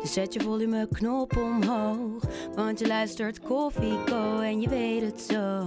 Dus 0.00 0.12
zet 0.12 0.32
je 0.32 0.40
volumeknop 0.40 1.36
omhoog. 1.36 2.24
Want 2.54 2.78
je 2.78 2.86
luistert 2.86 3.40
Koffieko 3.40 4.40
en 4.40 4.60
je 4.60 4.68
weet 4.68 5.02
het 5.02 5.20
zo. 5.20 5.66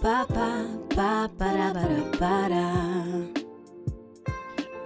Papa, 0.00 0.66
papa, 0.88 1.28
para, 1.36 1.72
para, 1.72 2.02
para. 2.18 2.72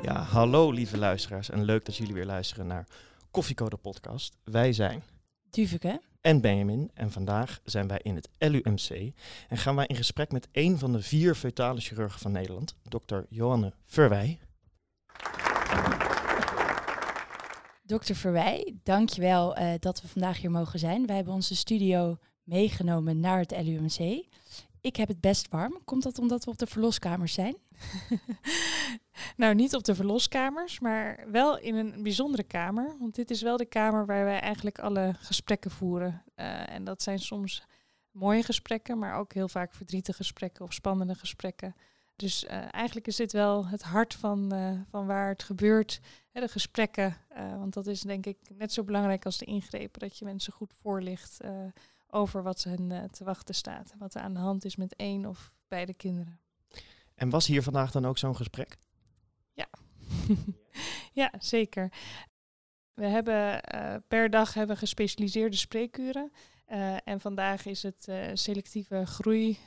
Ja, 0.02 0.22
hallo 0.22 0.70
lieve 0.70 0.98
luisteraars 0.98 1.50
en 1.50 1.64
leuk 1.64 1.84
dat 1.84 1.96
jullie 1.96 2.14
weer 2.14 2.26
luisteren 2.26 2.66
naar 2.66 2.86
Koffiecode 3.30 3.76
podcast. 3.76 4.36
Wij 4.44 4.72
zijn 4.72 5.02
Duveke. 5.50 6.00
en 6.20 6.40
Benjamin 6.40 6.90
en 6.94 7.10
vandaag 7.10 7.60
zijn 7.64 7.88
wij 7.88 8.00
in 8.02 8.14
het 8.14 8.28
LUMC 8.38 9.12
en 9.48 9.56
gaan 9.56 9.76
wij 9.76 9.86
in 9.86 9.96
gesprek 9.96 10.32
met 10.32 10.48
een 10.52 10.78
van 10.78 10.92
de 10.92 11.02
vier 11.02 11.34
feutale 11.34 11.80
chirurgen 11.80 12.20
van 12.20 12.32
Nederland, 12.32 12.74
dokter 12.82 13.26
Johanne 13.28 13.72
Verwij. 13.86 14.38
Dokter 17.90 18.16
Verwij, 18.16 18.74
dankjewel 18.82 19.58
uh, 19.58 19.72
dat 19.78 20.02
we 20.02 20.08
vandaag 20.08 20.40
hier 20.40 20.50
mogen 20.50 20.78
zijn. 20.78 21.06
Wij 21.06 21.16
hebben 21.16 21.34
onze 21.34 21.56
studio 21.56 22.16
meegenomen 22.42 23.20
naar 23.20 23.38
het 23.38 23.50
LUMC. 23.50 24.26
Ik 24.80 24.96
heb 24.96 25.08
het 25.08 25.20
best 25.20 25.48
warm. 25.48 25.78
Komt 25.84 26.02
dat 26.02 26.18
omdat 26.18 26.44
we 26.44 26.50
op 26.50 26.58
de 26.58 26.66
verloskamers 26.66 27.32
zijn? 27.32 27.56
nou, 29.36 29.54
niet 29.54 29.74
op 29.74 29.84
de 29.84 29.94
verloskamers, 29.94 30.80
maar 30.80 31.24
wel 31.30 31.58
in 31.58 31.74
een 31.74 32.02
bijzondere 32.02 32.42
kamer. 32.42 32.96
Want 32.98 33.14
dit 33.14 33.30
is 33.30 33.42
wel 33.42 33.56
de 33.56 33.66
kamer 33.66 34.06
waar 34.06 34.24
wij 34.24 34.40
eigenlijk 34.40 34.78
alle 34.78 35.14
gesprekken 35.18 35.70
voeren. 35.70 36.22
Uh, 36.36 36.70
en 36.70 36.84
dat 36.84 37.02
zijn 37.02 37.18
soms 37.18 37.62
mooie 38.10 38.42
gesprekken, 38.42 38.98
maar 38.98 39.14
ook 39.14 39.32
heel 39.32 39.48
vaak 39.48 39.74
verdrietige 39.74 40.16
gesprekken 40.16 40.64
of 40.64 40.72
spannende 40.72 41.14
gesprekken. 41.14 41.74
Dus 42.20 42.44
uh, 42.44 42.50
eigenlijk 42.70 43.06
is 43.06 43.16
dit 43.16 43.32
wel 43.32 43.66
het 43.66 43.82
hart 43.82 44.14
van, 44.14 44.54
uh, 44.54 44.80
van 44.90 45.06
waar 45.06 45.28
het 45.28 45.42
gebeurt, 45.42 46.00
hè, 46.30 46.40
de 46.40 46.48
gesprekken. 46.48 47.16
Uh, 47.36 47.56
want 47.56 47.74
dat 47.74 47.86
is 47.86 48.00
denk 48.00 48.26
ik 48.26 48.38
net 48.54 48.72
zo 48.72 48.84
belangrijk 48.84 49.24
als 49.24 49.38
de 49.38 49.44
ingrepen, 49.44 50.00
dat 50.00 50.18
je 50.18 50.24
mensen 50.24 50.52
goed 50.52 50.72
voorlicht 50.80 51.40
over 52.06 52.42
wat 52.42 52.62
hen 52.62 53.10
te 53.10 53.24
wachten 53.24 53.54
staat. 53.54 53.94
Wat 53.98 54.14
er 54.14 54.20
aan 54.20 54.34
de 54.34 54.40
hand 54.40 54.64
is 54.64 54.76
met 54.76 54.96
één 54.96 55.26
of 55.26 55.52
beide 55.68 55.94
kinderen. 55.94 56.40
En 57.14 57.30
was 57.30 57.46
hier 57.46 57.62
vandaag 57.62 57.90
dan 57.90 58.06
ook 58.06 58.18
zo'n 58.18 58.36
gesprek? 58.36 58.76
Ja, 59.52 59.68
ja 61.22 61.32
zeker. 61.38 61.92
We 62.94 63.06
hebben 63.06 63.60
per 64.08 64.30
dag 64.30 64.54
hebben 64.54 64.76
gespecialiseerde 64.76 65.56
spreekuren. 65.56 66.32
en 67.04 67.20
vandaag 67.20 67.66
is 67.66 67.82
het 67.82 68.08
selectieve 68.34 69.06
groei 69.06 69.58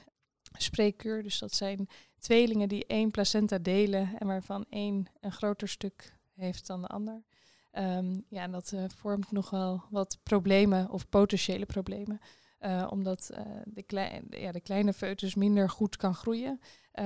spreekuur. 0.58 1.24
Dus 1.24 1.40
dat 1.40 1.54
zijn 1.54 1.88
tweelingen 2.20 2.70
die 2.70 2.86
één 2.86 3.12
placenta 3.12 3.58
delen 3.58 4.20
en 4.20 4.28
waarvan 4.28 4.66
één 4.70 5.08
een 5.20 5.32
groter 5.32 5.68
stuk 5.68 6.18
heeft 6.34 6.68
dan 6.68 6.82
de 6.82 6.88
ander. 6.88 7.24
Um, 7.72 8.26
ja, 8.30 8.42
en 8.42 8.52
dat 8.52 8.72
uh, 8.72 8.84
vormt 8.96 9.32
nogal 9.32 9.84
wat 9.90 10.20
problemen 10.24 10.90
of 10.90 11.10
potentiële 11.10 11.66
problemen. 11.66 12.20
Uh, 12.60 12.88
omdat 12.90 13.30
uh, 13.32 13.40
de, 13.66 13.84
ja, 14.30 14.52
de 14.52 14.62
kleine 14.62 14.94
foetus 14.94 15.36
minder 15.36 15.70
goed 15.70 15.98
kan 15.98 16.16
groeien, 16.16 16.60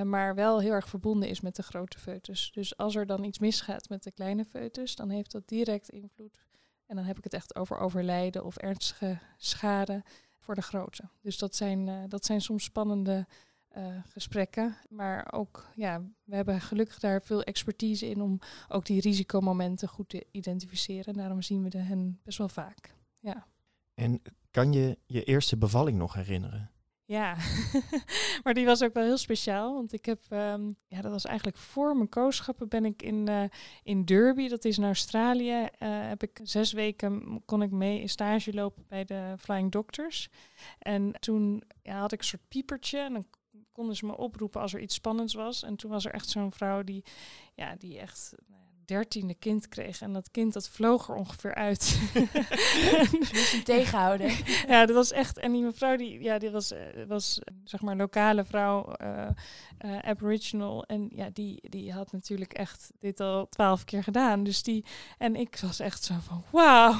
maar 0.03 0.35
wel 0.35 0.59
heel 0.59 0.71
erg 0.71 0.89
verbonden 0.89 1.29
is 1.29 1.41
met 1.41 1.55
de 1.55 1.63
grote 1.63 1.99
foetus. 1.99 2.51
Dus 2.51 2.77
als 2.77 2.95
er 2.95 3.05
dan 3.05 3.23
iets 3.23 3.39
misgaat 3.39 3.89
met 3.89 4.03
de 4.03 4.11
kleine 4.11 4.45
foetus, 4.45 4.95
dan 4.95 5.09
heeft 5.09 5.31
dat 5.31 5.47
direct 5.47 5.89
invloed. 5.89 6.45
En 6.85 6.95
dan 6.95 7.05
heb 7.05 7.17
ik 7.17 7.23
het 7.23 7.33
echt 7.33 7.55
over 7.55 7.77
overlijden 7.77 8.45
of 8.45 8.57
ernstige 8.57 9.19
schade 9.37 10.03
voor 10.47 10.55
de 10.55 10.61
grote. 10.61 11.09
Dus 11.21 11.37
dat 11.37 11.55
zijn, 11.55 12.09
dat 12.09 12.25
zijn 12.25 12.41
soms 12.41 12.63
spannende 12.63 13.27
uh, 13.77 13.85
gesprekken. 14.07 14.77
Maar 14.89 15.33
ook, 15.33 15.69
ja, 15.75 16.01
we 16.23 16.35
hebben 16.35 16.61
gelukkig 16.61 16.99
daar 16.99 17.21
veel 17.21 17.43
expertise 17.43 18.09
in 18.09 18.21
om 18.21 18.39
ook 18.67 18.85
die 18.85 19.01
risicomomenten 19.01 19.87
goed 19.87 20.09
te 20.09 20.25
identificeren. 20.31 21.05
En 21.05 21.19
daarom 21.19 21.41
zien 21.41 21.63
we 21.63 21.69
de 21.69 21.77
hen 21.77 22.19
best 22.23 22.37
wel 22.37 22.49
vaak. 22.49 22.95
Ja. 23.19 23.47
En 23.93 24.21
kan 24.51 24.73
je 24.73 24.97
je 25.05 25.23
eerste 25.23 25.57
bevalling 25.57 25.97
nog 25.97 26.13
herinneren? 26.13 26.71
Ja, 27.07 27.35
maar 28.43 28.53
die 28.53 28.65
was 28.65 28.83
ook 28.83 28.93
wel 28.93 29.03
heel 29.03 29.17
speciaal. 29.17 29.73
Want 29.73 29.93
ik 29.93 30.05
heb, 30.05 30.19
um, 30.29 30.75
ja, 30.87 31.01
dat 31.01 31.11
was 31.11 31.25
eigenlijk 31.25 31.57
voor 31.57 31.95
mijn 31.95 32.09
kooschappen 32.09 32.67
ben 32.67 32.85
ik 32.85 33.01
in, 33.01 33.29
uh, 33.29 33.43
in 33.83 34.05
Derby, 34.05 34.47
dat 34.47 34.65
is 34.65 34.77
in 34.77 34.83
Australië, 34.83 35.61
uh, 35.61 35.67
heb 36.07 36.23
ik 36.23 36.39
zes 36.43 36.71
weken 36.71 37.41
kon 37.45 37.61
ik 37.61 37.71
mee 37.71 38.07
stage 38.07 38.53
lopen 38.53 38.85
bij 38.87 39.05
de 39.05 39.33
Flying 39.39 39.71
Doctors. 39.71 40.29
En 40.79 41.11
toen 41.19 41.63
ja, 41.81 41.99
had 41.99 42.11
ik 42.11 42.19
een 42.19 42.25
soort 42.25 42.47
piepertje 42.47 42.99
en 42.99 43.13
dan 43.13 43.25
konden 43.71 43.95
ze 43.95 44.05
me 44.05 44.17
oproepen 44.17 44.61
als 44.61 44.73
er 44.73 44.81
iets 44.81 44.95
spannends 44.95 45.33
was. 45.33 45.63
En 45.63 45.75
toen 45.75 45.91
was 45.91 46.05
er 46.05 46.13
echt 46.13 46.29
zo'n 46.29 46.53
vrouw 46.53 46.83
die, 46.83 47.03
ja, 47.55 47.75
die 47.75 47.99
echt 47.99 48.33
nou 48.47 48.66
dertiende 48.87 49.33
kind 49.33 49.67
kreeg. 49.67 50.01
En 50.01 50.13
dat 50.13 50.31
kind 50.31 50.53
dat 50.53 50.69
vloog 50.69 51.09
er 51.09 51.15
ongeveer 51.15 51.55
uit. 51.55 51.99
dus 53.31 53.51
hem 53.51 53.63
tegenhouden. 53.63 54.31
ja, 54.67 54.85
dat 54.85 54.95
was 54.95 55.11
echt. 55.11 55.37
En 55.37 55.51
die 55.51 55.63
mevrouw 55.63 55.95
die, 55.95 56.23
ja, 56.23 56.37
die 56.37 56.49
was, 56.49 56.73
was 57.07 57.39
zeg 57.63 57.81
maar 57.81 57.95
lokale 57.95 58.45
vrouw, 58.45 58.93
uh, 59.01 59.27
uh, 59.85 59.97
Aboriginal. 59.99 60.83
En 60.83 61.09
ja, 61.15 61.29
die, 61.33 61.69
die 61.69 61.93
had 61.93 62.11
natuurlijk 62.11 62.53
echt 62.53 62.91
dit 62.99 63.19
al 63.19 63.49
twaalf 63.49 63.83
keer 63.83 64.03
gedaan. 64.03 64.43
Dus 64.43 64.63
die, 64.63 64.85
en 65.17 65.35
ik 65.35 65.59
was 65.61 65.79
echt 65.79 66.03
zo 66.03 66.13
van 66.21 66.43
wauw. 66.51 66.95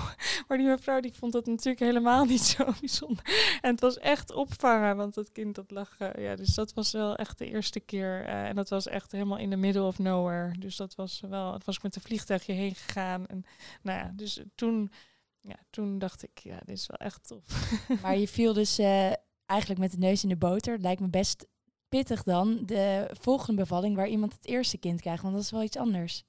Maar 0.48 0.58
die 0.58 0.68
mevrouw 0.68 1.00
die 1.00 1.14
vond 1.14 1.34
dat 1.34 1.46
natuurlijk 1.46 1.80
helemaal 1.80 2.26
niet 2.26 2.42
zo 2.42 2.66
bijzonder. 2.80 3.60
En 3.62 3.72
het 3.72 3.82
was 3.82 3.98
echt 3.98 4.34
opvangen, 4.34 4.98
want 4.98 5.14
dat 5.14 5.32
kind 5.32 5.56
dat 5.56 5.72
lag. 5.72 6.00
Uh, 6.00 6.10
ja, 6.18 6.36
dus 6.36 6.56
dat 6.56 6.74
was 6.74 6.92
wel 6.92 7.16
echt 7.16 7.38
de 7.38 7.50
eerste 7.50 7.80
keer. 7.80 8.26
en 8.26 8.56
dat 8.56 8.70
was 8.70 8.88
echt 8.88 9.12
helemaal 9.12 9.38
in 9.38 9.50
the 9.50 9.56
middle 9.56 9.84
of 9.84 10.00
nowhere. 10.00 10.58
Dus 10.60 10.76
dat 10.76 10.96
was 10.96 11.22
wel, 11.30 11.54
het 11.54 11.66
was 11.66 11.77
met 11.84 11.96
een 11.96 12.02
vliegtuigje 12.02 12.54
heen 12.54 12.76
gegaan. 12.76 13.26
En 13.26 13.46
nou 13.82 14.00
ja, 14.00 14.12
dus 14.16 14.42
toen, 14.56 14.92
ja, 15.40 15.56
toen 15.70 16.00
dacht 16.00 16.24
ik, 16.24 16.40
ja, 16.40 16.60
dit 16.66 16.78
is 16.78 16.88
wel 16.88 17.08
echt 17.08 17.28
tof. 17.28 17.72
Maar 18.02 18.18
je 18.18 18.28
viel 18.28 18.54
dus 18.54 18.80
uh, 18.80 19.12
eigenlijk 19.46 19.80
met 19.80 19.92
de 19.92 19.98
neus 19.98 20.24
in 20.24 20.30
de 20.30 20.38
boter. 20.38 20.80
Lijkt 20.80 21.02
me 21.02 21.10
best 21.10 21.46
pittig 21.90 22.24
dan, 22.24 22.66
de 22.66 23.10
volgende 23.20 23.62
bevalling 23.62 23.96
waar 23.96 24.08
iemand 24.08 24.34
het 24.34 24.46
eerste 24.46 24.78
kind 24.78 25.02
krijgt, 25.02 25.22
want 25.22 25.36
dat 25.36 25.44
is 25.44 25.52
wel 25.52 25.64
iets 25.64 25.78
anders. 25.78 26.24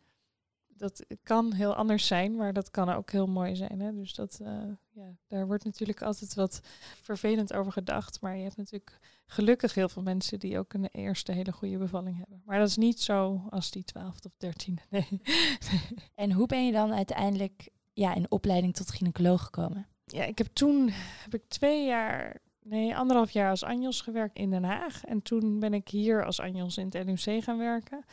Dat 0.79 1.05
kan 1.23 1.53
heel 1.53 1.75
anders 1.75 2.07
zijn, 2.07 2.37
maar 2.37 2.53
dat 2.53 2.71
kan 2.71 2.89
ook 2.91 3.11
heel 3.11 3.27
mooi 3.27 3.57
zijn. 3.57 3.81
Hè? 3.81 3.95
Dus 3.95 4.15
dat, 4.15 4.39
uh, 4.43 4.49
ja, 4.91 5.17
daar 5.27 5.47
wordt 5.47 5.65
natuurlijk 5.65 6.03
altijd 6.03 6.35
wat 6.35 6.61
vervelend 7.03 7.53
over 7.53 7.73
gedacht. 7.73 8.21
Maar 8.21 8.37
je 8.37 8.43
hebt 8.43 8.57
natuurlijk 8.57 8.99
gelukkig 9.27 9.75
heel 9.75 9.89
veel 9.89 10.03
mensen 10.03 10.39
die 10.39 10.59
ook 10.59 10.73
een 10.73 10.89
eerste 10.93 11.33
hele 11.33 11.53
goede 11.53 11.79
bevalling 11.79 12.17
hebben. 12.17 12.43
Maar 12.45 12.59
dat 12.59 12.69
is 12.69 12.77
niet 12.77 13.01
zo 13.01 13.47
als 13.51 13.71
die 13.71 13.85
twaalfde 13.85 14.29
of 14.29 14.35
dertiende. 14.37 14.83
Nee. 14.91 15.09
En 16.15 16.33
hoe 16.33 16.47
ben 16.47 16.67
je 16.67 16.73
dan 16.73 16.93
uiteindelijk 16.93 17.69
ja, 17.93 18.15
in 18.15 18.31
opleiding 18.31 18.75
tot 18.75 18.91
gynaecoloog 18.91 19.43
gekomen? 19.43 19.87
Ja, 20.05 20.25
ik 20.25 20.39
heb 20.39 20.47
toen 20.47 20.91
heb 21.23 21.35
ik 21.35 21.43
twee 21.49 21.87
jaar, 21.87 22.41
nee, 22.63 22.97
anderhalf 22.97 23.31
jaar 23.31 23.51
als 23.51 23.65
Anjos 23.65 24.01
gewerkt 24.01 24.37
in 24.37 24.51
Den 24.51 24.65
Haag. 24.65 25.05
En 25.05 25.23
toen 25.23 25.59
ben 25.59 25.75
ik 25.75 25.89
hier 25.89 26.25
als 26.25 26.41
Anjos 26.41 26.77
in 26.77 26.85
het 26.85 27.05
LUMC 27.05 27.45
gaan 27.45 27.59
werken. 27.59 28.05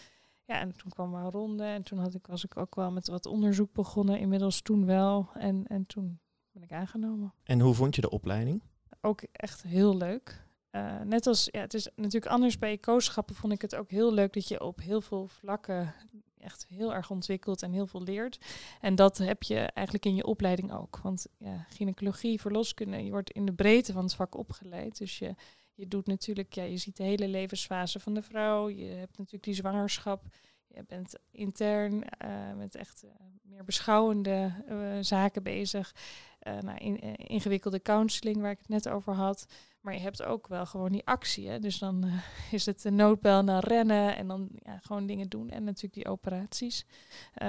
Ja, 0.45 0.59
en 0.59 0.77
toen 0.77 0.91
kwam 0.91 1.13
er 1.13 1.23
een 1.23 1.31
ronde 1.31 1.63
en 1.63 1.83
toen 1.83 1.99
had 1.99 2.13
ik, 2.13 2.27
was 2.27 2.43
ik 2.43 2.57
ook 2.57 2.75
wel 2.75 2.91
met 2.91 3.07
wat 3.07 3.25
onderzoek 3.25 3.73
begonnen. 3.73 4.19
Inmiddels 4.19 4.61
toen 4.61 4.85
wel. 4.85 5.29
En, 5.33 5.67
en 5.67 5.85
toen 5.85 6.19
ben 6.51 6.63
ik 6.63 6.71
aangenomen. 6.71 7.33
En 7.43 7.59
hoe 7.59 7.73
vond 7.73 7.95
je 7.95 8.01
de 8.01 8.09
opleiding? 8.09 8.61
Ook 9.01 9.21
echt 9.31 9.63
heel 9.63 9.97
leuk. 9.97 10.43
Uh, 10.71 11.01
net 11.01 11.27
als, 11.27 11.47
ja, 11.51 11.59
het 11.59 11.73
is 11.73 11.89
natuurlijk 11.95 12.31
anders 12.31 12.57
bij 12.57 12.77
kooschappen 12.77 13.35
vond 13.35 13.53
ik 13.53 13.61
het 13.61 13.75
ook 13.75 13.89
heel 13.89 14.13
leuk 14.13 14.33
dat 14.33 14.47
je 14.47 14.61
op 14.61 14.79
heel 14.79 15.01
veel 15.01 15.27
vlakken 15.27 15.93
echt 16.37 16.65
heel 16.69 16.93
erg 16.93 17.09
ontwikkelt 17.09 17.61
en 17.61 17.71
heel 17.71 17.87
veel 17.87 18.03
leert. 18.03 18.39
En 18.81 18.95
dat 18.95 19.17
heb 19.17 19.43
je 19.43 19.59
eigenlijk 19.59 20.05
in 20.05 20.15
je 20.15 20.25
opleiding 20.25 20.73
ook. 20.73 20.99
Want 21.03 21.27
ja, 21.37 21.65
gynaecologie, 21.69 22.41
verloskunde, 22.41 23.03
je 23.03 23.11
wordt 23.11 23.31
in 23.31 23.45
de 23.45 23.53
breedte 23.53 23.93
van 23.93 24.03
het 24.03 24.15
vak 24.15 24.37
opgeleid. 24.37 24.97
Dus 24.97 25.19
je, 25.19 25.35
je 25.75 25.87
doet 25.87 26.07
natuurlijk, 26.07 26.53
ja, 26.53 26.63
je 26.63 26.77
ziet 26.77 26.97
de 26.97 27.03
hele 27.03 27.27
levensfase 27.27 27.99
van 27.99 28.13
de 28.13 28.21
vrouw. 28.21 28.69
Je 28.69 28.85
hebt 28.85 29.17
natuurlijk 29.17 29.43
die 29.43 29.53
zwangerschap. 29.53 30.23
Je 30.67 30.83
bent 30.87 31.15
intern 31.31 31.93
uh, 31.93 32.53
met 32.53 32.75
echt 32.75 33.03
uh, 33.03 33.11
meer 33.41 33.63
beschouwende 33.63 34.63
uh, 34.69 34.97
zaken 35.01 35.43
bezig. 35.43 35.95
nou, 36.39 36.77
in, 36.77 37.15
ingewikkelde 37.15 37.81
counseling, 37.81 38.41
waar 38.41 38.51
ik 38.51 38.57
het 38.57 38.67
net 38.67 38.89
over 38.89 39.13
had. 39.13 39.45
Maar 39.81 39.93
je 39.93 39.99
hebt 39.99 40.23
ook 40.23 40.47
wel 40.47 40.65
gewoon 40.65 40.91
die 40.91 41.05
actie. 41.05 41.49
Hè? 41.49 41.59
Dus 41.59 41.79
dan 41.79 42.05
is 42.51 42.65
het 42.65 42.81
de 42.81 42.91
noodbel 42.91 43.43
naar 43.43 43.63
rennen 43.63 44.15
en 44.15 44.27
dan 44.27 44.49
ja, 44.53 44.77
gewoon 44.77 45.05
dingen 45.05 45.29
doen. 45.29 45.49
En 45.49 45.63
natuurlijk 45.63 45.93
die 45.93 46.07
operaties. 46.07 46.85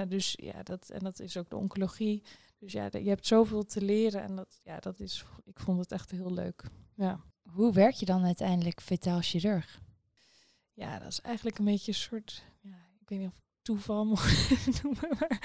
Dus 0.08 0.34
ja, 0.42 0.62
dat, 0.62 0.90
en 0.90 0.98
dat 0.98 1.20
is 1.20 1.36
ook 1.36 1.50
de 1.50 1.56
oncologie. 1.56 2.22
Dus 2.58 2.72
ja, 2.72 2.88
je 2.90 3.08
hebt 3.08 3.26
zoveel 3.26 3.64
te 3.64 3.82
leren 3.82 4.22
en 4.22 4.36
dat, 4.36 4.60
ja, 4.64 4.78
dat 4.78 5.00
is, 5.00 5.24
ik 5.44 5.60
vond 5.60 5.78
het 5.78 5.92
echt 5.92 6.10
heel 6.10 6.32
leuk. 6.32 6.64
Ja. 6.94 7.20
Hoe 7.56 7.72
werk 7.72 7.94
je 7.94 8.06
dan 8.06 8.24
uiteindelijk 8.24 8.80
fetaal 8.80 9.20
chirurg? 9.20 9.80
Ja, 10.72 10.98
dat 10.98 11.08
is 11.08 11.20
eigenlijk 11.20 11.58
een 11.58 11.64
beetje 11.64 11.92
een 11.92 11.98
soort, 11.98 12.44
ja, 12.60 12.76
ik 13.00 13.08
weet 13.08 13.18
niet 13.18 13.28
of 13.28 13.40
toeval 13.62 14.04
moet 14.04 14.58
noemen. 14.82 15.08
Maar 15.18 15.40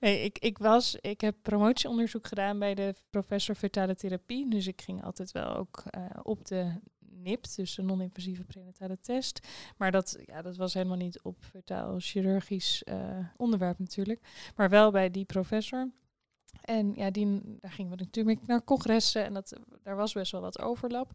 nee, 0.00 0.24
ik, 0.24 0.38
ik, 0.38 0.58
was, 0.58 0.96
ik 1.00 1.20
heb 1.20 1.36
promotieonderzoek 1.42 2.26
gedaan 2.26 2.58
bij 2.58 2.74
de 2.74 2.94
professor 3.10 3.54
fetale 3.54 3.94
therapie. 3.94 4.50
Dus 4.50 4.66
ik 4.66 4.80
ging 4.82 5.04
altijd 5.04 5.32
wel 5.32 5.56
ook 5.56 5.82
uh, 5.96 6.04
op 6.22 6.46
de 6.46 6.80
NIPT, 6.98 7.56
dus 7.56 7.74
de 7.74 7.82
non-invasieve 7.82 8.44
prenatale 8.44 8.98
test. 9.00 9.46
Maar 9.76 9.90
dat, 9.90 10.18
ja, 10.24 10.42
dat 10.42 10.56
was 10.56 10.74
helemaal 10.74 10.96
niet 10.96 11.22
op 11.22 11.36
fetaal 11.40 11.94
chirurgisch 11.98 12.82
uh, 12.88 13.18
onderwerp 13.36 13.78
natuurlijk. 13.78 14.20
Maar 14.56 14.68
wel 14.68 14.90
bij 14.90 15.10
die 15.10 15.24
professor. 15.24 15.90
En 16.60 16.94
ja, 16.94 17.10
die, 17.10 17.40
daar 17.60 17.72
gingen 17.72 17.90
we 17.90 18.02
natuurlijk 18.02 18.46
naar 18.46 18.64
congressen 18.64 19.24
en 19.24 19.34
dat, 19.34 19.56
daar 19.82 19.96
was 19.96 20.12
best 20.12 20.32
wel 20.32 20.40
wat 20.40 20.60
overlap. 20.60 21.10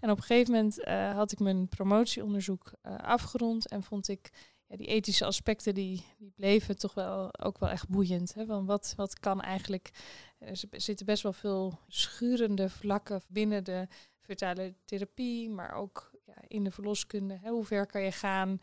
En 0.00 0.10
op 0.10 0.16
een 0.16 0.22
gegeven 0.22 0.52
moment 0.52 0.78
uh, 0.78 1.14
had 1.14 1.32
ik 1.32 1.38
mijn 1.38 1.68
promotieonderzoek 1.68 2.72
uh, 2.82 2.96
afgerond 2.96 3.68
en 3.68 3.82
vond 3.82 4.08
ik 4.08 4.30
ja, 4.66 4.76
die 4.76 4.86
ethische 4.86 5.24
aspecten 5.24 5.74
die, 5.74 6.04
die 6.18 6.32
bleven 6.36 6.78
toch 6.78 6.94
wel 6.94 7.38
ook 7.38 7.58
wel 7.58 7.68
echt 7.68 7.88
boeiend. 7.88 8.34
Hè? 8.34 8.46
Want 8.46 8.66
wat, 8.66 8.92
wat 8.96 9.18
kan 9.18 9.40
eigenlijk. 9.40 9.90
Er 10.38 10.56
zitten 10.70 11.06
best 11.06 11.22
wel 11.22 11.32
veel 11.32 11.78
schurende 11.86 12.68
vlakken 12.68 13.22
binnen 13.28 13.64
de 13.64 13.88
fetale 14.20 14.74
therapie, 14.84 15.50
maar 15.50 15.72
ook 15.72 16.07
ja, 16.28 16.42
in 16.48 16.64
de 16.64 16.70
verloskunde. 16.70 17.38
Hè? 17.42 17.50
Hoe 17.50 17.64
ver 17.64 17.86
kan 17.86 18.02
je 18.02 18.12
gaan? 18.12 18.60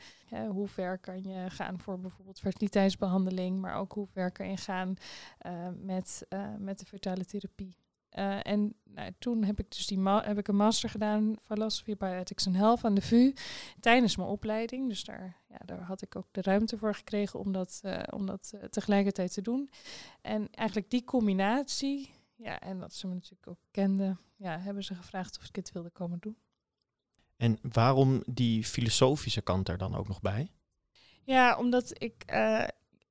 Hoe 0.49 0.67
ver 0.67 0.97
kan 0.97 1.23
je 1.23 1.49
gaan 1.49 1.79
voor 1.79 1.99
bijvoorbeeld 1.99 2.39
fertiliteitsbehandeling, 2.39 3.59
maar 3.59 3.75
ook 3.75 3.93
hoe 3.93 4.07
ver 4.07 4.31
kan 4.31 4.49
je 4.49 4.57
gaan 4.57 4.93
uh, 5.45 5.67
met, 5.75 6.25
uh, 6.29 6.55
met 6.57 6.79
de 6.79 6.85
fetale 6.85 7.25
therapie. 7.25 7.77
Uh, 8.17 8.47
en 8.47 8.75
nou, 8.83 9.11
toen 9.19 9.43
heb 9.43 9.59
ik 9.59 9.71
dus 9.71 9.87
die 9.87 10.09
heb 10.09 10.37
ik 10.37 10.47
een 10.47 10.55
master 10.55 10.89
gedaan 10.89 11.35
Philosophy 11.41 11.95
Bioethics 11.95 12.47
and 12.47 12.55
Health 12.55 12.83
aan 12.83 12.95
de 12.95 13.01
VU 13.01 13.33
tijdens 13.79 14.15
mijn 14.15 14.29
opleiding. 14.29 14.89
Dus 14.89 15.03
daar, 15.03 15.41
ja, 15.47 15.57
daar 15.65 15.81
had 15.81 16.01
ik 16.01 16.15
ook 16.15 16.27
de 16.31 16.41
ruimte 16.41 16.77
voor 16.77 16.95
gekregen 16.95 17.39
om 17.39 17.51
dat, 17.51 17.81
om 18.09 18.25
dat 18.25 18.53
tegelijkertijd 18.69 19.33
te 19.33 19.41
doen. 19.41 19.69
En 20.21 20.47
eigenlijk 20.51 20.89
die 20.89 21.03
combinatie, 21.03 22.13
ja, 22.35 22.59
en 22.59 22.79
dat 22.79 22.93
ze 22.93 23.07
me 23.07 23.13
natuurlijk 23.13 23.47
ook 23.47 23.59
kenden, 23.71 24.19
ja, 24.35 24.59
hebben 24.59 24.83
ze 24.83 24.95
gevraagd 24.95 25.37
of 25.37 25.47
ik 25.47 25.55
het 25.55 25.71
wilde 25.71 25.89
komen 25.89 26.19
doen. 26.19 26.37
En 27.37 27.59
waarom 27.61 28.23
die 28.25 28.63
filosofische 28.63 29.41
kant 29.41 29.69
er 29.69 29.77
dan 29.77 29.95
ook 29.95 30.07
nog 30.07 30.21
bij? 30.21 30.51
Ja, 31.23 31.57
omdat 31.57 32.03
ik 32.03 32.25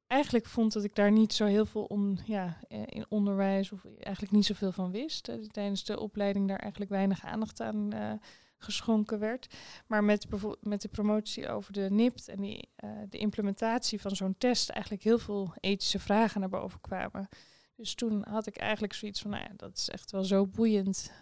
eigenlijk 0.07 0.47
vond 0.47 0.73
dat 0.73 0.85
ik 0.85 0.95
daar 0.95 1.13
niet 1.13 1.33
zo 1.33 1.47
heel 1.47 1.67
veel 1.67 1.85
om, 1.85 2.19
ja, 2.25 2.61
in 2.69 3.07
onderwijs 3.09 3.73
of 3.73 3.85
eigenlijk 3.99 4.33
niet 4.33 4.47
zoveel 4.47 4.73
van 4.73 4.91
wist. 4.91 5.29
Uh, 5.29 5.45
tijdens 5.49 5.85
de 5.85 6.01
opleiding 6.01 6.49
daar 6.49 6.59
eigenlijk 6.59 6.91
weinig 6.91 7.25
aandacht 7.25 7.61
aan 7.61 8.21
geschonken 8.59 9.19
werd. 9.19 9.55
Maar 9.87 10.05
met, 10.05 10.27
met 10.61 10.83
de 10.83 10.89
promotie 10.89 11.49
over 11.49 11.73
de 11.73 11.91
NIPT 11.91 12.29
en 12.29 12.41
die, 12.41 12.69
de 13.09 13.19
implementatie 13.19 14.01
van 14.01 14.17
zo'n 14.17 14.35
test 14.39 14.69
eigenlijk 14.71 15.03
heel 15.03 15.19
veel 15.19 15.55
ethische 15.61 15.99
vragen 15.99 16.41
naar 16.41 16.49
boven 16.49 16.81
kwamen. 16.81 17.29
Dus 17.77 17.95
toen 17.95 18.25
had 18.29 18.47
ik 18.47 18.57
eigenlijk 18.57 18.93
zoiets 18.93 19.21
van, 19.21 19.31
nou 19.31 19.43
ja, 19.43 19.53
dat 19.57 19.77
is 19.77 19.89
echt 19.89 20.11
wel 20.11 20.25
zo 20.25 20.47
boeiend. 20.47 21.13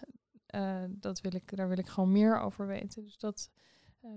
Dat 0.89 1.21
wil 1.21 1.35
ik, 1.35 1.57
daar 1.57 1.69
wil 1.69 1.79
ik 1.79 1.89
gewoon 1.89 2.13
meer 2.13 2.41
over 2.41 2.67
weten. 2.67 3.03
Dus 3.03 3.19
dat, 3.19 3.51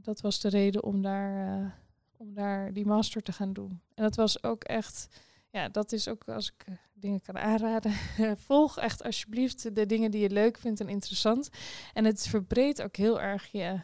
dat 0.01 0.21
was 0.21 0.39
de 0.39 0.49
reden 0.49 0.83
om 0.83 1.01
daar 1.01 1.83
om 2.17 2.33
daar 2.33 2.73
die 2.73 2.85
master 2.85 3.21
te 3.21 3.31
gaan 3.31 3.53
doen. 3.53 3.81
En 3.93 4.03
dat 4.03 4.15
was 4.15 4.43
ook 4.43 4.63
echt, 4.63 5.07
ja, 5.49 5.69
dat 5.69 5.91
is 5.91 6.07
ook 6.07 6.29
als 6.29 6.53
ik 6.57 6.65
dingen 6.93 7.21
kan 7.21 7.37
aanraden. 7.37 7.91
volg 8.47 8.77
echt 8.77 9.03
alsjeblieft 9.03 9.75
de 9.75 9.85
dingen 9.85 10.11
die 10.11 10.21
je 10.21 10.29
leuk 10.29 10.57
vindt 10.57 10.79
en 10.79 10.89
interessant. 10.89 11.49
En 11.93 12.05
het 12.05 12.27
verbreedt 12.27 12.81
ook 12.81 12.95
heel 12.95 13.21
erg 13.21 13.51
je 13.51 13.81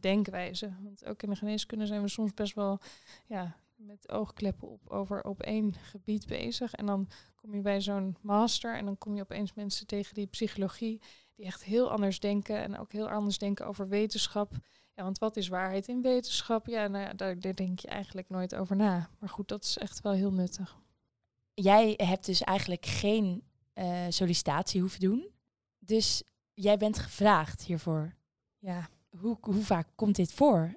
denkwijze. 0.00 0.72
Want 0.82 1.04
ook 1.04 1.22
in 1.22 1.30
de 1.30 1.36
geneeskunde 1.36 1.86
zijn 1.86 2.02
we 2.02 2.08
soms 2.08 2.34
best 2.34 2.54
wel 2.54 2.80
ja, 3.26 3.56
met 3.76 4.08
oogkleppen 4.08 4.68
op 4.68 4.88
over 4.88 5.24
op 5.24 5.42
één 5.42 5.74
gebied 5.74 6.26
bezig. 6.26 6.74
En 6.74 6.86
dan 6.86 7.08
kom 7.34 7.54
je 7.54 7.60
bij 7.60 7.80
zo'n 7.80 8.16
master 8.20 8.76
en 8.76 8.84
dan 8.84 8.98
kom 8.98 9.14
je 9.14 9.22
opeens 9.22 9.54
mensen 9.54 9.86
tegen 9.86 10.14
die 10.14 10.26
psychologie 10.26 11.00
die 11.38 11.46
echt 11.46 11.64
heel 11.64 11.90
anders 11.90 12.20
denken 12.20 12.58
en 12.58 12.78
ook 12.78 12.92
heel 12.92 13.10
anders 13.10 13.38
denken 13.38 13.66
over 13.66 13.88
wetenschap. 13.88 14.52
Ja, 14.94 15.02
want 15.02 15.18
wat 15.18 15.36
is 15.36 15.48
waarheid 15.48 15.88
in 15.88 16.02
wetenschap? 16.02 16.66
Ja, 16.66 16.86
nou 16.86 17.16
daar, 17.16 17.40
daar 17.40 17.54
denk 17.54 17.78
je 17.78 17.88
eigenlijk 17.88 18.28
nooit 18.28 18.54
over 18.54 18.76
na. 18.76 19.10
Maar 19.18 19.28
goed, 19.28 19.48
dat 19.48 19.64
is 19.64 19.78
echt 19.78 20.00
wel 20.00 20.12
heel 20.12 20.32
nuttig. 20.32 20.78
Jij 21.54 21.94
hebt 21.96 22.26
dus 22.26 22.42
eigenlijk 22.42 22.86
geen 22.86 23.42
uh, 23.74 24.06
sollicitatie 24.08 24.80
hoeven 24.80 25.00
doen. 25.00 25.28
Dus 25.78 26.22
jij 26.54 26.76
bent 26.76 26.98
gevraagd 26.98 27.62
hiervoor. 27.62 28.14
Ja. 28.58 28.88
Hoe, 29.18 29.38
hoe 29.40 29.64
vaak 29.64 29.88
komt 29.94 30.16
dit 30.16 30.32
voor? 30.32 30.74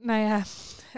Nou 0.00 0.20
ja, 0.20 0.42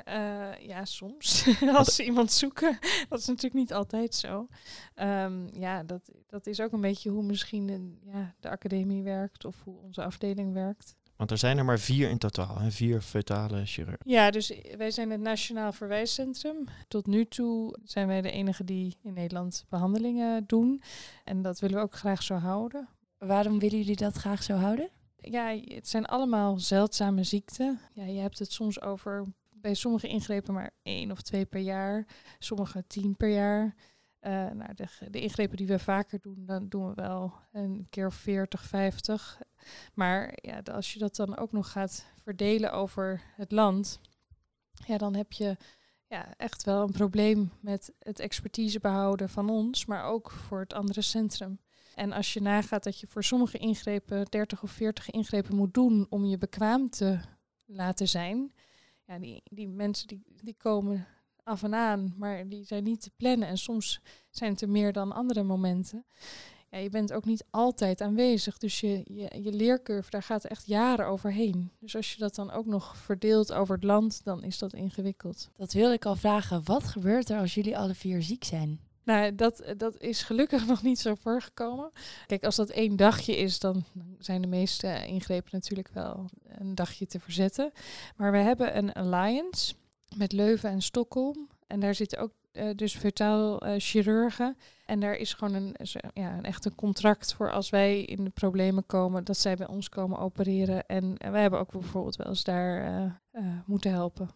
uh, 0.09 0.67
ja, 0.67 0.85
soms. 0.85 1.47
Als 1.77 1.95
ze 1.95 2.05
iemand 2.05 2.33
zoeken. 2.33 2.79
Dat 3.09 3.19
is 3.19 3.27
natuurlijk 3.27 3.55
niet 3.55 3.73
altijd 3.73 4.15
zo. 4.15 4.49
Um, 4.95 5.49
ja, 5.53 5.83
dat, 5.83 6.11
dat 6.27 6.47
is 6.47 6.61
ook 6.61 6.73
een 6.73 6.81
beetje 6.81 7.11
hoe 7.11 7.23
misschien 7.23 7.69
een, 7.69 7.99
ja, 8.05 8.35
de 8.41 8.49
academie 8.49 9.03
werkt 9.03 9.45
of 9.45 9.63
hoe 9.65 9.79
onze 9.83 10.05
afdeling 10.05 10.53
werkt. 10.53 10.97
Want 11.17 11.33
er 11.33 11.39
zijn 11.39 11.59
er 11.59 11.65
maar 11.65 11.79
vier 11.79 12.11
in 12.11 12.19
totaal, 12.19 12.59
hè? 12.59 12.71
vier 12.71 13.01
fetale 13.01 13.67
chirurgen. 13.67 14.11
Ja, 14.11 14.31
dus 14.31 14.53
wij 14.77 14.91
zijn 14.91 15.11
het 15.11 15.21
Nationaal 15.21 15.73
Verwijscentrum. 15.73 16.65
Tot 16.89 17.07
nu 17.07 17.27
toe 17.27 17.79
zijn 17.85 18.07
wij 18.07 18.21
de 18.21 18.31
enige 18.31 18.65
die 18.65 18.97
in 19.03 19.13
Nederland 19.13 19.65
behandelingen 19.69 20.45
doen. 20.47 20.83
En 21.25 21.43
dat 21.43 21.59
willen 21.59 21.77
we 21.77 21.83
ook 21.83 21.95
graag 21.95 22.23
zo 22.23 22.35
houden. 22.35 22.89
Waarom 23.19 23.59
willen 23.59 23.79
jullie 23.79 23.97
dat 23.97 24.17
graag 24.17 24.43
zo 24.43 24.55
houden? 24.55 24.91
Ja, 25.23 25.61
het 25.65 25.89
zijn 25.89 26.07
allemaal 26.07 26.59
zeldzame 26.59 27.25
ziekten. 27.25 27.81
Ja, 27.93 28.05
je 28.05 28.21
hebt 28.21 28.39
het 28.39 28.53
soms 28.53 28.81
over 28.81 29.27
bij 29.61 29.75
sommige 29.75 30.09
ingrepen 30.09 30.55
maar 30.55 30.71
één 30.83 31.11
of 31.11 31.23
twee 31.23 31.45
per 31.45 31.61
jaar, 31.61 32.07
sommige 32.39 32.85
tien 32.87 33.17
per 33.17 33.29
jaar. 33.29 33.75
Uh, 34.21 34.31
nou, 34.31 34.75
de, 34.75 34.87
de, 35.11 35.21
ingrepen 35.21 35.57
die 35.57 35.67
we 35.67 35.79
vaker 35.79 36.21
doen, 36.21 36.47
dan 36.47 36.69
doen 36.69 36.89
we 36.89 36.95
wel 36.95 37.33
een 37.53 37.87
keer 37.91 38.13
40, 38.13 38.63
50. 38.63 39.41
Maar 39.95 40.33
ja, 40.35 40.61
als 40.73 40.93
je 40.93 40.99
dat 40.99 41.17
dan 41.17 41.37
ook 41.37 41.53
nog 41.53 41.73
gaat 41.73 42.07
verdelen 42.23 42.73
over 42.73 43.23
het 43.37 43.53
land, 43.53 44.01
ja, 44.87 44.99
dan 44.99 45.15
heb 45.15 45.33
je 45.33 45.57
ja, 46.07 46.35
echt 46.37 46.65
wel 46.65 46.83
een 46.83 46.93
probleem 46.93 47.53
met 47.61 47.93
het 47.99 48.21
expertise 48.21 48.81
behouden 48.81 49.29
van 49.29 49.51
ons, 49.51 49.87
maar 49.87 50.05
ook 50.05 50.31
voor 50.31 50.61
het 50.61 50.73
andere 50.73 51.03
centrum. 51.03 51.61
En 52.01 52.13
als 52.13 52.33
je 52.33 52.41
nagaat 52.41 52.85
dat 52.85 53.01
je 53.01 53.07
voor 53.07 53.25
sommige 53.25 53.59
ingrepen 53.59 54.25
30 54.25 54.63
of 54.63 54.71
40 54.71 55.11
ingrepen 55.11 55.57
moet 55.57 55.75
doen 55.75 56.07
om 56.09 56.25
je 56.25 56.39
bekwaam 56.39 56.91
te 56.91 57.19
laten 57.67 58.09
zijn, 58.09 58.53
ja, 59.07 59.19
die, 59.19 59.43
die 59.45 59.69
mensen 59.69 60.07
die, 60.09 60.23
die 60.43 60.55
komen 60.55 61.07
af 61.43 61.63
en 61.63 61.75
aan, 61.75 62.15
maar 62.17 62.49
die 62.49 62.65
zijn 62.65 62.85
niet 62.85 63.01
te 63.01 63.11
plannen. 63.17 63.49
En 63.49 63.59
soms 63.59 64.01
zijn 64.31 64.53
het 64.53 64.61
er 64.61 64.69
meer 64.69 64.93
dan 64.93 65.13
andere 65.13 65.43
momenten. 65.43 66.05
Ja, 66.71 66.79
je 66.79 66.91
bent 66.91 67.13
ook 67.13 67.25
niet 67.25 67.45
altijd 67.51 68.01
aanwezig. 68.01 68.59
Dus 68.59 68.81
je, 68.81 69.03
je, 69.05 69.43
je 69.43 69.53
leercurve, 69.53 70.11
daar 70.11 70.23
gaat 70.23 70.45
echt 70.45 70.67
jaren 70.67 71.07
overheen. 71.07 71.73
Dus 71.81 71.97
als 71.97 72.13
je 72.13 72.19
dat 72.19 72.35
dan 72.35 72.51
ook 72.51 72.67
nog 72.67 72.97
verdeelt 72.97 73.53
over 73.53 73.75
het 73.75 73.85
land, 73.85 74.25
dan 74.25 74.43
is 74.43 74.59
dat 74.59 74.73
ingewikkeld. 74.73 75.51
Dat 75.57 75.73
wilde 75.73 75.95
ik 75.95 76.05
al 76.05 76.17
vragen. 76.17 76.65
Wat 76.65 76.85
gebeurt 76.85 77.31
er 77.31 77.39
als 77.39 77.55
jullie 77.55 77.79
alle 77.79 77.95
vier 77.95 78.23
ziek 78.23 78.45
zijn? 78.45 78.81
Nou, 79.11 79.35
dat, 79.35 79.63
dat 79.77 80.01
is 80.01 80.23
gelukkig 80.23 80.67
nog 80.73 80.83
niet 80.83 80.99
zo 80.99 81.15
voorgekomen. 81.15 81.91
Kijk, 82.27 82.45
als 82.45 82.57
dat 82.57 82.69
één 82.69 82.97
dagje 82.97 83.37
is, 83.37 83.59
dan 83.59 83.85
zijn 84.19 84.43
de 84.43 84.49
meeste 84.49 85.07
ingrepen 85.07 85.51
natuurlijk 85.53 85.89
wel 85.93 86.31
een 86.45 86.75
dagje 86.75 87.07
te 87.07 87.21
verzetten. 87.21 87.73
Maar 88.17 88.33
we 88.33 88.39
hebben 88.39 88.77
een 88.77 88.93
alliance 88.93 89.75
met 90.17 90.33
Leuven 90.33 90.71
en 90.71 90.83
Stockholm. 90.83 91.49
En 91.67 91.81
daar 91.81 91.95
zitten 91.95 92.19
ook 92.19 92.33
uh, 92.53 92.71
dus 92.75 92.93
vertaal 92.93 93.61
chirurgen. 93.79 94.57
En 94.87 95.01
daar 95.01 95.15
is 95.15 95.33
gewoon 95.35 95.55
een, 95.55 95.77
ja, 96.13 96.37
een 96.37 96.45
echt 96.45 96.65
een 96.65 96.75
contract 96.75 97.35
voor 97.35 97.53
als 97.53 97.71
wij 97.71 98.03
in 98.03 98.25
de 98.25 98.31
problemen 98.31 98.87
komen, 98.87 99.25
dat 99.25 99.37
zij 99.37 99.57
bij 99.57 99.69
ons 99.69 99.89
komen 99.89 100.19
opereren. 100.19 100.87
En, 100.87 101.17
en 101.17 101.33
wij 101.33 101.41
hebben 101.41 101.61
ook 101.61 101.73
bijvoorbeeld 101.73 102.17
wel 102.17 102.27
eens 102.27 102.45
daar 102.45 103.11
uh, 103.33 103.43
moeten 103.67 103.91
helpen. 103.91 104.31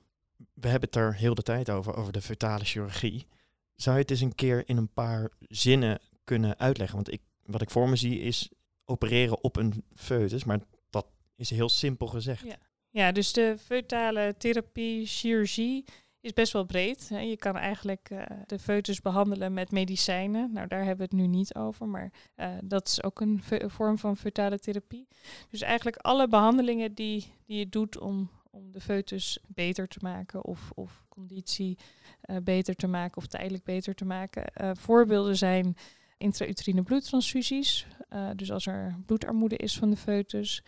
We 0.54 0.68
hebben 0.68 0.88
het 0.88 0.98
er 0.98 1.14
heel 1.14 1.34
de 1.34 1.42
tijd 1.42 1.70
over, 1.70 1.96
over 1.96 2.12
de 2.12 2.22
fetale 2.22 2.64
chirurgie. 2.64 3.26
Zou 3.74 3.96
je 3.96 4.02
het 4.02 4.10
eens 4.10 4.20
een 4.20 4.34
keer 4.34 4.68
in 4.68 4.76
een 4.76 4.92
paar 4.92 5.30
zinnen 5.40 6.00
kunnen 6.24 6.58
uitleggen? 6.58 6.96
Want 6.96 7.12
ik, 7.12 7.20
wat 7.42 7.62
ik 7.62 7.70
voor 7.70 7.88
me 7.88 7.96
zie 7.96 8.20
is 8.20 8.50
opereren 8.84 9.42
op 9.42 9.56
een 9.56 9.84
foetus, 9.94 10.44
maar 10.44 10.60
dat 10.90 11.06
is 11.36 11.50
heel 11.50 11.68
simpel 11.68 12.06
gezegd. 12.06 12.44
Ja. 12.46 12.56
Ja, 12.94 13.12
dus 13.12 13.32
de 13.32 13.56
fetale 13.58 14.34
therapie, 14.38 15.06
chirurgie 15.06 15.84
is 16.20 16.32
best 16.32 16.52
wel 16.52 16.64
breed. 16.64 17.08
Je 17.08 17.36
kan 17.36 17.56
eigenlijk 17.56 18.10
uh, 18.12 18.22
de 18.46 18.58
foetus 18.58 19.00
behandelen 19.00 19.54
met 19.54 19.70
medicijnen. 19.70 20.52
Nou, 20.52 20.66
daar 20.66 20.84
hebben 20.84 20.96
we 20.96 21.16
het 21.16 21.22
nu 21.22 21.26
niet 21.26 21.54
over, 21.54 21.88
maar 21.88 22.12
uh, 22.36 22.54
dat 22.64 22.88
is 22.88 23.02
ook 23.02 23.20
een 23.20 23.42
vorm 23.66 23.98
van 23.98 24.16
fetale 24.16 24.58
therapie. 24.58 25.08
Dus 25.50 25.60
eigenlijk 25.60 25.96
alle 25.96 26.28
behandelingen 26.28 26.94
die, 26.94 27.32
die 27.46 27.58
je 27.58 27.68
doet 27.68 27.98
om, 27.98 28.30
om 28.50 28.72
de 28.72 28.80
foetus 28.80 29.38
beter 29.46 29.88
te 29.88 29.98
maken 30.02 30.44
of, 30.44 30.70
of 30.74 31.04
conditie 31.08 31.78
uh, 32.26 32.36
beter 32.42 32.74
te 32.74 32.86
maken 32.86 33.16
of 33.16 33.26
tijdelijk 33.26 33.64
beter 33.64 33.94
te 33.94 34.04
maken. 34.04 34.76
voorbeelden 34.76 35.36
zijn 35.36 35.76
intrauterine 36.18 36.82
bloedtransfusies. 36.82 37.86
Uh, 38.12 38.30
dus 38.36 38.52
als 38.52 38.66
er 38.66 38.96
bloedarmoede 39.06 39.56
is 39.56 39.78
van 39.78 39.90
de 39.90 39.96
foetus. 39.96 40.62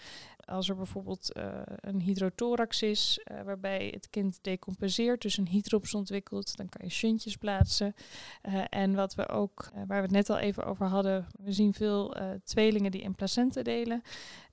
Als 0.45 0.69
er 0.69 0.77
bijvoorbeeld 0.77 1.31
een 1.81 2.01
hydrothorax 2.01 2.83
is, 2.83 3.21
waarbij 3.45 3.91
het 3.95 4.11
kind 4.11 4.39
decompenseert, 4.43 5.23
dus 5.23 5.37
een 5.37 5.49
hydrops 5.49 5.95
ontwikkelt, 5.95 6.57
dan 6.57 6.69
kan 6.69 6.87
je 6.87 6.93
shuntjes 6.93 7.37
plaatsen. 7.37 7.95
En 8.69 8.95
wat 8.95 9.15
we 9.15 9.29
ook, 9.29 9.71
waar 9.75 9.87
we 9.87 9.95
het 9.95 10.11
net 10.11 10.31
al 10.31 10.39
even 10.39 10.65
over 10.65 10.87
hadden, 10.87 11.27
we 11.39 11.53
zien 11.53 11.73
veel 11.73 12.15
tweelingen 12.45 12.91
die 12.91 13.05
een 13.05 13.15
placenta 13.15 13.63
delen. 13.63 14.03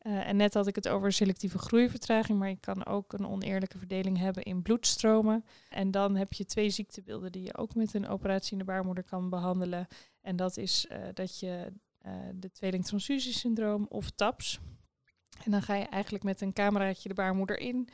En 0.04 0.36
net 0.36 0.54
had 0.54 0.68
ik 0.68 0.76
het 0.76 0.88
over 0.88 1.12
selectieve 1.12 1.58
groeivertraging, 1.58 2.40
maar 2.40 2.50
je 2.50 2.60
kan 2.60 2.86
ook 2.86 3.14
een 3.14 3.28
oneerlijke 3.28 3.78
verdeling 3.78 4.18
hebben 4.18 4.44
in 4.44 4.62
bloedstromen. 4.62 5.46
En 5.70 5.92
dan 5.92 6.16
heb 6.16 6.34
je 6.34 6.46
twee 6.46 6.70
ziektebeelden 6.70 7.32
die 7.32 7.44
je 7.44 7.58
ook 7.58 7.76
met 7.76 7.94
een 7.94 8.08
operatie 8.08 8.52
in 8.52 8.58
de 8.58 8.64
baarmoeder 8.64 9.04
kan 9.04 9.30
behandelen. 9.30 9.88
En 10.22 10.36
dat 10.36 10.58
is 10.58 10.88
dat 11.14 11.40
je 11.40 11.74
de 12.34 12.52
tweelingtransfusiesyndroom 12.52 13.86
of 13.90 14.10
TAPS, 14.10 14.60
en 15.44 15.52
dan 15.52 15.62
ga 15.62 15.76
je 15.76 15.86
eigenlijk 15.86 16.24
met 16.24 16.42
een 16.42 16.54
cameraatje 16.54 17.10
de 17.10 17.16
baarmoeder 17.16 17.60
in 17.60 17.90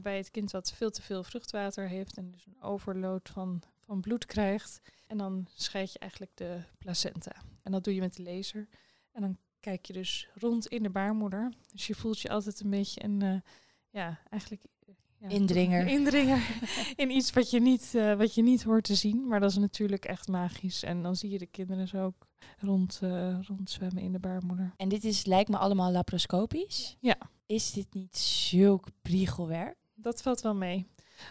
bij 0.00 0.16
het 0.16 0.30
kind 0.30 0.50
wat 0.50 0.72
veel 0.72 0.90
te 0.90 1.02
veel 1.02 1.22
vruchtwater 1.22 1.88
heeft 1.88 2.16
en 2.16 2.30
dus 2.30 2.46
een 2.46 2.62
overload 2.62 3.28
van, 3.28 3.62
van 3.80 4.00
bloed 4.00 4.26
krijgt. 4.26 4.80
En 5.06 5.18
dan 5.18 5.46
scheid 5.54 5.92
je 5.92 5.98
eigenlijk 5.98 6.32
de 6.34 6.60
placenta. 6.78 7.32
En 7.62 7.72
dat 7.72 7.84
doe 7.84 7.94
je 7.94 8.00
met 8.00 8.16
de 8.16 8.22
laser. 8.22 8.68
En 9.12 9.20
dan 9.20 9.36
kijk 9.66 9.86
je 9.86 9.92
dus 9.92 10.28
rond 10.34 10.66
in 10.66 10.82
de 10.82 10.90
baarmoeder. 10.90 11.52
Dus 11.72 11.86
je 11.86 11.94
voelt 11.94 12.20
je 12.20 12.28
altijd 12.28 12.60
een 12.60 12.70
beetje 12.70 13.04
een, 13.04 13.24
uh, 13.24 13.40
ja, 13.90 14.20
eigenlijk 14.30 14.62
ja, 15.18 15.28
indringer. 15.28 15.86
Indringer 15.98 16.40
in 16.96 17.10
iets 17.10 17.32
wat 17.32 17.50
je, 17.50 17.60
niet, 17.60 17.92
uh, 17.96 18.14
wat 18.14 18.34
je 18.34 18.42
niet 18.42 18.62
hoort 18.62 18.84
te 18.84 18.94
zien. 18.94 19.28
Maar 19.28 19.40
dat 19.40 19.50
is 19.50 19.56
natuurlijk 19.56 20.04
echt 20.04 20.28
magisch. 20.28 20.82
En 20.82 21.02
dan 21.02 21.16
zie 21.16 21.30
je 21.30 21.38
de 21.38 21.46
kinderen 21.46 21.88
zo 21.88 22.04
ook 22.04 22.26
rond, 22.58 23.00
uh, 23.02 23.38
rondzwemmen 23.42 24.02
in 24.02 24.12
de 24.12 24.18
baarmoeder. 24.18 24.72
En 24.76 24.88
dit 24.88 25.04
is, 25.04 25.24
lijkt 25.24 25.50
me 25.50 25.56
allemaal 25.56 25.92
laparoscopisch. 25.92 26.96
Ja. 27.00 27.16
Is 27.46 27.72
dit 27.72 27.94
niet 27.94 28.16
zulk 28.16 28.88
priegelwerk? 29.02 29.76
Dat 29.94 30.22
valt 30.22 30.40
wel 30.40 30.54
mee. 30.54 30.86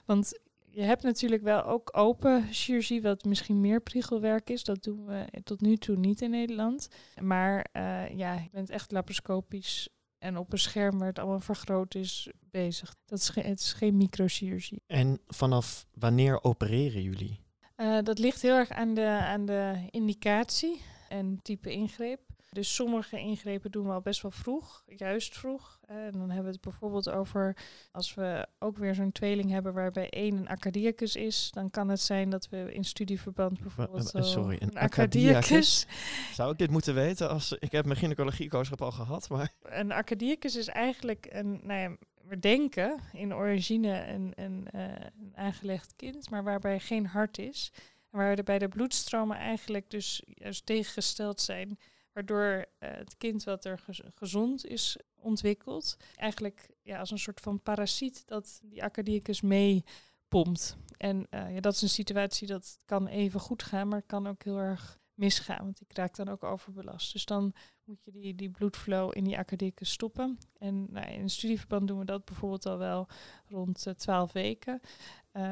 Want 0.06 0.40
je 0.76 0.82
hebt 0.82 1.04
natuurlijk 1.04 1.42
wel 1.42 1.64
ook 1.64 1.90
open 1.92 2.48
chirurgie, 2.52 3.02
wat 3.02 3.24
misschien 3.24 3.62
meer 3.62 3.82
priegelwerk 3.82 4.50
is. 4.50 4.64
Dat 4.64 4.84
doen 4.84 5.06
we 5.06 5.26
tot 5.44 5.62
nu 5.62 5.78
toe 5.78 5.96
niet 5.96 6.22
in 6.22 6.30
Nederland. 6.30 6.88
Maar 7.22 7.68
uh, 7.74 8.10
ja, 8.10 8.34
je 8.34 8.50
bent 8.52 8.70
echt 8.70 8.92
laparoscopisch 8.92 9.90
en 10.18 10.38
op 10.38 10.52
een 10.52 10.60
scherm 10.60 10.98
waar 10.98 11.08
het 11.08 11.20
allemaal 11.20 11.40
vergroot 11.40 11.96
is 11.96 12.30
bezig. 12.52 12.96
Dat 13.06 13.20
is, 13.20 13.36
het 13.36 13.60
is 13.60 13.74
geen 13.74 13.98
microchirurgie. 13.98 14.82
En 14.88 15.20
vanaf 15.28 15.86
wanneer 15.94 16.44
opereren 16.44 17.02
jullie? 17.02 17.40
Uh, 17.78 18.00
dat 18.04 18.20
ligt 18.20 18.42
heel 18.42 18.56
erg 18.56 18.70
aan 18.70 18.94
de, 18.94 19.08
aan 19.08 19.46
de 19.46 19.88
indicatie 19.90 20.82
en 21.10 21.40
type 21.42 21.72
ingreep. 21.72 22.20
Dus 22.56 22.76
sommige 22.76 23.20
ingrepen 23.20 23.72
doen 23.72 23.86
we 23.86 23.94
al 23.94 24.02
best 24.02 24.22
wel 24.22 24.32
vroeg, 24.32 24.84
juist 24.88 25.38
vroeg. 25.38 25.80
En 25.86 26.12
dan 26.12 26.28
hebben 26.28 26.46
we 26.46 26.52
het 26.52 26.62
bijvoorbeeld 26.62 27.10
over 27.10 27.58
als 27.92 28.14
we 28.14 28.48
ook 28.60 28.78
weer 28.78 28.96
zo'n 28.96 29.12
tweeling 29.12 29.50
hebben 29.50 29.74
waarbij 29.74 30.10
één 30.10 30.38
een 30.38 30.48
acadiacus 30.48 31.16
is, 31.16 31.50
dan 31.52 31.70
kan 31.70 31.90
het 31.90 32.02
zijn 32.02 32.30
dat 32.30 32.50
we 32.50 32.74
in 32.74 32.84
studieverband 32.84 33.62
bijvoorbeeld 33.62 34.16
uh, 34.16 34.22
sorry, 34.22 34.58
een, 34.60 34.68
een 34.68 34.78
acadiacus. 34.78 35.88
Zou 36.34 36.52
ik 36.52 36.58
dit 36.58 36.70
moeten 36.70 36.94
weten 36.94 37.30
als 37.30 37.52
ik 37.60 37.72
heb 37.72 37.86
mijn 37.86 37.98
gynaecologiekoerschap 37.98 38.82
al 38.82 38.92
gehad, 38.92 39.30
maar 39.30 39.54
een 39.62 39.92
acadiacus 39.92 40.56
is 40.56 40.68
eigenlijk 40.68 41.28
een, 41.30 41.60
nou 41.64 41.80
ja, 41.80 41.96
we 42.28 42.40
denken 42.40 43.00
in 43.14 43.36
origine 43.36 44.08
een, 44.08 44.32
een, 44.36 44.68
uh, 44.76 44.82
een 45.20 45.32
aangelegd 45.36 45.94
kind, 45.96 46.30
maar 46.30 46.44
waarbij 46.44 46.80
geen 46.80 47.06
hart 47.08 47.38
is. 47.38 47.72
En 48.12 48.18
waar 48.18 48.38
er 48.38 48.44
bij 48.44 48.60
de 48.60 48.68
bloedstromen 48.68 49.38
eigenlijk 49.38 49.90
dus 49.90 50.24
juist 50.26 50.66
tegengesteld 50.66 51.42
zijn 51.42 51.78
waardoor 52.16 52.66
uh, 52.80 52.90
het 52.92 53.18
kind 53.18 53.44
wat 53.44 53.66
er 53.66 53.78
gez 53.78 54.02
gezond 54.14 54.66
is 54.66 54.98
ontwikkeld, 55.16 55.98
eigenlijk 56.16 56.70
ja, 56.82 57.00
als 57.00 57.12
een 57.12 57.20
soort 57.20 57.40
van 57.40 57.62
parasiet 57.62 58.28
dat 58.28 58.60
die 58.64 58.84
acadiacus 58.84 59.42
meepompt. 59.42 60.78
En 60.98 61.28
uh, 61.30 61.54
ja, 61.54 61.60
dat 61.60 61.74
is 61.74 61.82
een 61.82 61.90
situatie 61.90 62.48
dat 62.48 62.80
kan 62.86 63.08
even 63.08 63.40
goed 63.40 63.64
gaan, 63.64 63.88
maar 63.88 64.02
kan 64.02 64.28
ook 64.28 64.44
heel 64.44 64.58
erg 64.58 65.00
misgaan, 65.14 65.64
want 65.64 65.78
die 65.78 65.88
raakt 65.90 66.16
dan 66.16 66.30
ook 66.30 66.44
overbelast. 66.44 67.14
Dus 67.14 67.26
dan 67.26 67.54
moet 67.84 68.04
je 68.04 68.12
die, 68.12 68.36
die 68.36 68.50
bloedflow 68.50 69.18
in 69.18 69.24
die 69.24 69.38
acadiacus 69.38 69.92
stoppen. 69.92 70.38
En 70.58 70.88
nou, 70.92 71.08
in 71.08 71.22
een 71.22 71.30
studieverband 71.30 71.88
doen 71.88 72.00
we 72.00 72.06
dat 72.06 72.26
bijvoorbeeld 72.26 72.66
al 72.66 72.78
wel 72.78 73.08
rond 73.48 73.88
uh, 73.88 73.94
12 73.94 74.32
weken. 74.32 74.82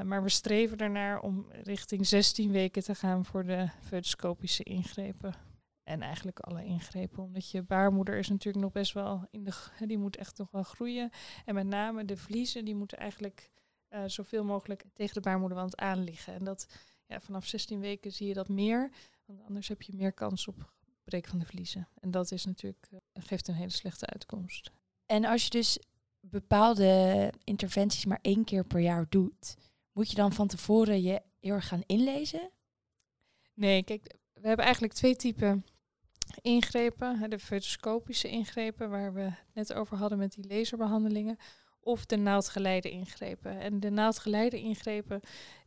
Maar 0.04 0.24
we 0.24 0.30
streven 0.30 0.78
ernaar 0.78 1.20
om 1.22 1.46
richting 1.52 2.08
16 2.08 2.52
weken 2.52 2.84
te 2.84 2.96
gaan 2.96 3.26
voor 3.26 3.46
de 3.46 3.70
foetoscopische 3.82 4.64
ingrepen. 4.64 5.53
En 5.84 6.02
eigenlijk 6.02 6.40
alle 6.40 6.66
ingrepen, 6.66 7.24
omdat 7.24 7.50
je 7.50 7.64
baarmoeder 7.64 8.18
is 8.18 8.30
natuurlijk 8.30 8.64
nog 8.64 8.74
best 8.74 8.94
wel 8.94 9.28
in 9.32 9.44
de, 9.44 9.54
die 9.88 9.98
moet 9.98 10.18
echt 10.18 10.38
nog 10.38 10.52
wel 10.52 10.64
groeien. 10.64 11.10
En 11.46 11.56
met 11.56 11.68
name 11.68 12.06
de 12.06 12.18
vliezen, 12.18 12.66
die 12.66 12.76
moeten 12.76 12.98
eigenlijk 12.98 13.52
uh, 13.90 14.04
zoveel 14.06 14.44
mogelijk 14.44 14.84
tegen 14.94 15.14
de 15.14 15.22
baarmoederwand 15.22 15.78
aan 15.78 16.04
liggen. 16.04 16.34
En 16.34 16.44
dat 16.44 16.68
ja, 17.06 17.20
vanaf 17.20 17.46
16 17.46 17.80
weken 17.80 18.12
zie 18.12 18.28
je 18.28 18.34
dat 18.34 18.50
meer, 18.50 18.92
want 19.26 19.42
anders 19.42 19.68
heb 19.68 19.82
je 19.82 19.96
meer 19.96 20.14
kans 20.14 20.48
op 20.48 20.74
breek 21.04 21.28
van 21.28 21.40
de 21.40 21.46
vliezen. 21.46 21.88
En 22.00 22.12
dat 22.12 22.32
is 22.32 22.46
natuurlijk, 22.46 22.88
uh, 22.92 23.00
geeft 23.14 23.48
een 23.48 23.54
hele 23.54 23.70
slechte 23.70 24.06
uitkomst. 24.06 24.72
En 25.06 25.26
als 25.26 25.44
je 25.44 25.50
dus 25.50 25.80
bepaalde 26.20 27.34
interventies 27.44 28.06
maar 28.06 28.20
één 28.22 28.44
keer 28.44 28.66
per 28.66 28.80
jaar 28.80 29.06
doet, 29.10 29.56
moet 29.92 30.10
je 30.10 30.16
dan 30.16 30.34
van 30.34 30.48
tevoren 30.48 31.02
je 31.02 31.22
heel 31.40 31.54
erg 31.54 31.68
gaan 31.68 31.84
inlezen? 31.86 32.52
Nee, 33.54 33.84
kijk, 33.84 34.16
we 34.34 34.48
hebben 34.48 34.66
eigenlijk 34.66 34.94
twee 34.94 35.16
typen 35.16 35.66
ingrepen. 36.42 37.30
De 37.30 37.40
fotoscopische 37.40 38.30
ingrepen, 38.30 38.90
waar 38.90 39.14
we 39.14 39.22
het 39.22 39.36
net 39.54 39.74
over 39.74 39.98
hadden 39.98 40.18
met 40.18 40.34
die 40.34 40.48
laserbehandelingen. 40.48 41.38
Of 41.80 42.06
de 42.06 42.16
naaldgeleide 42.16 42.90
ingrepen. 42.90 43.60
En 43.60 43.80
de 43.80 43.90
naaldgeleide 43.90 44.60
ingrepen, 44.60 45.22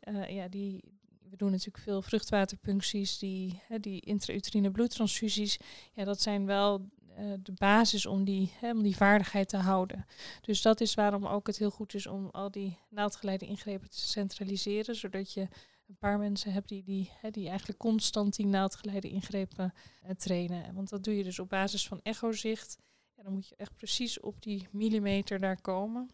uh, 0.08 0.28
ja, 0.28 0.48
die, 0.48 0.84
we 1.30 1.36
doen 1.36 1.50
natuurlijk 1.50 1.84
veel 1.84 2.02
vruchtwaterpuncties, 2.02 3.18
die, 3.18 3.62
die 3.80 4.00
intrauterine 4.00 4.70
bloedtransfusies. 4.70 5.58
Ja, 5.92 6.04
dat 6.04 6.20
zijn 6.20 6.46
wel 6.46 6.88
uh, 7.18 7.32
de 7.42 7.52
basis 7.52 8.06
om 8.06 8.24
die, 8.24 8.52
om 8.62 8.82
die 8.82 8.96
vaardigheid 8.96 9.48
te 9.48 9.56
houden. 9.56 10.06
Dus 10.40 10.62
dat 10.62 10.80
is 10.80 10.94
waarom 10.94 11.26
ook 11.26 11.46
het 11.46 11.58
heel 11.58 11.70
goed 11.70 11.94
is 11.94 12.06
om 12.06 12.28
al 12.30 12.50
die 12.50 12.78
naaldgeleide 12.90 13.46
ingrepen 13.46 13.90
te 13.90 14.00
centraliseren, 14.00 14.96
zodat 14.96 15.32
je 15.32 15.48
een 15.88 15.96
paar 15.98 16.18
mensen 16.18 16.52
hebt 16.52 16.68
die, 16.68 16.82
die, 16.82 17.10
hè, 17.20 17.30
die 17.30 17.48
eigenlijk 17.48 17.78
constant 17.78 18.36
die 18.36 18.46
naaldgeleide 18.46 19.08
ingrepen 19.08 19.72
uh, 20.04 20.10
trainen. 20.10 20.74
Want 20.74 20.88
dat 20.88 21.04
doe 21.04 21.16
je 21.16 21.24
dus 21.24 21.38
op 21.38 21.48
basis 21.48 21.88
van 21.88 22.00
echozicht. 22.02 22.78
En 23.14 23.24
dan 23.24 23.32
moet 23.32 23.48
je 23.48 23.56
echt 23.56 23.76
precies 23.76 24.20
op 24.20 24.42
die 24.42 24.68
millimeter 24.70 25.40
daar 25.40 25.60
komen. 25.60 26.10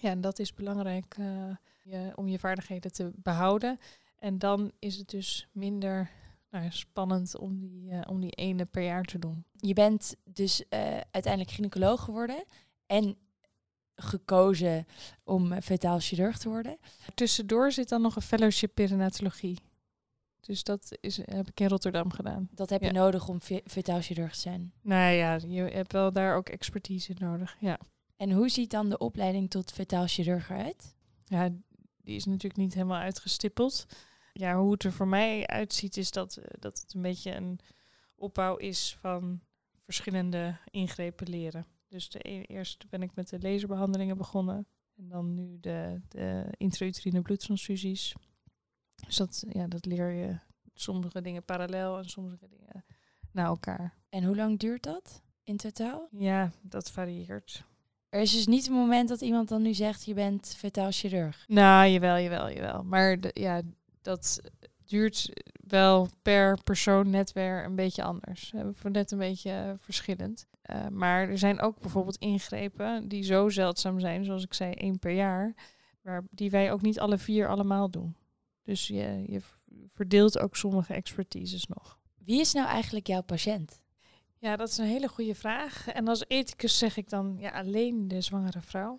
Ja, 0.00 0.10
en 0.10 0.20
dat 0.20 0.38
is 0.38 0.54
belangrijk 0.54 1.16
uh, 1.18 1.56
je, 1.82 2.12
om 2.14 2.28
je 2.28 2.38
vaardigheden 2.38 2.92
te 2.92 3.12
behouden. 3.16 3.78
En 4.16 4.38
dan 4.38 4.72
is 4.78 4.96
het 4.96 5.08
dus 5.08 5.48
minder 5.52 6.10
nou, 6.50 6.70
spannend 6.70 7.38
om 7.38 7.58
die, 7.58 7.90
uh, 7.90 8.00
om 8.06 8.20
die 8.20 8.30
ene 8.30 8.64
per 8.64 8.82
jaar 8.82 9.04
te 9.04 9.18
doen. 9.18 9.44
Je 9.52 9.72
bent 9.72 10.16
dus 10.24 10.64
uiteindelijk 11.10 11.50
gynaecoloog 11.50 12.04
geworden 12.04 12.44
en 12.86 13.16
gekozen 14.00 14.86
om 15.24 15.52
uh, 15.52 15.58
fetaal 15.62 15.98
chirurg 16.00 16.38
te 16.38 16.48
worden. 16.48 16.78
Tussendoor 17.14 17.72
zit 17.72 17.88
dan 17.88 18.02
nog 18.02 18.16
een 18.16 18.22
fellowship 18.22 18.74
perinatologie. 18.74 19.58
Dus 20.40 20.62
dat 20.64 20.96
is, 21.00 21.16
heb 21.16 21.48
ik 21.48 21.60
in 21.60 21.68
Rotterdam 21.68 22.12
gedaan. 22.12 22.48
Dat 22.54 22.70
heb 22.70 22.80
je 22.80 22.86
Ja. 22.86 22.92
nodig 22.92 23.28
om 23.28 23.40
fe- 23.40 23.62
fetaal 23.66 24.00
chirurg 24.00 24.32
te 24.32 24.40
zijn. 24.40 24.72
Nou 24.82 25.12
ja, 25.14 25.38
je 25.46 25.60
hebt 25.62 25.92
wel 25.92 26.12
daar 26.12 26.36
ook 26.36 26.48
expertise 26.48 27.10
in 27.10 27.16
nodig. 27.20 27.56
Ja. 27.60 27.78
En 28.16 28.32
hoe 28.32 28.48
ziet 28.48 28.70
dan 28.70 28.88
de 28.88 28.98
opleiding 28.98 29.50
tot 29.50 29.72
fetaal 29.72 30.06
chirurg 30.06 30.50
eruit? 30.50 30.94
ja, 31.24 31.48
die 32.02 32.16
is 32.16 32.24
natuurlijk 32.24 32.56
niet 32.56 32.74
helemaal 32.74 33.00
uitgestippeld. 33.00 33.86
Ja, 34.32 34.56
hoe 34.60 34.72
het 34.72 34.84
er 34.84 34.92
voor 34.92 35.08
mij 35.08 35.46
uitziet 35.46 35.96
is 35.96 36.10
dat, 36.10 36.36
eh, 36.36 36.44
dat 36.58 36.80
het 36.80 36.94
een 36.94 37.02
beetje 37.02 37.34
een 37.34 37.58
opbouw 38.16 38.56
is 38.56 38.96
van 39.00 39.40
verschillende 39.84 40.56
ingrepen 40.70 41.28
leren. 41.28 41.66
Dus 41.88 42.08
de 42.08 42.28
e- 42.28 42.42
eerst 42.42 42.88
ben 42.88 43.02
ik 43.02 43.14
met 43.14 43.28
de 43.28 43.40
laserbehandelingen 43.40 44.16
begonnen. 44.16 44.66
En 44.96 45.08
dan 45.08 45.34
nu 45.34 45.60
de, 45.60 46.00
de 46.08 46.44
intrauterine 46.56 47.22
bloedtransfusies. 47.22 48.14
Dus 49.06 49.16
dat, 49.16 49.44
ja, 49.48 49.66
dat 49.66 49.86
leer 49.86 50.10
je 50.10 50.38
sommige 50.74 51.20
dingen 51.20 51.44
parallel 51.44 51.98
en 51.98 52.08
sommige 52.08 52.48
dingen 52.48 52.84
na 53.32 53.44
elkaar. 53.44 53.94
En 54.08 54.24
hoe 54.24 54.36
lang 54.36 54.58
duurt 54.58 54.82
dat 54.82 55.22
in 55.42 55.56
totaal? 55.56 56.08
Ja, 56.10 56.50
dat 56.62 56.90
varieert. 56.90 57.64
Er 58.08 58.20
is 58.20 58.32
dus 58.32 58.46
niet 58.46 58.66
een 58.66 58.72
moment 58.72 59.08
dat 59.08 59.20
iemand 59.20 59.48
dan 59.48 59.62
nu 59.62 59.74
zegt, 59.74 60.04
je 60.04 60.14
bent 60.14 60.54
fetaal 60.56 60.90
chirurg. 60.90 61.44
Nou, 61.48 61.88
jawel, 61.88 62.18
jawel, 62.18 62.50
jawel. 62.50 62.84
Maar 62.84 63.20
de, 63.20 63.30
ja, 63.32 63.62
dat 64.02 64.40
duurt 64.84 65.32
wel 65.52 66.08
per 66.22 66.62
persoon 66.62 67.10
net 67.10 67.32
weer 67.32 67.64
een 67.64 67.74
beetje 67.74 68.02
anders. 68.02 68.52
Uh, 68.54 68.66
voor 68.70 68.90
net 68.90 69.10
een 69.10 69.18
beetje 69.18 69.74
verschillend. 69.78 70.46
Uh, 70.72 70.88
maar 70.88 71.28
er 71.28 71.38
zijn 71.38 71.60
ook 71.60 71.80
bijvoorbeeld 71.80 72.16
ingrepen 72.16 73.08
die 73.08 73.22
zo 73.22 73.48
zeldzaam 73.48 74.00
zijn, 74.00 74.24
zoals 74.24 74.44
ik 74.44 74.54
zei, 74.54 74.72
één 74.72 74.98
per 74.98 75.12
jaar, 75.12 75.54
waar, 76.02 76.24
die 76.30 76.50
wij 76.50 76.72
ook 76.72 76.82
niet 76.82 77.00
alle 77.00 77.18
vier 77.18 77.48
allemaal 77.48 77.90
doen. 77.90 78.16
Dus 78.62 78.86
je, 78.86 79.24
je 79.26 79.40
verdeelt 79.88 80.38
ook 80.38 80.56
sommige 80.56 80.94
expertises 80.94 81.66
nog. 81.66 81.98
Wie 82.24 82.40
is 82.40 82.52
nou 82.52 82.68
eigenlijk 82.68 83.06
jouw 83.06 83.22
patiënt? 83.22 83.80
Ja, 84.38 84.56
dat 84.56 84.68
is 84.68 84.78
een 84.78 84.86
hele 84.86 85.08
goede 85.08 85.34
vraag. 85.34 85.88
En 85.88 86.08
als 86.08 86.24
ethicus 86.28 86.78
zeg 86.78 86.96
ik 86.96 87.08
dan 87.08 87.36
ja, 87.38 87.50
alleen 87.50 88.08
de 88.08 88.20
zwangere 88.20 88.60
vrouw. 88.60 88.98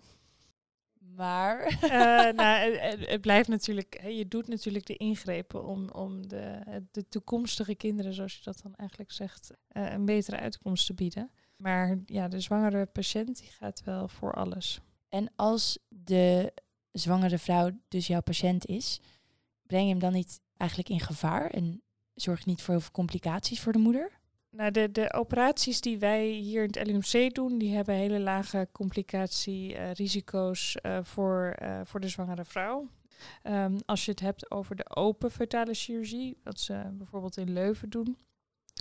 Maar. 1.16 1.78
Uh, 1.82 1.90
nou, 2.40 2.76
het, 2.76 3.06
het, 3.08 3.20
blijft 3.20 3.48
natuurlijk, 3.48 4.00
je 4.08 4.28
doet 4.28 4.48
natuurlijk 4.48 4.86
de 4.86 4.96
ingrepen 4.96 5.64
om, 5.64 5.90
om 5.90 6.28
de, 6.28 6.60
de 6.90 7.08
toekomstige 7.08 7.74
kinderen, 7.74 8.14
zoals 8.14 8.34
je 8.34 8.42
dat 8.44 8.60
dan 8.62 8.74
eigenlijk 8.74 9.12
zegt, 9.12 9.50
uh, 9.72 9.92
een 9.92 10.04
betere 10.04 10.38
uitkomst 10.38 10.86
te 10.86 10.94
bieden. 10.94 11.30
Maar 11.60 11.98
ja, 12.06 12.28
de 12.28 12.40
zwangere 12.40 12.86
patiënt 12.86 13.38
die 13.38 13.50
gaat 13.50 13.82
wel 13.84 14.08
voor 14.08 14.34
alles. 14.34 14.80
En 15.08 15.30
als 15.36 15.78
de 15.88 16.52
zwangere 16.92 17.38
vrouw 17.38 17.70
dus 17.88 18.06
jouw 18.06 18.20
patiënt 18.20 18.66
is, 18.66 19.00
breng 19.66 19.84
je 19.84 19.90
hem 19.90 19.98
dan 19.98 20.12
niet 20.12 20.40
eigenlijk 20.56 20.90
in 20.90 21.00
gevaar 21.00 21.50
en 21.50 21.82
zorg 22.14 22.38
je 22.38 22.50
niet 22.50 22.62
voor 22.62 22.74
heel 22.74 22.82
veel 22.82 22.92
complicaties 22.92 23.60
voor 23.60 23.72
de 23.72 23.78
moeder? 23.78 24.18
Nou, 24.50 24.70
de, 24.70 24.90
de 24.90 25.12
operaties 25.12 25.80
die 25.80 25.98
wij 25.98 26.26
hier 26.26 26.62
in 26.62 26.70
het 26.72 26.86
LUMC 26.86 27.34
doen, 27.34 27.58
die 27.58 27.74
hebben 27.74 27.94
hele 27.94 28.20
lage 28.20 28.68
complicatierisico's 28.72 30.76
uh, 30.82 30.98
voor, 31.02 31.56
uh, 31.62 31.80
voor 31.84 32.00
de 32.00 32.08
zwangere 32.08 32.44
vrouw. 32.44 32.88
Um, 33.42 33.78
als 33.86 34.04
je 34.04 34.10
het 34.10 34.20
hebt 34.20 34.50
over 34.50 34.76
de 34.76 34.96
open 34.96 35.30
fetale 35.30 35.74
chirurgie, 35.74 36.36
wat 36.44 36.60
ze 36.60 36.90
bijvoorbeeld 36.92 37.36
in 37.36 37.52
Leuven 37.52 37.90
doen 37.90 38.16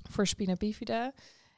voor 0.10 0.28
spina 0.28 0.56
bifida, 0.56 1.14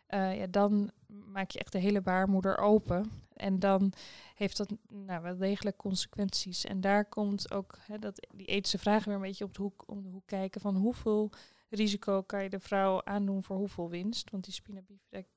uh, 0.09 0.37
ja, 0.37 0.47
dan 0.47 0.91
maak 1.25 1.51
je 1.51 1.59
echt 1.59 1.71
de 1.71 1.79
hele 1.79 2.01
baarmoeder 2.01 2.57
open. 2.57 3.11
En 3.33 3.59
dan 3.59 3.93
heeft 4.35 4.57
dat 4.57 4.71
nou, 4.87 5.21
wel 5.21 5.37
degelijk 5.37 5.77
consequenties. 5.77 6.65
En 6.65 6.81
daar 6.81 7.05
komt 7.05 7.51
ook 7.51 7.77
hè, 7.81 7.99
dat, 7.99 8.27
die 8.35 8.45
ethische 8.45 8.77
vragen 8.77 9.05
weer 9.07 9.15
een 9.15 9.21
beetje 9.21 9.43
op 9.43 9.53
de 9.53 9.61
hoek, 9.61 9.83
om 9.87 10.01
de 10.01 10.09
hoek 10.09 10.25
kijken 10.25 10.61
van 10.61 10.75
hoeveel 10.75 11.29
risico 11.69 12.21
kan 12.21 12.43
je 12.43 12.49
de 12.49 12.59
vrouw 12.59 13.03
aandoen 13.03 13.43
voor 13.43 13.55
hoeveel 13.55 13.89
winst. 13.89 14.29
Want 14.29 14.43
die 14.43 14.53
spina 14.53 14.81
bifida 14.81 15.27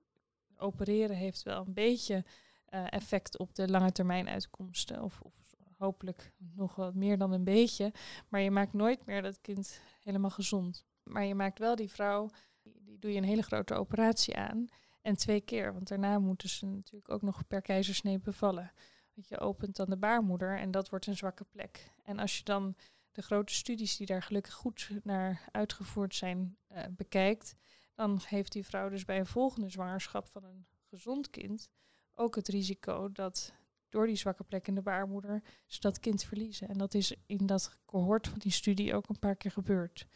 opereren 0.57 1.16
heeft 1.16 1.43
wel 1.43 1.66
een 1.66 1.75
beetje 1.75 2.25
uh, 2.71 2.87
effect 2.93 3.38
op 3.38 3.54
de 3.54 3.69
lange 3.69 3.93
termijn 3.93 4.28
uitkomsten. 4.28 5.02
Of, 5.02 5.21
of, 5.21 5.33
hopelijk 5.76 6.33
nog 6.54 6.75
wat 6.75 6.95
meer 6.95 7.19
dan 7.19 7.33
een 7.33 7.45
beetje. 7.45 7.93
Maar 8.28 8.40
je 8.40 8.50
maakt 8.50 8.73
nooit 8.73 9.07
meer 9.07 9.23
dat 9.23 9.40
kind 9.40 9.81
helemaal 10.02 10.31
gezond. 10.31 10.85
Maar 11.02 11.25
je 11.25 11.35
maakt 11.35 11.59
wel 11.59 11.76
die 11.76 11.90
vrouw, 11.90 12.31
die 12.62 12.99
doe 12.99 13.12
je 13.12 13.16
een 13.16 13.25
hele 13.25 13.43
grote 13.43 13.75
operatie 13.75 14.37
aan. 14.37 14.69
En 15.04 15.16
twee 15.16 15.40
keer, 15.40 15.73
want 15.73 15.88
daarna 15.88 16.18
moeten 16.18 16.49
ze 16.49 16.66
natuurlijk 16.66 17.11
ook 17.11 17.23
nog 17.23 17.46
per 17.46 17.62
keizersnee 17.62 18.18
bevallen. 18.18 18.73
Want 19.14 19.28
je 19.28 19.38
opent 19.38 19.76
dan 19.76 19.87
de 19.87 19.96
baarmoeder 19.96 20.58
en 20.58 20.70
dat 20.70 20.88
wordt 20.88 21.06
een 21.06 21.16
zwakke 21.16 21.44
plek. 21.44 21.90
En 22.02 22.18
als 22.18 22.38
je 22.38 22.44
dan 22.44 22.76
de 23.12 23.23
grote 23.23 23.54
studies 23.54 23.96
die 23.96 24.06
daar 24.06 24.23
gelukkig 24.23 24.54
goed 24.54 24.90
naar 25.02 25.49
uitgevoerd 25.50 26.14
zijn 26.14 26.56
uh, 26.73 26.82
bekijkt, 26.90 27.56
dan 27.94 28.20
heeft 28.26 28.52
die 28.52 28.64
vrouw 28.64 28.88
dus 28.88 29.04
bij 29.04 29.18
een 29.18 29.26
volgende 29.26 29.68
zwangerschap 29.68 30.26
van 30.26 30.44
een 30.44 30.66
gezond 30.88 31.30
kind 31.30 31.70
ook 32.14 32.34
het 32.34 32.49
risico 32.49 33.12
dat 33.12 33.54
door 33.88 34.06
die 34.06 34.16
zwakke 34.16 34.44
plek 34.44 34.68
in 34.68 34.75
de 34.75 34.82
baarmoeder 34.82 35.42
ze 35.66 35.80
dat 35.80 36.00
kind 36.00 36.25
verliezen. 36.25 36.68
En 36.68 36.78
dat 36.78 36.94
is 36.94 37.16
in 37.26 37.46
dat 37.46 37.78
cohort 37.84 38.28
van 38.28 38.38
die 38.38 38.52
studie 38.52 38.94
ook 38.94 39.08
een 39.08 39.18
paar 39.18 39.37
keer 39.37 39.50
gebeurd. 39.50 40.06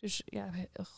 Dus 0.00 0.22
ja, 0.24 0.50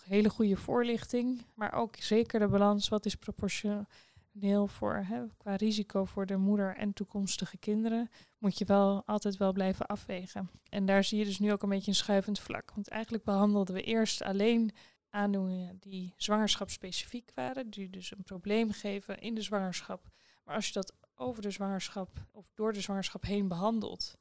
hele 0.05 0.31
goede 0.31 0.57
voorlichting, 0.57 1.47
maar 1.55 1.73
ook 1.73 1.97
zeker 1.97 2.41
de 2.41 2.49
balans, 2.49 2.89
wat 2.89 3.07
is 3.07 3.15
proportioneel 3.15 4.67
voor, 4.67 4.95
hè, 4.95 5.27
qua 5.37 5.55
risico 5.55 6.05
voor 6.05 6.27
de 6.27 6.37
moeder 6.37 6.77
en 6.77 6.93
toekomstige 6.93 7.57
kinderen, 7.57 8.11
moet 8.39 8.59
je 8.59 8.65
wel 8.65 9.03
altijd 9.07 9.37
wel 9.37 9.53
blijven 9.53 9.87
afwegen. 9.87 10.51
En 10.69 10.87
daar 10.87 11.05
zie 11.05 11.19
je 11.19 11.25
dus 11.25 11.39
nu 11.39 11.53
ook 11.53 11.63
een 11.63 11.69
beetje 11.69 11.91
een 11.91 11.97
schuivend 11.97 12.41
vlak. 12.41 12.73
Want 12.75 12.89
eigenlijk 12.89 13.25
behandelden 13.25 13.75
we 13.75 13.83
eerst 13.83 14.23
alleen 14.23 14.71
aandoeningen 15.11 15.77
die 15.79 16.15
zwangerschapsspecifiek 16.17 17.31
waren, 17.35 17.71
die 17.71 17.91
dus 17.91 18.13
een 18.13 18.25
probleem 18.25 18.71
geven 18.71 19.19
in 19.19 19.35
de 19.35 19.43
zwangerschap. 19.43 20.11
Maar 20.45 20.55
als 20.55 20.67
je 20.67 20.73
dat 20.73 20.95
over 21.15 21.43
de 21.43 21.51
zwangerschap 21.51 22.27
of 22.33 22.51
door 22.55 22.73
de 22.73 22.81
zwangerschap 22.81 23.23
heen 23.25 23.49
behandelt, 23.49 24.15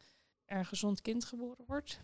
er 0.45 0.57
een 0.57 0.65
gezond 0.65 1.01
kind 1.01 1.25
geboren 1.25 1.65
wordt, 1.67 2.01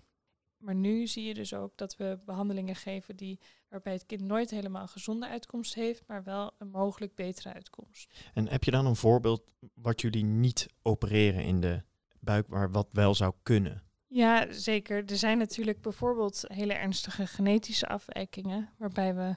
maar 0.58 0.76
nu 0.76 1.08
zie 1.08 1.24
je 1.24 1.34
dus 1.34 1.54
ook 1.54 1.78
dat 1.78 1.96
we 1.96 2.20
behandelingen 2.26 2.76
geven 2.76 3.16
die, 3.16 3.40
waarbij 3.70 3.94
het 3.94 4.06
kind 4.06 4.22
nooit 4.22 4.50
helemaal 4.50 4.82
een 4.82 4.88
gezonde 4.88 5.28
uitkomst 5.28 5.74
heeft, 5.74 6.04
maar 6.08 6.24
wel 6.24 6.52
een 6.58 6.70
mogelijk 6.70 7.16
betere 7.16 7.54
uitkomst. 7.54 8.14
En 8.34 8.48
heb 8.48 8.64
je 8.64 8.72
dan 8.72 8.86
een 8.86 8.96
voorbeeld 8.96 9.44
wat 9.74 10.02
jullie 10.02 10.24
niet 10.24 10.68
opereren 10.82 11.44
in 11.44 11.62
de 11.62 11.84
buik, 12.20 12.48
maar 12.48 12.72
wat 12.72 12.88
wel 12.92 13.16
zou 13.16 13.34
kunnen? 13.44 13.84
Ja, 14.08 14.52
zeker. 14.52 15.06
Er 15.06 15.18
zijn 15.18 15.38
natuurlijk 15.38 15.82
bijvoorbeeld 15.82 16.44
hele 16.48 16.74
ernstige 16.74 17.28
genetische 17.28 17.88
afwijkingen, 17.88 18.70
waarbij 18.78 19.16
we 19.16 19.36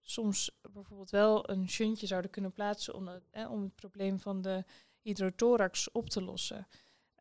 soms 0.00 0.50
bijvoorbeeld 0.72 1.10
wel 1.10 1.50
een 1.50 1.68
shuntje 1.68 2.06
zouden 2.06 2.30
kunnen 2.30 2.52
plaatsen 2.52 2.94
om 2.94 3.08
het, 3.08 3.28
eh, 3.30 3.50
om 3.50 3.62
het 3.62 3.74
probleem 3.74 4.18
van 4.20 4.42
de 4.42 4.64
hydrothorax 5.00 5.90
op 5.90 6.08
te 6.10 6.22
lossen. 6.22 6.66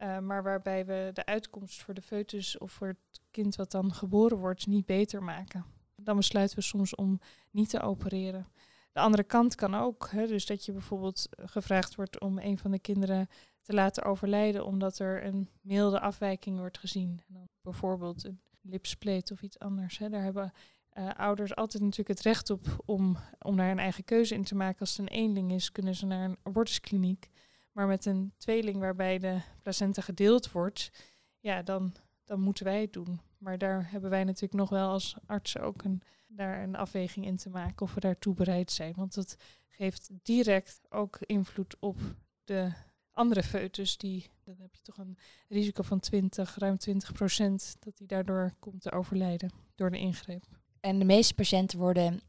Uh, 0.03 0.19
maar 0.19 0.43
waarbij 0.43 0.85
we 0.85 1.09
de 1.13 1.25
uitkomst 1.25 1.81
voor 1.81 1.93
de 1.93 2.01
foetus 2.01 2.57
of 2.57 2.71
voor 2.71 2.87
het 2.87 3.21
kind 3.31 3.55
wat 3.55 3.71
dan 3.71 3.93
geboren 3.93 4.37
wordt 4.37 4.67
niet 4.67 4.85
beter 4.85 5.23
maken. 5.23 5.65
Dan 5.95 6.15
besluiten 6.15 6.57
we 6.57 6.63
soms 6.63 6.95
om 6.95 7.19
niet 7.51 7.69
te 7.69 7.81
opereren. 7.81 8.47
De 8.91 8.99
andere 8.99 9.23
kant 9.23 9.55
kan 9.55 9.75
ook, 9.75 10.09
hè, 10.11 10.27
dus 10.27 10.45
dat 10.45 10.65
je 10.65 10.71
bijvoorbeeld 10.71 11.29
gevraagd 11.31 11.95
wordt 11.95 12.19
om 12.19 12.39
een 12.39 12.57
van 12.57 12.71
de 12.71 12.79
kinderen 12.79 13.27
te 13.61 13.73
laten 13.73 14.03
overlijden 14.03 14.65
omdat 14.65 14.99
er 14.99 15.25
een 15.25 15.49
milde 15.61 15.99
afwijking 15.99 16.57
wordt 16.57 16.77
gezien. 16.77 17.21
En 17.27 17.33
dan 17.33 17.47
bijvoorbeeld 17.61 18.23
een 18.23 18.41
lipspleet 18.61 19.31
of 19.31 19.41
iets 19.41 19.59
anders. 19.59 19.97
Hè. 19.97 20.09
Daar 20.09 20.23
hebben 20.23 20.53
uh, 20.97 21.09
ouders 21.09 21.55
altijd 21.55 21.83
natuurlijk 21.83 22.09
het 22.09 22.21
recht 22.21 22.49
op 22.49 22.83
om, 22.85 23.17
om 23.39 23.57
daar 23.57 23.71
een 23.71 23.79
eigen 23.79 24.03
keuze 24.03 24.35
in 24.35 24.43
te 24.43 24.55
maken. 24.55 24.79
Als 24.79 24.97
het 24.97 24.99
een 24.99 25.15
eenling 25.15 25.51
is, 25.51 25.71
kunnen 25.71 25.95
ze 25.95 26.05
naar 26.05 26.29
een 26.29 26.37
abortuskliniek. 26.43 27.29
Maar 27.71 27.87
met 27.87 28.05
een 28.05 28.33
tweeling 28.37 28.77
waarbij 28.77 29.19
de 29.19 29.41
placenta 29.61 30.01
gedeeld 30.01 30.51
wordt, 30.51 30.91
ja, 31.39 31.61
dan, 31.61 31.93
dan 32.25 32.39
moeten 32.39 32.65
wij 32.65 32.81
het 32.81 32.93
doen. 32.93 33.21
Maar 33.37 33.57
daar 33.57 33.91
hebben 33.91 34.09
wij 34.09 34.23
natuurlijk 34.23 34.53
nog 34.53 34.69
wel 34.69 34.89
als 34.89 35.15
artsen 35.25 35.61
ook 35.61 35.83
een, 35.83 36.01
daar 36.27 36.63
een 36.63 36.75
afweging 36.75 37.25
in 37.25 37.37
te 37.37 37.49
maken 37.49 37.85
of 37.85 37.93
we 37.93 37.99
daartoe 37.99 38.33
bereid 38.33 38.71
zijn. 38.71 38.93
Want 38.95 39.13
dat 39.13 39.35
geeft 39.67 40.09
direct 40.23 40.81
ook 40.89 41.17
invloed 41.19 41.75
op 41.79 41.99
de 42.43 42.71
andere 43.11 43.43
foetus. 43.43 43.97
Die, 43.97 44.29
dan 44.43 44.55
heb 44.59 44.75
je 44.75 44.81
toch 44.81 44.97
een 44.97 45.17
risico 45.47 45.83
van 45.83 45.99
20, 45.99 46.55
ruim 46.57 46.77
20 46.77 47.11
procent, 47.11 47.75
dat 47.79 47.97
die 47.97 48.07
daardoor 48.07 48.53
komt 48.59 48.81
te 48.81 48.91
overlijden 48.91 49.51
door 49.75 49.91
de 49.91 49.99
ingreep. 49.99 50.43
En 50.79 50.99
de 50.99 51.05
meeste 51.05 51.33
patiënten 51.33 51.79
worden 51.79 52.21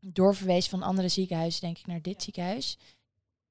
doorverwezen 0.00 0.70
van 0.70 0.82
andere 0.82 1.08
ziekenhuizen, 1.08 1.60
denk 1.60 1.78
ik, 1.78 1.86
naar 1.86 2.02
dit 2.02 2.22
ziekenhuis 2.22 2.78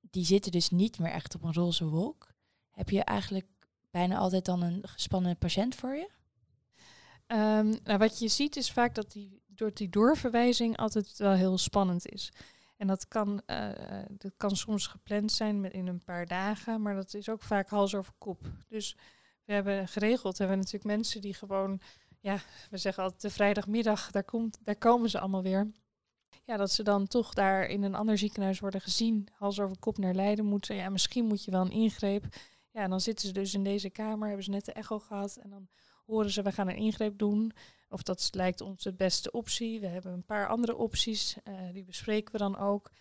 die 0.09 0.25
zitten 0.25 0.51
dus 0.51 0.69
niet 0.69 0.99
meer 0.99 1.11
echt 1.11 1.35
op 1.35 1.43
een 1.43 1.53
roze 1.53 1.85
wolk. 1.85 2.33
Heb 2.71 2.89
je 2.89 3.03
eigenlijk 3.03 3.47
bijna 3.91 4.17
altijd 4.17 4.45
dan 4.45 4.61
een 4.61 4.87
gespannen 4.87 5.37
patiënt 5.37 5.75
voor 5.75 5.95
je? 5.95 6.09
Um, 7.27 7.75
nou, 7.83 7.97
wat 7.97 8.19
je 8.19 8.27
ziet 8.27 8.55
is 8.55 8.71
vaak 8.71 8.95
dat 8.95 9.11
die, 9.11 9.41
door 9.47 9.73
die 9.73 9.89
doorverwijzing 9.89 10.77
altijd 10.77 11.17
wel 11.17 11.31
heel 11.31 11.57
spannend 11.57 12.07
is. 12.07 12.31
En 12.77 12.87
dat 12.87 13.07
kan, 13.07 13.41
uh, 13.47 13.69
dat 14.09 14.33
kan 14.37 14.55
soms 14.55 14.87
gepland 14.87 15.31
zijn 15.31 15.61
met 15.61 15.73
in 15.73 15.87
een 15.87 16.03
paar 16.03 16.25
dagen, 16.25 16.81
maar 16.81 16.95
dat 16.95 17.13
is 17.13 17.29
ook 17.29 17.41
vaak 17.41 17.69
hals 17.69 17.95
over 17.95 18.13
kop. 18.17 18.41
Dus 18.67 18.97
we 19.45 19.53
hebben 19.53 19.87
geregeld, 19.87 20.37
hebben 20.37 20.57
we 20.57 20.63
natuurlijk 20.63 20.95
mensen 20.95 21.21
die 21.21 21.33
gewoon, 21.33 21.79
ja, 22.19 22.39
we 22.69 22.77
zeggen 22.77 23.03
altijd 23.03 23.21
de 23.21 23.29
vrijdagmiddag, 23.29 24.11
daar, 24.11 24.23
komt, 24.23 24.57
daar 24.63 24.77
komen 24.77 25.09
ze 25.09 25.19
allemaal 25.19 25.43
weer 25.43 25.71
ja, 26.43 26.57
dat 26.57 26.71
ze 26.71 26.83
dan 26.83 27.07
toch 27.07 27.33
daar 27.33 27.65
in 27.65 27.83
een 27.83 27.95
ander 27.95 28.17
ziekenhuis 28.17 28.59
worden 28.59 28.81
gezien, 28.81 29.27
hals 29.31 29.59
over 29.59 29.79
kop 29.79 29.97
naar 29.97 30.13
Leiden 30.13 30.45
moeten. 30.45 30.75
Ja, 30.75 30.89
misschien 30.89 31.25
moet 31.25 31.43
je 31.43 31.51
wel 31.51 31.61
een 31.61 31.71
ingreep. 31.71 32.25
Ja, 32.71 32.87
dan 32.87 33.01
zitten 33.01 33.27
ze 33.27 33.33
dus 33.33 33.53
in 33.53 33.63
deze 33.63 33.89
kamer, 33.89 34.27
hebben 34.27 34.45
ze 34.45 34.51
net 34.51 34.65
de 34.65 34.73
echo 34.73 34.99
gehad 34.99 35.35
en 35.35 35.49
dan 35.49 35.67
horen 36.05 36.31
ze, 36.31 36.41
we 36.41 36.51
gaan 36.51 36.69
een 36.69 36.75
ingreep 36.75 37.17
doen. 37.17 37.51
Of 37.89 38.03
dat 38.03 38.29
lijkt 38.31 38.61
ons 38.61 38.83
de 38.83 38.93
beste 38.93 39.31
optie. 39.31 39.79
We 39.79 39.87
hebben 39.87 40.13
een 40.13 40.25
paar 40.25 40.47
andere 40.47 40.75
opties, 40.75 41.37
uh, 41.43 41.53
die 41.73 41.83
bespreken 41.83 42.31
we 42.31 42.37
dan 42.37 42.57
ook. 42.57 42.91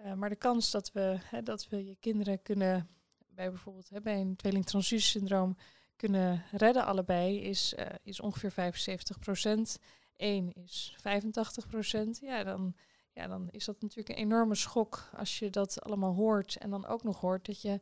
Uh, 0.00 0.12
maar 0.12 0.28
de 0.28 0.36
kans 0.36 0.70
dat 0.70 0.92
we, 0.92 1.18
hè, 1.24 1.42
dat 1.42 1.68
we 1.68 1.84
je 1.84 1.96
kinderen 2.00 2.42
kunnen, 2.42 2.88
bij 3.28 3.50
bijvoorbeeld 3.50 3.88
hè, 3.88 4.00
bij 4.00 4.20
een 4.20 4.36
tweeling-transfusiesyndroom, 4.36 5.56
kunnen 5.96 6.44
redden 6.50 6.84
allebei, 6.84 7.40
is, 7.40 7.74
uh, 7.78 7.86
is 8.02 8.20
ongeveer 8.20 8.50
75 8.50 9.18
procent. 9.18 9.78
1 10.16 10.52
is 10.52 10.94
85 11.00 11.66
procent, 11.66 12.18
ja 12.18 12.44
dan, 12.44 12.74
ja, 13.12 13.26
dan 13.26 13.48
is 13.50 13.64
dat 13.64 13.80
natuurlijk 13.80 14.08
een 14.08 14.24
enorme 14.24 14.54
schok 14.54 15.10
als 15.16 15.38
je 15.38 15.50
dat 15.50 15.82
allemaal 15.82 16.14
hoort 16.14 16.56
en 16.56 16.70
dan 16.70 16.86
ook 16.86 17.02
nog 17.02 17.20
hoort 17.20 17.46
dat 17.46 17.62
je 17.62 17.80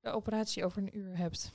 de 0.00 0.10
operatie 0.10 0.64
over 0.64 0.82
een 0.82 0.98
uur 0.98 1.16
hebt. 1.16 1.52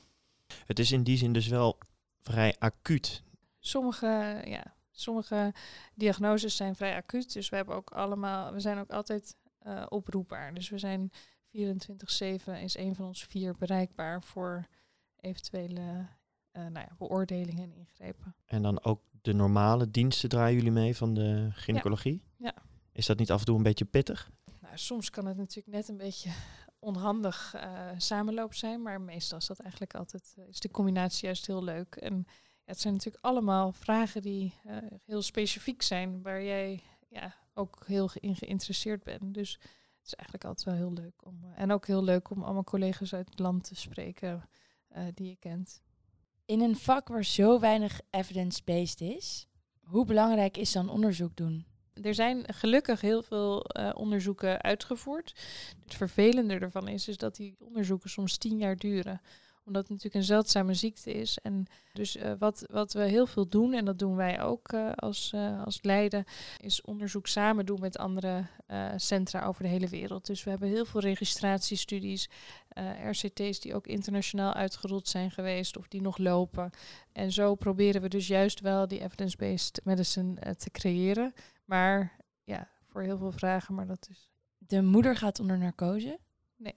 Het 0.65 0.79
is 0.79 0.91
in 0.91 1.03
die 1.03 1.17
zin 1.17 1.33
dus 1.33 1.47
wel 1.47 1.77
vrij 2.21 2.55
acuut. 2.59 3.23
Sommige, 3.59 4.41
ja, 4.45 4.75
sommige 4.91 5.53
diagnoses 5.95 6.55
zijn 6.55 6.75
vrij 6.75 6.95
acuut, 6.95 7.33
dus 7.33 7.49
we 7.49 7.55
hebben 7.55 7.75
ook 7.75 7.91
allemaal, 7.91 8.53
we 8.53 8.59
zijn 8.59 8.77
ook 8.77 8.91
altijd 8.91 9.35
uh, 9.67 9.85
oproepbaar. 9.89 10.53
Dus 10.53 10.69
we 10.69 10.77
zijn 10.77 11.11
24-7 11.11 12.61
is 12.61 12.77
een 12.77 12.95
van 12.95 13.05
ons 13.05 13.23
vier 13.23 13.55
bereikbaar 13.57 14.23
voor 14.23 14.67
eventuele 15.19 15.81
uh, 15.81 16.67
nou 16.67 16.85
ja, 16.87 16.95
beoordelingen 16.97 17.63
en 17.63 17.73
ingrepen. 17.73 18.35
En 18.45 18.61
dan 18.61 18.83
ook 18.83 19.01
de 19.21 19.33
normale 19.33 19.91
diensten 19.91 20.29
draaien 20.29 20.55
jullie 20.55 20.71
mee 20.71 20.95
van 20.95 21.13
de 21.13 21.49
gynaecologie? 21.51 22.23
Ja. 22.37 22.53
Is 22.91 23.05
dat 23.05 23.17
niet 23.17 23.31
af 23.31 23.39
en 23.39 23.45
toe 23.45 23.57
een 23.57 23.63
beetje 23.63 23.85
pittig? 23.85 24.29
Nou, 24.59 24.77
soms 24.77 25.09
kan 25.09 25.25
het 25.25 25.37
natuurlijk 25.37 25.75
net 25.75 25.87
een 25.87 25.97
beetje 25.97 26.31
onhandig 26.79 27.53
uh, 27.55 27.89
samenloop 27.97 28.53
zijn, 28.53 28.81
maar 28.81 29.01
meestal 29.01 29.37
is 29.37 29.45
dat 29.45 29.59
eigenlijk 29.59 29.95
altijd, 29.95 30.35
uh, 30.39 30.47
is 30.47 30.59
de 30.59 30.71
combinatie 30.71 31.25
juist 31.25 31.47
heel 31.47 31.63
leuk. 31.63 31.95
En 31.95 32.15
ja, 32.27 32.71
het 32.71 32.79
zijn 32.79 32.93
natuurlijk 32.93 33.25
allemaal 33.25 33.71
vragen 33.71 34.21
die 34.21 34.53
uh, 34.65 34.77
heel 35.05 35.21
specifiek 35.21 35.81
zijn, 35.81 36.21
waar 36.21 36.43
jij 36.43 36.83
ja, 37.09 37.35
ook 37.53 37.83
heel 37.85 38.09
in 38.13 38.35
geïnteresseerd 38.35 39.03
bent. 39.03 39.33
Dus 39.33 39.51
het 39.97 40.05
is 40.05 40.13
eigenlijk 40.13 40.45
altijd 40.45 40.65
wel 40.65 40.75
heel 40.75 40.93
leuk 41.03 41.25
om, 41.25 41.43
en 41.55 41.71
ook 41.71 41.87
heel 41.87 42.03
leuk 42.03 42.29
om 42.29 42.43
allemaal 42.43 42.63
collega's 42.63 43.13
uit 43.13 43.29
het 43.29 43.39
land 43.39 43.63
te 43.63 43.75
spreken 43.75 44.49
die 45.13 45.27
je 45.27 45.35
kent. 45.35 45.81
In 46.51 46.61
een 46.61 46.75
vak 46.75 47.07
waar 47.07 47.25
zo 47.25 47.59
weinig 47.59 48.01
evidence-based 48.09 49.01
is, 49.01 49.47
hoe 49.81 50.05
belangrijk 50.05 50.57
is 50.57 50.71
dan 50.71 50.89
onderzoek 50.89 51.35
doen? 51.35 51.65
Er 52.01 52.13
zijn 52.13 52.53
gelukkig 52.53 53.01
heel 53.01 53.21
veel 53.23 53.65
uh, 53.79 53.89
onderzoeken 53.93 54.61
uitgevoerd. 54.61 55.35
Het 55.83 55.93
vervelende 55.93 56.59
ervan 56.59 56.87
is, 56.87 57.07
is 57.07 57.17
dat 57.17 57.35
die 57.35 57.55
onderzoeken 57.59 58.09
soms 58.09 58.37
tien 58.37 58.57
jaar 58.57 58.75
duren 58.75 59.21
omdat 59.65 59.81
het 59.81 59.91
natuurlijk 59.91 60.15
een 60.15 60.23
zeldzame 60.23 60.73
ziekte 60.73 61.13
is. 61.13 61.37
En 61.37 61.67
dus 61.93 62.15
uh, 62.15 62.33
wat, 62.39 62.65
wat 62.71 62.93
we 62.93 63.01
heel 63.01 63.25
veel 63.25 63.47
doen, 63.47 63.73
en 63.73 63.85
dat 63.85 63.99
doen 63.99 64.15
wij 64.15 64.41
ook 64.41 64.71
uh, 64.71 64.91
als, 64.95 65.31
uh, 65.35 65.63
als 65.63 65.79
Leiden, 65.81 66.23
is 66.57 66.81
onderzoek 66.81 67.27
samen 67.27 67.65
doen 67.65 67.79
met 67.79 67.97
andere 67.97 68.45
centra 68.95 69.45
over 69.45 69.63
de 69.63 69.69
hele 69.69 69.87
wereld. 69.87 70.25
Dus 70.25 70.43
we 70.43 70.49
hebben 70.49 70.69
heel 70.69 70.85
veel 70.85 71.01
registratiestudies, 71.01 72.29
RCT's 73.09 73.59
die 73.59 73.75
ook 73.75 73.87
internationaal 73.87 74.53
uitgerold 74.53 75.07
zijn 75.07 75.31
geweest 75.31 75.77
of 75.77 75.87
die 75.87 76.01
nog 76.01 76.17
lopen. 76.17 76.69
En 77.11 77.31
zo 77.31 77.55
proberen 77.55 78.01
we 78.01 78.07
dus 78.07 78.27
juist 78.27 78.59
wel 78.59 78.87
die 78.87 79.01
evidence-based 79.01 79.81
medicine 79.83 80.55
te 80.55 80.71
creëren. 80.71 81.33
Maar 81.65 82.17
ja, 82.43 82.69
voor 82.87 83.01
heel 83.01 83.17
veel 83.17 83.31
vragen, 83.31 83.75
maar 83.75 83.87
dat 83.87 84.07
is... 84.09 84.31
De 84.57 84.81
moeder 84.81 85.15
gaat 85.15 85.39
onder 85.39 85.57
narcose? 85.57 86.19
Nee. 86.55 86.75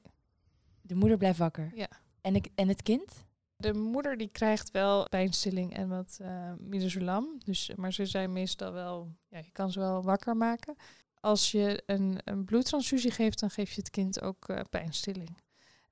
De 0.80 0.94
moeder 0.94 1.18
blijft 1.18 1.38
wakker? 1.38 1.72
Ja. 1.74 1.88
En, 2.24 2.34
ik, 2.34 2.48
en 2.54 2.68
het 2.68 2.82
kind? 2.82 3.24
De 3.56 3.74
moeder 3.74 4.16
die 4.16 4.28
krijgt 4.28 4.70
wel 4.70 5.08
pijnstilling 5.08 5.74
en 5.74 5.88
wat 5.88 6.18
uh, 6.22 6.52
midazolam. 6.58 7.38
Dus, 7.44 7.70
maar 7.76 7.92
ze 7.92 8.06
zijn 8.06 8.32
meestal 8.32 8.72
wel, 8.72 9.16
ja, 9.28 9.38
je 9.38 9.50
kan 9.50 9.72
ze 9.72 9.78
wel 9.78 10.02
wakker 10.02 10.36
maken. 10.36 10.76
Als 11.20 11.50
je 11.50 11.82
een, 11.86 12.20
een 12.24 12.44
bloedtransfusie 12.44 13.10
geeft, 13.10 13.40
dan 13.40 13.50
geef 13.50 13.70
je 13.70 13.80
het 13.80 13.90
kind 13.90 14.22
ook 14.22 14.48
uh, 14.48 14.60
pijnstilling. 14.70 15.38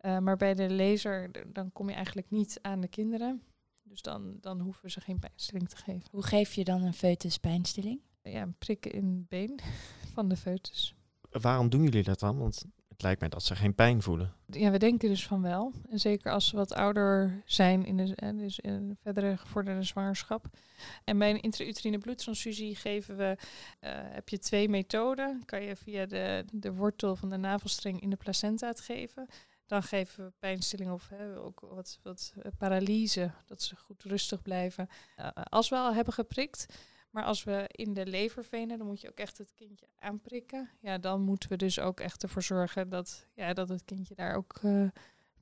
Uh, 0.01 0.19
maar 0.19 0.37
bij 0.37 0.55
de 0.55 0.71
laser, 0.71 1.31
dan 1.53 1.73
kom 1.73 1.89
je 1.89 1.95
eigenlijk 1.95 2.31
niet 2.31 2.59
aan 2.63 2.81
de 2.81 2.89
kinderen. 2.89 3.43
Dus 3.83 4.03
dan, 4.03 4.37
dan 4.41 4.61
hoeven 4.61 4.91
ze 4.91 5.01
geen 5.01 5.19
pijnstilling 5.19 5.69
te 5.69 5.77
geven. 5.77 6.09
Hoe 6.11 6.23
geef 6.23 6.55
je 6.55 6.65
dan 6.65 6.83
een 6.83 6.95
foetus 6.95 7.39
pijnstilling? 7.39 8.01
Ja, 8.23 8.43
een 8.43 8.59
prik 8.59 8.87
in 8.87 9.05
het 9.05 9.29
been 9.29 9.61
van 10.15 10.29
de 10.29 10.37
foetus. 10.37 10.95
Waarom 11.31 11.69
doen 11.69 11.83
jullie 11.83 12.03
dat 12.03 12.21
dan? 12.21 12.39
Want 12.39 12.65
het 12.93 13.03
lijkt 13.03 13.21
mij 13.21 13.29
dat 13.29 13.43
ze 13.43 13.57
geen 13.57 13.75
pijn 13.75 14.03
voelen. 14.03 14.33
Ja, 14.47 14.71
we 14.71 14.79
denken 14.79 15.09
dus 15.09 15.27
van 15.27 15.43
wel. 15.43 15.73
En 15.89 15.99
zeker 16.01 16.33
als 16.33 16.49
ze 16.49 16.57
wat 16.57 16.75
ouder 16.75 17.43
zijn 17.45 17.85
in 17.85 17.97
de, 17.97 18.35
dus 18.37 18.59
in 18.59 18.73
een 18.73 18.97
verdere 19.03 19.37
gevorderde 19.37 19.83
zwangerschap. 19.83 20.47
En 21.05 21.19
bij 21.19 21.31
een 21.31 21.41
intrauterine 21.41 21.99
bloedtransfusie 21.99 22.77
geven 22.77 23.17
we, 23.17 23.37
uh, 23.81 23.91
heb 23.93 24.29
je 24.29 24.39
twee 24.39 24.69
methoden. 24.69 25.43
Kan 25.45 25.63
je 25.63 25.77
via 25.77 26.07
de, 26.07 26.45
de 26.53 26.73
wortel 26.73 27.17
van 27.17 27.31
de 27.31 27.37
navelstreng 27.37 28.01
in 28.01 28.11
de 28.11 28.17
placenta 28.17 28.67
het 28.67 28.81
geven. 28.81 29.27
Dan 29.67 29.83
geven 29.83 30.25
we 30.25 30.33
pijnstilling 30.39 30.91
of 30.91 31.09
hè, 31.09 31.39
ook 31.39 31.61
wat, 31.61 31.99
wat 32.03 32.33
paralyse, 32.59 33.31
dat 33.47 33.63
ze 33.63 33.77
goed 33.77 34.03
rustig 34.03 34.43
blijven. 34.43 34.89
Als 35.35 35.69
we 35.69 35.77
al 35.77 35.95
hebben 35.95 36.15
geprikt, 36.15 36.67
maar 37.13 37.25
als 37.25 37.45
we 37.45 37.65
in 37.67 37.95
de 37.95 38.07
lever 38.07 38.45
venen, 38.45 38.79
dan 38.79 38.87
moet 38.87 39.01
je 39.01 39.09
ook 39.09 39.19
echt 39.19 39.39
het 39.39 39.53
kindje 39.55 39.87
aanprikken. 39.99 40.71
Ja, 40.81 40.99
dan 40.99 41.21
moeten 41.21 41.49
we 41.49 41.57
dus 41.57 41.79
ook 41.79 42.01
echt 42.01 42.23
ervoor 42.23 42.43
zorgen 42.43 42.89
dat, 42.89 43.27
ja, 43.35 43.53
dat 43.53 43.69
het 43.69 43.85
kindje 43.85 44.15
daar 44.15 44.35
ook 44.35 44.59
uh, 44.63 44.89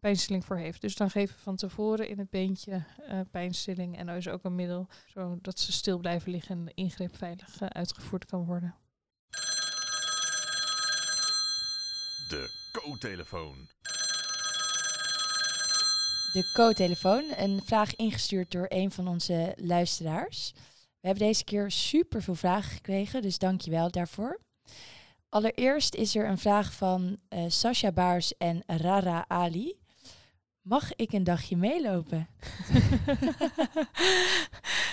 pijnstilling 0.01 0.45
voor 0.45 0.57
heeft. 0.57 0.81
Dus 0.81 0.97
dan 0.97 1.11
geven 1.11 1.37
we 1.37 1.43
van 1.43 1.57
tevoren 1.57 2.09
in 2.09 2.19
het 2.19 2.31
beentje 2.31 2.85
uh, 3.09 3.21
pijnstilling. 3.31 3.99
En 3.99 4.09
er 4.09 4.17
is 4.17 4.29
ook 4.29 4.45
een 4.45 4.55
middel 4.55 4.89
zodat 5.07 5.59
ze 5.59 5.73
stil 5.73 5.99
blijven 5.99 6.31
liggen 6.31 6.59
en 6.59 6.65
de 6.65 6.73
ingreep 6.75 7.17
veilig 7.17 7.61
uh, 7.61 7.69
uitgevoerd 7.69 8.27
kan 8.27 8.45
worden. 8.45 8.75
De 12.29 12.69
co-telefoon. 12.73 13.69
De 16.33 16.51
co-telefoon, 16.55 17.25
een 17.37 17.63
vraag 17.65 17.97
ingestuurd 17.97 18.51
door 18.51 18.67
een 18.69 18.91
van 18.91 19.09
onze 19.09 19.53
luisteraars. 19.57 20.53
We 21.01 21.07
hebben 21.07 21.27
deze 21.27 21.45
keer 21.45 21.71
super 21.71 22.23
veel 22.23 22.35
vragen 22.35 22.71
gekregen, 22.71 23.23
dus 23.23 23.39
dankjewel 23.39 23.91
daarvoor. 23.91 24.41
Allereerst 25.29 25.95
is 25.95 26.17
er 26.17 26.29
een 26.29 26.39
vraag 26.39 26.73
van 26.73 27.17
uh, 27.29 27.45
Sasha 27.49 27.93
Baars 27.93 28.37
en 28.37 28.63
Rara 28.67 29.25
Ali. 29.29 29.79
Mag 30.63 30.95
ik 30.95 31.13
een 31.13 31.25
dagje 31.25 31.57
meelopen? 31.57 32.29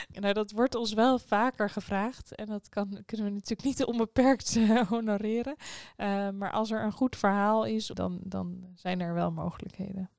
nou, 0.22 0.34
dat 0.34 0.52
wordt 0.52 0.76
ons 0.76 0.94
wel 0.94 1.20
vaker 1.20 1.70
gevraagd. 1.70 2.36
En 2.36 2.46
dat 2.46 2.70
kan, 2.70 3.02
kunnen 3.06 3.26
we 3.26 3.32
natuurlijk 3.32 3.64
niet 3.64 3.84
onbeperkt 3.84 4.56
uh, 4.56 4.82
honoreren. 4.90 5.56
Uh, 5.98 6.30
maar 6.30 6.52
als 6.52 6.72
er 6.72 6.84
een 6.84 6.92
goed 6.92 7.16
verhaal 7.16 7.66
is, 7.66 7.88
dan, 7.88 8.20
dan 8.24 8.72
zijn 8.76 9.00
er 9.00 9.14
wel 9.14 9.32
mogelijkheden. 9.32 10.10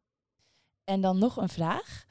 En 0.84 1.00
dan 1.00 1.18
nog 1.18 1.36
een 1.36 1.48
vraag 1.48 2.04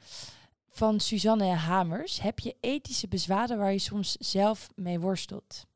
van 0.78 1.00
Suzanne 1.00 1.44
Hamers. 1.44 2.20
Heb 2.20 2.38
je 2.38 2.56
ethische 2.60 3.08
bezwaren 3.08 3.58
waar 3.58 3.72
je 3.72 3.78
soms 3.78 4.12
zelf 4.12 4.68
mee 4.74 5.00
worstelt? 5.00 5.66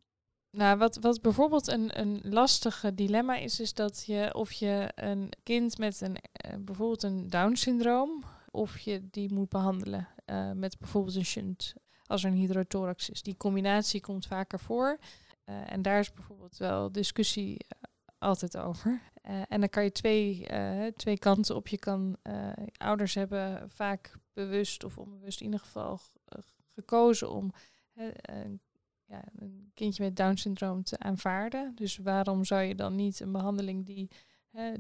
Nou, 0.50 0.78
wat, 0.78 0.96
wat 1.00 1.20
bijvoorbeeld 1.22 1.68
een, 1.68 2.00
een 2.00 2.20
lastige 2.22 2.94
dilemma 2.94 3.36
is, 3.36 3.60
is 3.60 3.74
dat 3.74 4.04
je 4.06 4.34
of 4.34 4.52
je 4.52 4.92
een 4.94 5.32
kind 5.42 5.78
met 5.78 6.00
een 6.00 6.16
uh, 6.46 6.52
bijvoorbeeld 6.58 7.02
een 7.02 7.28
Down-syndroom, 7.28 8.24
of 8.50 8.78
je 8.78 9.08
die 9.10 9.32
moet 9.32 9.48
behandelen 9.48 10.08
uh, 10.26 10.52
met 10.52 10.78
bijvoorbeeld 10.78 11.16
een 11.16 11.24
shunt 11.24 11.74
als 12.06 12.24
er 12.24 12.30
een 12.30 12.36
hydrothorax 12.36 13.10
is. 13.10 13.22
Die 13.22 13.36
combinatie 13.36 14.00
komt 14.00 14.26
vaker 14.26 14.60
voor. 14.60 14.98
Uh, 15.44 15.72
en 15.72 15.82
daar 15.82 15.98
is 15.98 16.12
bijvoorbeeld 16.12 16.56
wel 16.56 16.92
discussie 16.92 17.66
altijd 18.18 18.56
over. 18.56 19.00
En 19.22 19.60
dan 19.60 19.68
kan 19.68 19.84
je 19.84 19.92
twee, 19.92 20.46
twee 20.96 21.18
kanten 21.18 21.56
op. 21.56 21.68
Je 21.68 21.78
kan 21.78 22.16
ouders 22.76 23.14
hebben 23.14 23.70
vaak 23.70 24.14
bewust 24.32 24.84
of 24.84 24.98
onbewust 24.98 25.40
in 25.40 25.44
ieder 25.44 25.60
geval 25.60 26.00
gekozen 26.74 27.30
om 27.30 27.52
ja, 29.04 29.22
een 29.36 29.70
kindje 29.74 30.04
met 30.04 30.16
Down 30.16 30.34
syndroom 30.36 30.82
te 30.82 30.98
aanvaarden. 30.98 31.74
Dus 31.74 31.96
waarom 31.96 32.44
zou 32.44 32.62
je 32.62 32.74
dan 32.74 32.94
niet 32.94 33.20
een 33.20 33.32
behandeling 33.32 33.86
die, 33.86 34.10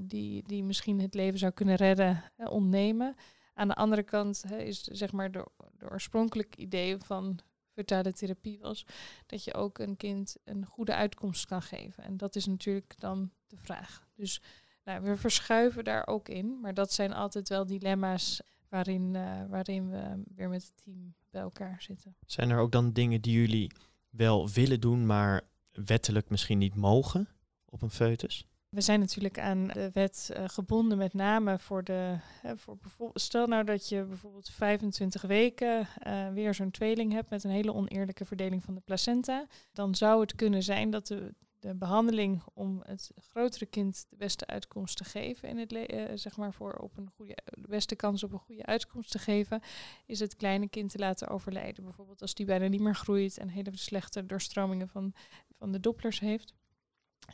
die, 0.00 0.42
die 0.42 0.64
misschien 0.64 1.00
het 1.00 1.14
leven 1.14 1.38
zou 1.38 1.52
kunnen 1.52 1.74
redden, 1.74 2.22
ontnemen? 2.36 3.14
Aan 3.54 3.68
de 3.68 3.74
andere 3.74 4.02
kant 4.02 4.44
is 4.52 4.82
zeg 4.82 5.12
maar 5.12 5.30
de, 5.30 5.46
de 5.76 6.46
idee 6.56 6.98
van 6.98 7.38
vertale 7.72 8.12
therapie 8.12 8.58
was 8.58 8.86
dat 9.26 9.44
je 9.44 9.54
ook 9.54 9.78
een 9.78 9.96
kind 9.96 10.36
een 10.44 10.66
goede 10.66 10.94
uitkomst 10.94 11.46
kan 11.46 11.62
geven. 11.62 12.04
En 12.04 12.16
dat 12.16 12.36
is 12.36 12.46
natuurlijk 12.46 12.94
dan 12.98 13.30
de 13.52 13.64
vraag. 13.64 14.06
Dus 14.14 14.42
nou, 14.84 15.02
we 15.02 15.16
verschuiven 15.16 15.84
daar 15.84 16.06
ook 16.06 16.28
in, 16.28 16.60
maar 16.60 16.74
dat 16.74 16.92
zijn 16.92 17.12
altijd 17.12 17.48
wel 17.48 17.66
dilemma's 17.66 18.42
waarin, 18.68 19.14
uh, 19.14 19.42
waarin 19.48 19.90
we 19.90 20.22
weer 20.34 20.48
met 20.48 20.62
het 20.62 20.84
team 20.84 21.14
bij 21.30 21.42
elkaar 21.42 21.82
zitten. 21.82 22.16
Zijn 22.26 22.50
er 22.50 22.58
ook 22.58 22.72
dan 22.72 22.92
dingen 22.92 23.20
die 23.20 23.32
jullie 23.32 23.72
wel 24.10 24.48
willen 24.48 24.80
doen, 24.80 25.06
maar 25.06 25.40
wettelijk 25.72 26.30
misschien 26.30 26.58
niet 26.58 26.74
mogen 26.74 27.28
op 27.64 27.82
een 27.82 27.90
foetus? 27.90 28.46
We 28.68 28.80
zijn 28.80 29.00
natuurlijk 29.00 29.38
aan 29.38 29.66
de 29.66 29.90
wet 29.92 30.30
uh, 30.36 30.44
gebonden, 30.46 30.98
met 30.98 31.14
name 31.14 31.58
voor 31.58 31.84
de. 31.84 32.16
Hè, 32.42 32.56
voor 32.56 32.76
bijvoorbeeld, 32.76 33.20
stel 33.20 33.46
nou 33.46 33.64
dat 33.64 33.88
je 33.88 34.04
bijvoorbeeld 34.04 34.50
25 34.50 35.22
weken 35.22 35.88
uh, 36.06 36.28
weer 36.28 36.54
zo'n 36.54 36.70
tweeling 36.70 37.12
hebt 37.12 37.30
met 37.30 37.44
een 37.44 37.50
hele 37.50 37.74
oneerlijke 37.74 38.24
verdeling 38.24 38.64
van 38.64 38.74
de 38.74 38.80
placenta. 38.80 39.46
Dan 39.72 39.94
zou 39.94 40.20
het 40.20 40.34
kunnen 40.34 40.62
zijn 40.62 40.90
dat 40.90 41.06
de 41.06 41.34
de 41.62 41.74
behandeling 41.74 42.42
om 42.54 42.80
het 42.84 43.10
grotere 43.16 43.66
kind 43.66 44.06
de 44.08 44.16
beste 44.16 44.46
uitkomst 44.46 44.96
te 44.96 45.04
geven 45.04 45.48
in 45.48 45.58
het 45.58 45.72
uh, 45.72 46.04
zeg 46.14 46.36
maar 46.36 46.52
voor 46.52 46.72
op 46.72 46.96
een 46.96 47.10
goede 47.14 47.36
de 47.44 47.68
beste 47.68 47.96
kans 47.96 48.22
op 48.22 48.32
een 48.32 48.38
goede 48.38 48.66
uitkomst 48.66 49.10
te 49.10 49.18
geven, 49.18 49.60
is 50.06 50.20
het 50.20 50.36
kleine 50.36 50.68
kind 50.68 50.90
te 50.90 50.98
laten 50.98 51.28
overlijden. 51.28 51.84
Bijvoorbeeld 51.84 52.22
als 52.22 52.34
die 52.34 52.46
bijna 52.46 52.66
niet 52.66 52.80
meer 52.80 52.94
groeit 52.94 53.38
en 53.38 53.48
hele 53.48 53.70
slechte 53.72 54.26
doorstromingen 54.26 54.88
van, 54.88 55.14
van 55.58 55.72
de 55.72 55.80
dopplers 55.80 56.20
heeft. 56.20 56.54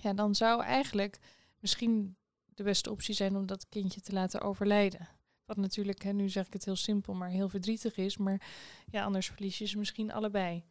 Ja, 0.01 0.12
dan 0.12 0.35
zou 0.35 0.62
eigenlijk 0.62 1.19
misschien 1.59 2.17
de 2.45 2.62
beste 2.62 2.91
optie 2.91 3.14
zijn 3.14 3.37
om 3.37 3.47
dat 3.47 3.69
kindje 3.69 4.01
te 4.01 4.12
laten 4.12 4.41
overlijden. 4.41 5.09
Wat 5.45 5.57
natuurlijk, 5.57 6.03
hè, 6.03 6.12
nu 6.12 6.29
zeg 6.29 6.47
ik 6.47 6.53
het 6.53 6.64
heel 6.64 6.77
simpel, 6.77 7.14
maar 7.14 7.29
heel 7.29 7.49
verdrietig 7.49 7.97
is. 7.97 8.17
Maar 8.17 8.49
ja, 8.91 9.05
anders 9.05 9.27
verlies 9.27 9.59
je 9.59 9.67
ze 9.67 9.79
misschien 9.79 10.12
allebei. 10.12 10.64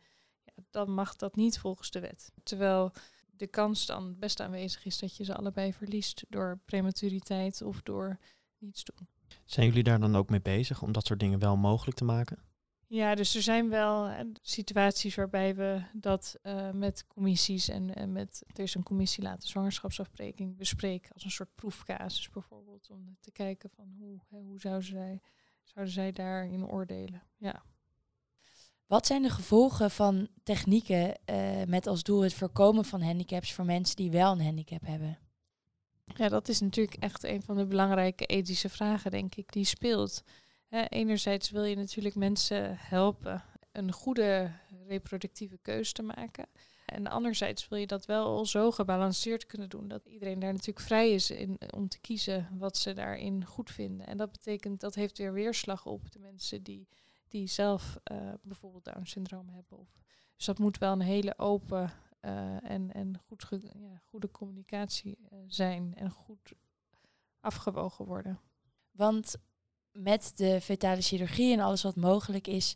Ja, 0.44 0.64
dan 0.70 0.92
mag 0.92 1.16
dat 1.16 1.36
niet 1.36 1.60
volgens 1.60 1.92
de 1.92 2.00
wet. 2.00 2.32
Terwijl 2.44 2.94
de 3.38 3.48
kans 3.48 3.86
dan 3.86 4.20
best 4.20 4.40
aanwezig 4.40 4.86
is 4.86 5.00
dat 5.00 5.18
je 5.18 5.24
ze 5.24 5.36
allebei 5.36 5.74
verliest 5.74 6.26
door 6.30 6.60
prematuriteit 6.66 7.62
of 7.62 7.82
door 7.82 8.20
niets 8.58 8.84
doen. 8.84 9.08
Zijn 9.46 9.68
jullie 9.68 9.84
daar 9.84 10.00
dan 10.00 10.16
ook 10.16 10.30
mee 10.30 10.42
bezig 10.42 10.82
om 10.82 10.92
dat 10.92 11.06
soort 11.06 11.20
dingen 11.20 11.40
wel 11.40 11.58
mogelijk 11.58 11.98
te 11.98 12.04
maken? 12.04 12.38
Ja, 12.90 13.16
dus 13.16 13.36
er 13.36 13.42
zijn 13.42 13.70
wel 13.70 14.08
eh, 14.08 14.26
situaties 14.42 15.16
waarbij 15.16 15.56
we 15.56 15.82
dat 15.94 16.36
uh, 16.44 16.72
met 16.72 17.08
commissies 17.08 17.70
en, 17.70 17.96
en 17.96 18.12
met 18.12 18.44
er 18.54 18.64
is 18.64 18.76
een 18.76 18.84
commissie 18.84 19.24
laten 19.24 19.50
zwangerschapsafbreking 19.50 20.58
bespreken 20.58 21.14
als 21.14 21.24
een 21.24 21.32
soort 21.32 21.56
proefcasus 21.56 22.30
bijvoorbeeld 22.30 22.90
om 22.90 23.18
te 23.20 23.32
kijken 23.32 23.70
van 23.70 23.94
hoe, 23.98 24.20
hè, 24.30 24.42
hoe 24.42 24.60
zouden 24.60 24.88
zij, 24.88 25.22
zouden 25.64 25.94
zij 25.94 26.12
daarin 26.12 26.66
oordelen. 26.66 27.24
Ja. 27.38 27.64
Wat 28.88 29.08
zijn 29.08 29.22
de 29.22 29.30
gevolgen 29.30 29.92
van 29.92 30.28
technieken 30.44 31.20
uh, 31.30 31.64
met 31.68 31.88
als 31.88 32.04
doel 32.04 32.22
het 32.22 32.34
voorkomen 32.34 32.86
van 32.86 33.02
handicaps 33.02 33.54
voor 33.54 33.66
mensen 33.66 33.96
die 33.96 34.12
wel 34.12 34.32
een 34.32 34.44
handicap 34.44 34.86
hebben? 34.86 35.18
Ja, 36.04 36.30
dat 36.30 36.48
is 36.48 36.60
natuurlijk 36.60 36.98
echt 36.98 37.24
een 37.24 37.42
van 37.42 37.58
de 37.58 37.66
belangrijke 37.66 38.26
ethische 38.26 38.70
vragen, 38.70 39.12
denk 39.12 39.36
ik, 39.36 39.52
die 39.52 39.66
speelt. 39.66 40.24
Enerzijds 40.90 41.50
wil 41.50 41.64
je 41.64 41.76
natuurlijk 41.76 42.16
mensen 42.16 42.78
helpen 42.80 43.44
een 43.72 43.92
goede 43.92 44.52
reproductieve 44.88 45.58
keus 45.62 45.92
te 45.92 46.04
maken. 46.04 46.46
En 46.86 47.08
anderzijds 47.08 47.68
wil 47.68 47.80
je 47.80 47.88
dat 47.88 48.06
wel 48.06 48.46
zo 48.46 48.72
gebalanceerd 48.72 49.46
kunnen 49.46 49.70
doen 49.70 49.88
dat 49.88 50.06
iedereen 50.06 50.40
daar 50.40 50.52
natuurlijk 50.52 50.86
vrij 50.86 51.12
is 51.12 51.34
om 51.70 51.88
te 51.88 52.00
kiezen 52.00 52.48
wat 52.58 52.78
ze 52.78 52.94
daarin 52.94 53.46
goed 53.46 53.72
vinden. 53.72 54.08
En 54.08 54.18
dat 54.18 54.32
betekent 54.32 54.80
dat 54.80 54.96
heeft 54.96 55.18
weer 55.18 55.34
weerslag 55.34 55.86
op 55.86 56.12
de 56.12 56.20
mensen 56.20 56.64
die, 56.64 56.88
die 57.28 57.48
zelf 57.48 57.98
uh, 58.12 58.34
bijvoorbeeld 58.42 58.86
Down 58.86 59.04
syndroom 59.04 59.50
hebben. 59.50 59.78
Of, 59.78 59.98
dus 60.36 60.46
dat 60.46 60.60
moet 60.60 60.78
wel 60.78 60.92
een 60.92 61.02
hele 61.02 61.38
open 61.38 61.92
uh, 62.22 62.72
en, 62.72 62.94
en 62.94 63.20
goed 63.28 63.44
ge, 63.44 63.72
ja, 63.74 64.02
goede 64.06 64.32
communicatie 64.32 65.18
uh, 65.34 65.40
zijn 65.48 65.96
en 65.96 66.10
goed 66.10 66.54
afgewogen 67.40 68.06
worden. 68.06 68.40
Want 68.92 69.36
met 69.92 70.34
de 70.36 70.62
fetale 70.62 71.02
chirurgie 71.02 71.54
en 71.54 71.60
alles 71.60 71.84
wat 71.84 71.96
mogelijk 71.96 72.48
is, 72.48 72.76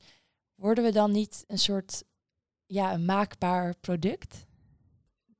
worden 0.56 0.84
we 0.84 0.92
dan 0.92 1.12
niet 1.12 1.44
een 1.48 1.60
soort 1.60 2.04
ja, 2.66 2.94
een 2.94 3.06
maakbaar 3.06 3.76
product? 3.78 4.46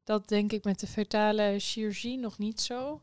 Dat 0.04 0.28
denk 0.28 0.52
ik 0.52 0.64
met 0.64 0.80
de 0.80 0.88
fetale 0.88 1.56
chirurgie 1.60 2.18
nog 2.18 2.38
niet 2.38 2.62
zo. 2.62 3.02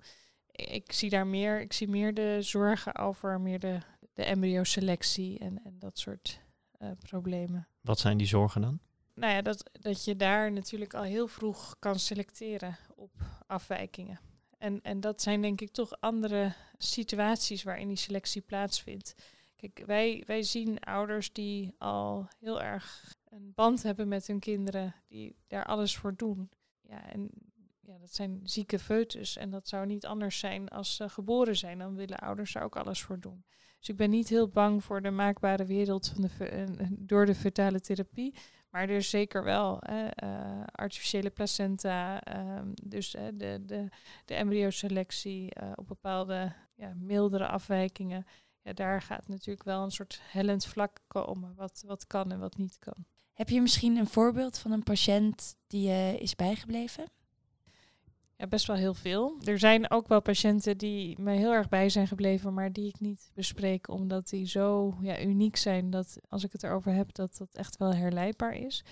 Ik 0.50 0.92
zie 0.92 1.10
daar 1.10 1.26
meer, 1.26 1.60
ik 1.60 1.72
zie 1.72 1.88
meer 1.88 2.14
de 2.14 2.38
zorgen 2.42 2.94
over 2.94 3.40
meer 3.40 3.58
de, 3.58 3.80
de 4.18 4.24
embryoselectie 4.24 5.38
en, 5.38 5.64
en 5.64 5.78
dat 5.78 5.98
soort 5.98 6.40
uh, 6.78 6.90
problemen. 6.98 7.68
Wat 7.80 7.98
zijn 7.98 8.16
die 8.16 8.26
zorgen 8.26 8.60
dan? 8.60 8.80
Nou 9.14 9.32
ja, 9.32 9.42
dat, 9.42 9.70
dat 9.72 10.04
je 10.04 10.16
daar 10.16 10.52
natuurlijk 10.52 10.94
al 10.94 11.02
heel 11.02 11.28
vroeg 11.28 11.76
kan 11.78 11.98
selecteren 11.98 12.76
op 12.94 13.12
afwijkingen. 13.46 14.20
En, 14.58 14.80
en 14.82 15.00
dat 15.00 15.22
zijn 15.22 15.42
denk 15.42 15.60
ik 15.60 15.70
toch 15.70 16.00
andere 16.00 16.54
situaties 16.78 17.62
waarin 17.62 17.88
die 17.88 17.96
selectie 17.96 18.42
plaatsvindt. 18.42 19.14
Kijk, 19.56 19.82
wij, 19.86 20.22
wij 20.26 20.42
zien 20.42 20.80
ouders 20.80 21.32
die 21.32 21.74
al 21.78 22.28
heel 22.38 22.62
erg 22.62 23.14
een 23.24 23.52
band 23.54 23.82
hebben 23.82 24.08
met 24.08 24.26
hun 24.26 24.38
kinderen, 24.38 24.94
die 25.08 25.36
daar 25.46 25.64
alles 25.64 25.96
voor 25.96 26.16
doen. 26.16 26.50
Ja, 26.80 27.12
en 27.12 27.30
ja, 27.80 27.98
dat 27.98 28.14
zijn 28.14 28.40
zieke 28.44 28.78
foetus. 28.78 29.36
En 29.36 29.50
dat 29.50 29.68
zou 29.68 29.86
niet 29.86 30.06
anders 30.06 30.38
zijn 30.38 30.68
als 30.68 30.96
ze 30.96 31.08
geboren 31.08 31.56
zijn. 31.56 31.78
Dan 31.78 31.94
willen 31.94 32.18
ouders 32.18 32.54
er 32.54 32.62
ook 32.62 32.76
alles 32.76 33.02
voor 33.02 33.20
doen. 33.20 33.44
Dus 33.78 33.88
ik 33.88 33.96
ben 33.96 34.10
niet 34.10 34.28
heel 34.28 34.48
bang 34.48 34.84
voor 34.84 35.02
de 35.02 35.10
maakbare 35.10 35.64
wereld 35.64 36.08
van 36.08 36.22
de, 36.22 36.74
door 36.90 37.26
de 37.26 37.34
fetale 37.34 37.80
therapie. 37.80 38.34
Maar 38.70 38.82
er 38.82 38.96
is 38.96 39.10
zeker 39.10 39.44
wel 39.44 39.80
uh, 39.90 40.08
artificiële 40.72 41.30
placenta, 41.30 42.22
um, 42.58 42.72
dus 42.82 43.14
uh, 43.14 43.22
de, 43.34 43.62
de, 43.66 43.88
de 44.24 44.34
embryoselectie 44.34 45.52
uh, 45.62 45.70
op 45.74 45.86
bepaalde 45.86 46.52
ja, 46.74 46.92
mildere 46.96 47.46
afwijkingen. 47.46 48.26
Ja, 48.62 48.72
daar 48.72 49.02
gaat 49.02 49.28
natuurlijk 49.28 49.64
wel 49.64 49.82
een 49.82 49.90
soort 49.90 50.20
hellend 50.22 50.66
vlak 50.66 50.98
komen, 51.06 51.54
wat, 51.54 51.82
wat 51.86 52.06
kan 52.06 52.32
en 52.32 52.38
wat 52.38 52.56
niet 52.56 52.78
kan. 52.78 53.04
Heb 53.32 53.48
je 53.48 53.60
misschien 53.60 53.96
een 53.96 54.08
voorbeeld 54.08 54.58
van 54.58 54.72
een 54.72 54.82
patiënt 54.82 55.56
die 55.66 56.18
is 56.18 56.36
bijgebleven? 56.36 57.04
Ja, 58.40 58.46
best 58.46 58.66
wel 58.66 58.76
heel 58.76 58.94
veel. 58.94 59.36
Er 59.44 59.58
zijn 59.58 59.90
ook 59.90 60.08
wel 60.08 60.20
patiënten 60.20 60.78
die 60.78 61.20
me 61.20 61.32
heel 61.32 61.52
erg 61.52 61.68
bij 61.68 61.88
zijn 61.88 62.06
gebleven, 62.06 62.54
maar 62.54 62.72
die 62.72 62.88
ik 62.88 63.00
niet 63.00 63.30
bespreek, 63.34 63.88
omdat 63.88 64.28
die 64.28 64.46
zo 64.46 64.96
ja, 65.00 65.20
uniek 65.20 65.56
zijn 65.56 65.90
dat 65.90 66.18
als 66.28 66.44
ik 66.44 66.52
het 66.52 66.62
erover 66.62 66.92
heb, 66.92 67.14
dat 67.14 67.36
dat 67.36 67.48
echt 67.52 67.76
wel 67.76 67.94
herleidbaar 67.94 68.54
is. 68.54 68.84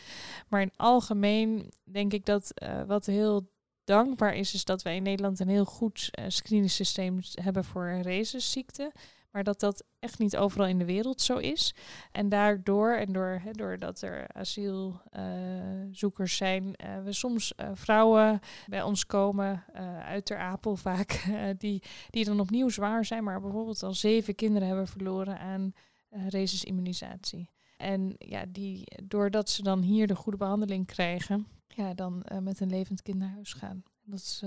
Maar 0.49 0.61
in 0.61 0.73
algemeen 0.77 1.73
denk 1.85 2.13
ik 2.13 2.25
dat 2.25 2.53
uh, 2.63 2.83
wat 2.83 3.07
heel 3.07 3.49
dankbaar 3.85 4.35
is, 4.35 4.55
is 4.55 4.65
dat 4.65 4.83
wij 4.83 4.97
in 4.97 5.03
Nederland 5.03 5.41
een 5.41 5.49
heel 5.49 5.65
goed 5.65 6.11
uh, 6.19 6.25
screeningsysteem 6.29 7.21
hebben 7.33 7.65
voor 7.65 8.01
rhizosziekte 8.03 8.93
maar 9.37 9.45
dat 9.45 9.61
dat 9.61 9.85
echt 9.99 10.19
niet 10.19 10.37
overal 10.37 10.67
in 10.67 10.79
de 10.79 10.85
wereld 10.85 11.21
zo 11.21 11.37
is. 11.37 11.75
En 12.13 12.29
daardoor, 12.29 12.93
en 12.93 13.13
door, 13.13 13.41
he, 13.43 13.51
doordat 13.51 14.03
er 14.03 14.33
asielzoekers 14.33 16.37
zijn, 16.37 16.65
uh, 16.65 17.03
we 17.05 17.13
soms 17.13 17.53
uh, 17.57 17.71
vrouwen 17.73 18.41
bij 18.67 18.83
ons 18.83 19.07
komen, 19.07 19.65
uit 20.05 20.25
Ter 20.25 20.39
Apel 20.39 20.77
vaak, 20.77 21.25
die, 21.59 21.83
die 22.11 22.25
dan 22.25 22.41
opnieuw 22.41 22.69
zwaar 22.69 23.05
zijn, 23.05 23.25
maar 23.25 23.41
bijvoorbeeld 23.41 23.83
al 23.83 23.95
zeven 23.95 24.35
kinderen 24.35 24.69
hebben 24.69 24.89
verloren 24.89 25.39
aan 25.39 25.73
resisimmunisatie. 26.11 27.51
En 27.77 28.15
ja, 28.19 28.45
die, 28.49 28.85
doordat 29.05 29.51
ze 29.51 29.63
dan 29.63 29.83
hier 29.83 30.07
de 30.07 30.15
goede 30.15 30.39
behandeling 30.39 30.87
krijgen, 30.87 31.47
ja, 31.69 31.95
dan 31.95 32.25
met 32.41 32.61
een 32.61 32.71
levend 32.71 33.03
kind 33.03 33.19
naar 33.19 33.35
huis 33.35 33.53
gaan. 33.53 33.83
Dat 34.05 34.19
is, 34.19 34.43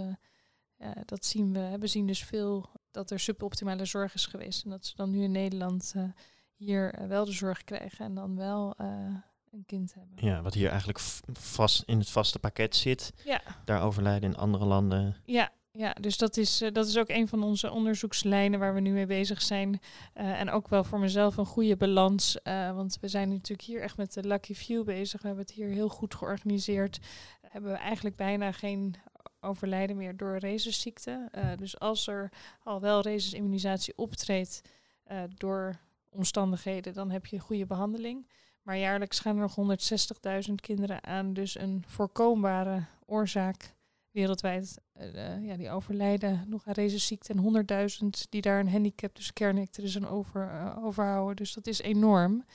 ja, 0.80 0.94
dat 1.06 1.26
zien 1.26 1.54
we. 1.54 1.78
We 1.80 1.88
zien 1.88 2.08
dus 2.08 2.24
veel 2.24 2.70
dat 2.92 3.12
er 3.12 3.20
suboptimale 3.20 3.86
zorg 3.86 4.14
is 4.14 4.26
geweest. 4.26 4.64
En 4.64 4.70
dat 4.70 4.86
ze 4.86 4.96
dan 4.96 5.10
nu 5.10 5.24
in 5.24 5.32
Nederland 5.32 5.94
uh, 5.96 6.04
hier 6.56 7.00
uh, 7.00 7.08
wel 7.08 7.26
de 7.26 7.32
zorg 7.32 7.64
krijgen 7.64 8.06
en 8.06 8.14
dan 8.14 8.36
wel 8.36 8.74
een 9.52 9.66
kind 9.66 9.94
hebben. 9.94 10.26
Ja, 10.26 10.42
wat 10.42 10.54
hier 10.54 10.70
eigenlijk 10.70 11.00
vast 11.34 11.84
in 11.86 12.00
het 12.00 12.10
vaste 12.10 12.40
pakket 12.40 12.76
zit. 12.76 13.14
Ja. 13.26 13.42
Daar 13.66 13.82
overlijden 13.82 14.30
in 14.30 14.38
andere 14.38 14.66
landen. 14.66 15.16
Ja, 15.26 15.52
ja, 15.72 15.94
dus 15.94 16.18
dat 16.18 16.38
is, 16.38 16.64
dat 16.72 16.88
is 16.88 16.98
ook 16.98 17.10
een 17.10 17.28
van 17.28 17.44
onze 17.44 17.72
onderzoekslijnen 17.72 18.60
waar 18.60 18.74
we 18.74 18.80
nu 18.80 18.92
mee 18.92 19.06
bezig 19.06 19.42
zijn. 19.42 19.80
Uh, 20.16 20.40
en 20.40 20.50
ook 20.50 20.68
wel 20.68 20.84
voor 20.84 21.00
mezelf 21.00 21.38
een 21.38 21.46
goede 21.46 21.78
balans. 21.78 22.38
Uh, 22.44 22.76
want 22.76 22.98
we 23.02 23.08
zijn 23.08 23.30
natuurlijk 23.30 23.68
hier 23.68 23.82
echt 23.82 23.98
met 23.98 24.14
de 24.14 24.28
Lucky 24.28 24.54
Few 24.54 24.84
bezig. 24.84 25.22
We 25.22 25.28
hebben 25.28 25.46
het 25.46 25.56
hier 25.56 25.68
heel 25.68 25.90
goed 25.90 26.16
georganiseerd. 26.16 27.00
Hebben 27.42 27.72
we 27.72 27.78
eigenlijk 27.78 28.16
bijna 28.16 28.52
geen 28.52 28.96
overlijden 29.42 29.98
meer 29.98 30.18
door 30.18 30.38
rhizosziekte. 30.38 31.30
Uh, 31.36 31.52
dus 31.58 31.80
als 31.80 32.08
er 32.08 32.32
al 32.64 32.80
wel 32.82 33.02
rhesusimmunisatie 33.02 33.98
optreedt 33.98 34.62
uh, 35.12 35.24
door 35.36 35.80
omstandigheden, 36.10 36.94
dan 36.94 37.12
heb 37.12 37.26
je 37.26 37.40
goede 37.40 37.66
behandeling. 37.66 38.28
Maar 38.62 38.78
jaarlijks 38.78 39.20
gaan 39.20 39.38
er 39.38 39.50
nog 39.56 39.80
160.000 40.48 40.56
kinderen 40.56 41.04
aan, 41.04 41.34
dus 41.34 41.60
een 41.60 41.84
voorkombare 41.88 42.84
oorzaak 43.06 43.74
wereldwijd. 44.12 44.78
Uh, 44.96 45.46
ja, 45.46 45.56
die 45.56 45.70
overlijden 45.70 46.46
nog 46.48 46.68
aan 46.68 46.74
rhizosziekte 46.74 47.34
en 47.34 47.90
100.000 48.04 48.08
die 48.30 48.42
daar 48.42 48.60
een 48.60 48.72
handicap, 48.72 49.16
dus 49.16 49.34
kernectris 49.34 49.96
aan 49.96 50.08
over, 50.08 50.74
overhouden. 50.78 51.36
Dus 51.36 51.54
dat 51.54 51.68
is 51.68 51.82
enorm. 51.82 52.46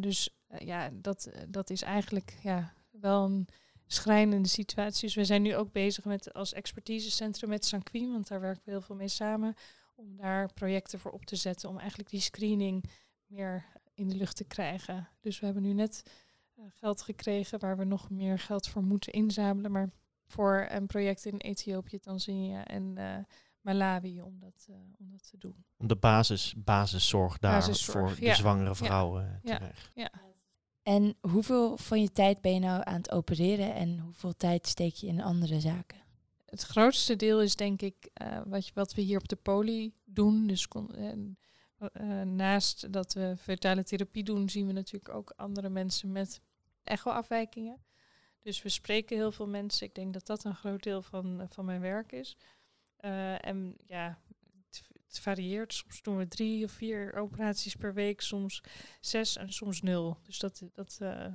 dus 0.00 0.30
ja, 0.58 0.90
dat, 0.92 1.30
dat 1.48 1.70
is 1.70 1.82
eigenlijk 1.82 2.38
ja, 2.42 2.72
wel 2.90 3.24
een 3.24 3.48
schrijnende 3.88 4.48
situaties. 4.48 5.14
We 5.14 5.24
zijn 5.24 5.42
nu 5.42 5.56
ook 5.56 5.72
bezig 5.72 6.04
met 6.04 6.34
als 6.34 6.52
expertisecentrum 6.52 7.50
met 7.50 7.64
Sanquin, 7.64 8.12
want 8.12 8.28
daar 8.28 8.40
werken 8.40 8.62
we 8.64 8.70
heel 8.70 8.80
veel 8.80 8.96
mee 8.96 9.08
samen, 9.08 9.54
om 9.94 10.16
daar 10.16 10.52
projecten 10.52 10.98
voor 10.98 11.10
op 11.10 11.24
te 11.24 11.36
zetten, 11.36 11.68
om 11.68 11.78
eigenlijk 11.78 12.10
die 12.10 12.20
screening 12.20 12.84
meer 13.26 13.64
in 13.94 14.08
de 14.08 14.14
lucht 14.14 14.36
te 14.36 14.44
krijgen. 14.44 15.08
Dus 15.20 15.40
we 15.40 15.44
hebben 15.44 15.62
nu 15.62 15.72
net 15.72 16.02
uh, 16.56 16.64
geld 16.68 17.02
gekregen 17.02 17.58
waar 17.58 17.76
we 17.76 17.84
nog 17.84 18.10
meer 18.10 18.38
geld 18.38 18.68
voor 18.68 18.82
moeten 18.82 19.12
inzamelen, 19.12 19.72
maar 19.72 19.90
voor 20.26 20.66
een 20.70 20.86
project 20.86 21.24
in 21.24 21.36
Ethiopië, 21.36 21.98
Tanzania 21.98 22.64
en 22.64 22.94
uh, 22.98 23.16
Malawi 23.60 24.20
om 24.22 24.38
dat, 24.38 24.66
uh, 24.70 24.76
om 24.98 25.10
dat 25.10 25.30
te 25.30 25.38
doen. 25.38 25.64
Om 25.76 25.86
de 25.86 25.96
basis, 25.96 26.54
basiszorg 26.56 27.38
daar 27.38 27.74
voor 27.74 28.14
de 28.20 28.34
zwangere 28.34 28.74
vrouwen 28.74 29.40
ja. 29.42 29.52
te 29.52 29.56
krijgen. 29.56 29.90
Ja. 29.94 30.10
En 30.88 31.16
hoeveel 31.20 31.76
van 31.76 32.00
je 32.00 32.12
tijd 32.12 32.40
ben 32.40 32.54
je 32.54 32.60
nou 32.60 32.82
aan 32.84 32.96
het 32.96 33.10
opereren 33.10 33.74
en 33.74 33.98
hoeveel 33.98 34.36
tijd 34.36 34.66
steek 34.66 34.94
je 34.94 35.06
in 35.06 35.22
andere 35.22 35.60
zaken? 35.60 35.98
Het 36.44 36.62
grootste 36.62 37.16
deel 37.16 37.42
is 37.42 37.56
denk 37.56 37.82
ik 37.82 38.10
uh, 38.22 38.40
wat, 38.46 38.70
wat 38.74 38.94
we 38.94 39.02
hier 39.02 39.18
op 39.18 39.28
de 39.28 39.36
poli 39.36 39.92
doen. 40.04 40.46
Dus 40.46 40.68
uh, 40.74 42.22
naast 42.22 42.92
dat 42.92 43.12
we 43.12 43.34
fetale 43.38 43.84
therapie 43.84 44.24
doen, 44.24 44.48
zien 44.48 44.66
we 44.66 44.72
natuurlijk 44.72 45.14
ook 45.14 45.32
andere 45.36 45.68
mensen 45.68 46.12
met 46.12 46.40
echo-afwijkingen. 46.82 47.78
Dus 48.40 48.62
we 48.62 48.68
spreken 48.68 49.16
heel 49.16 49.32
veel 49.32 49.48
mensen. 49.48 49.86
Ik 49.86 49.94
denk 49.94 50.12
dat 50.12 50.26
dat 50.26 50.44
een 50.44 50.56
groot 50.56 50.82
deel 50.82 51.02
van, 51.02 51.46
van 51.48 51.64
mijn 51.64 51.80
werk 51.80 52.12
is. 52.12 52.36
en 53.40 53.76
ja, 53.86 54.18
het 55.08 55.18
varieert. 55.18 55.74
Soms 55.74 56.02
doen 56.02 56.16
we 56.16 56.28
drie 56.28 56.64
of 56.64 56.70
vier 56.70 57.14
operaties 57.14 57.76
per 57.76 57.94
week, 57.94 58.20
soms 58.20 58.62
zes 59.00 59.36
en 59.36 59.52
soms 59.52 59.82
nul. 59.82 60.18
Dus 60.22 60.38
dat, 60.38 60.62
dat 60.72 60.98
uh, 61.02 61.26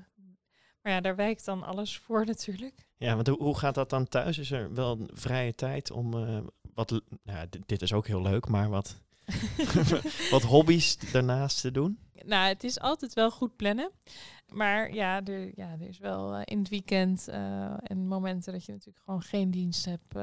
maar 0.83 0.91
ja, 0.91 1.01
daar 1.01 1.15
wijkt 1.15 1.45
dan 1.45 1.63
alles 1.63 1.97
voor 1.97 2.25
natuurlijk. 2.33 2.87
Ja, 2.97 3.15
want 3.15 3.27
hoe 3.27 3.57
gaat 3.57 3.75
dat 3.75 3.89
dan 3.89 4.07
thuis? 4.07 4.37
Is 4.37 4.51
er 4.51 4.73
wel 4.73 4.91
een 4.91 5.09
vrije 5.13 5.53
tijd 5.53 5.91
om 5.91 6.13
uh, 6.13 6.39
wat, 6.73 7.01
nou, 7.23 7.47
dit, 7.49 7.67
dit 7.67 7.81
is 7.81 7.93
ook 7.93 8.07
heel 8.07 8.21
leuk, 8.21 8.47
maar 8.47 8.69
wat, 8.69 9.01
wat 10.31 10.41
hobby's 10.41 11.11
daarnaast 11.11 11.61
te 11.61 11.71
doen? 11.71 11.99
Nou, 12.25 12.47
het 12.47 12.63
is 12.63 12.79
altijd 12.79 13.13
wel 13.13 13.31
goed 13.31 13.55
plannen. 13.55 13.91
Maar 14.51 14.93
ja, 14.93 15.23
er, 15.23 15.51
ja, 15.55 15.71
er 15.71 15.87
is 15.87 15.97
wel 15.97 16.35
eh, 16.35 16.41
in 16.43 16.59
het 16.59 16.69
weekend 16.69 17.27
eh, 17.27 17.73
en 17.83 18.07
momenten 18.07 18.53
dat 18.53 18.65
je 18.65 18.71
natuurlijk 18.71 19.03
gewoon 19.05 19.21
geen 19.21 19.51
dienst 19.51 19.85
hebt. 19.85 20.13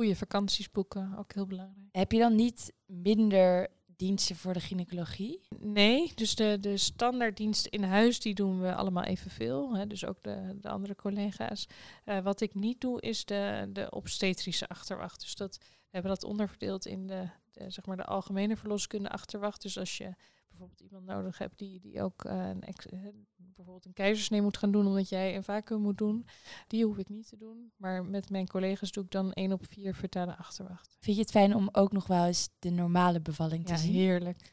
Goede 0.00 0.16
vakanties 0.16 0.70
boeken, 0.70 1.14
ook 1.18 1.32
heel 1.32 1.46
belangrijk. 1.46 1.88
Heb 1.92 2.12
je 2.12 2.18
dan 2.18 2.34
niet 2.34 2.72
minder 2.86 3.68
diensten 3.86 4.36
voor 4.36 4.52
de 4.52 4.60
gynaecologie? 4.60 5.40
Nee, 5.58 6.12
dus 6.14 6.34
de, 6.34 6.58
de 6.60 6.76
standaarddiensten 6.76 7.70
in 7.70 7.82
huis, 7.82 8.20
die 8.20 8.34
doen 8.34 8.60
we 8.60 8.74
allemaal 8.74 9.04
evenveel. 9.04 9.76
Hè, 9.76 9.86
dus 9.86 10.04
ook 10.04 10.22
de, 10.22 10.58
de 10.60 10.68
andere 10.68 10.94
collega's. 10.94 11.66
Eh, 12.04 12.18
wat 12.18 12.40
ik 12.40 12.54
niet 12.54 12.80
doe, 12.80 13.00
is 13.00 13.24
de, 13.24 13.68
de 13.72 13.90
obstetrische 13.90 14.68
achterwacht. 14.68 15.20
Dus 15.20 15.34
dat, 15.34 15.56
we 15.60 15.88
hebben 15.90 16.10
dat 16.10 16.24
onderverdeeld 16.24 16.86
in 16.86 17.06
de, 17.06 17.28
de, 17.52 17.70
zeg 17.70 17.86
maar 17.86 17.96
de 17.96 18.04
algemene 18.04 18.56
verloskunde 18.56 19.10
achterwacht. 19.10 19.62
Dus 19.62 19.78
als 19.78 19.96
je 19.96 20.14
bijvoorbeeld 20.60 20.80
iemand 20.90 21.06
nodig 21.06 21.38
hebt 21.38 21.58
die, 21.58 21.80
die 21.80 22.02
ook 22.02 22.24
eh, 22.24 22.48
een 22.48 22.62
ex, 22.62 22.86
eh, 22.86 22.98
bijvoorbeeld 23.36 23.84
een 23.86 23.92
keizersnee 23.92 24.42
moet 24.42 24.56
gaan 24.56 24.70
doen 24.72 24.86
omdat 24.86 25.08
jij 25.08 25.36
een 25.36 25.44
vacuüm 25.44 25.80
moet 25.80 25.98
doen, 25.98 26.26
die 26.66 26.84
hoef 26.84 26.98
ik 26.98 27.08
niet 27.08 27.28
te 27.28 27.36
doen. 27.36 27.72
Maar 27.76 28.04
met 28.04 28.30
mijn 28.30 28.46
collega's 28.48 28.90
doe 28.90 29.04
ik 29.04 29.10
dan 29.10 29.32
één 29.32 29.52
op 29.52 29.66
vier 29.66 29.94
vertalen 29.94 30.36
achterwacht. 30.36 30.96
Vind 31.00 31.16
je 31.16 31.22
het 31.22 31.30
fijn 31.30 31.54
om 31.54 31.68
ook 31.72 31.92
nog 31.92 32.06
wel 32.06 32.26
eens 32.26 32.48
de 32.58 32.70
normale 32.70 33.20
bevalling 33.20 33.66
te 33.66 33.72
Ja, 33.72 33.78
zien? 33.78 33.92
heerlijk. 33.92 34.52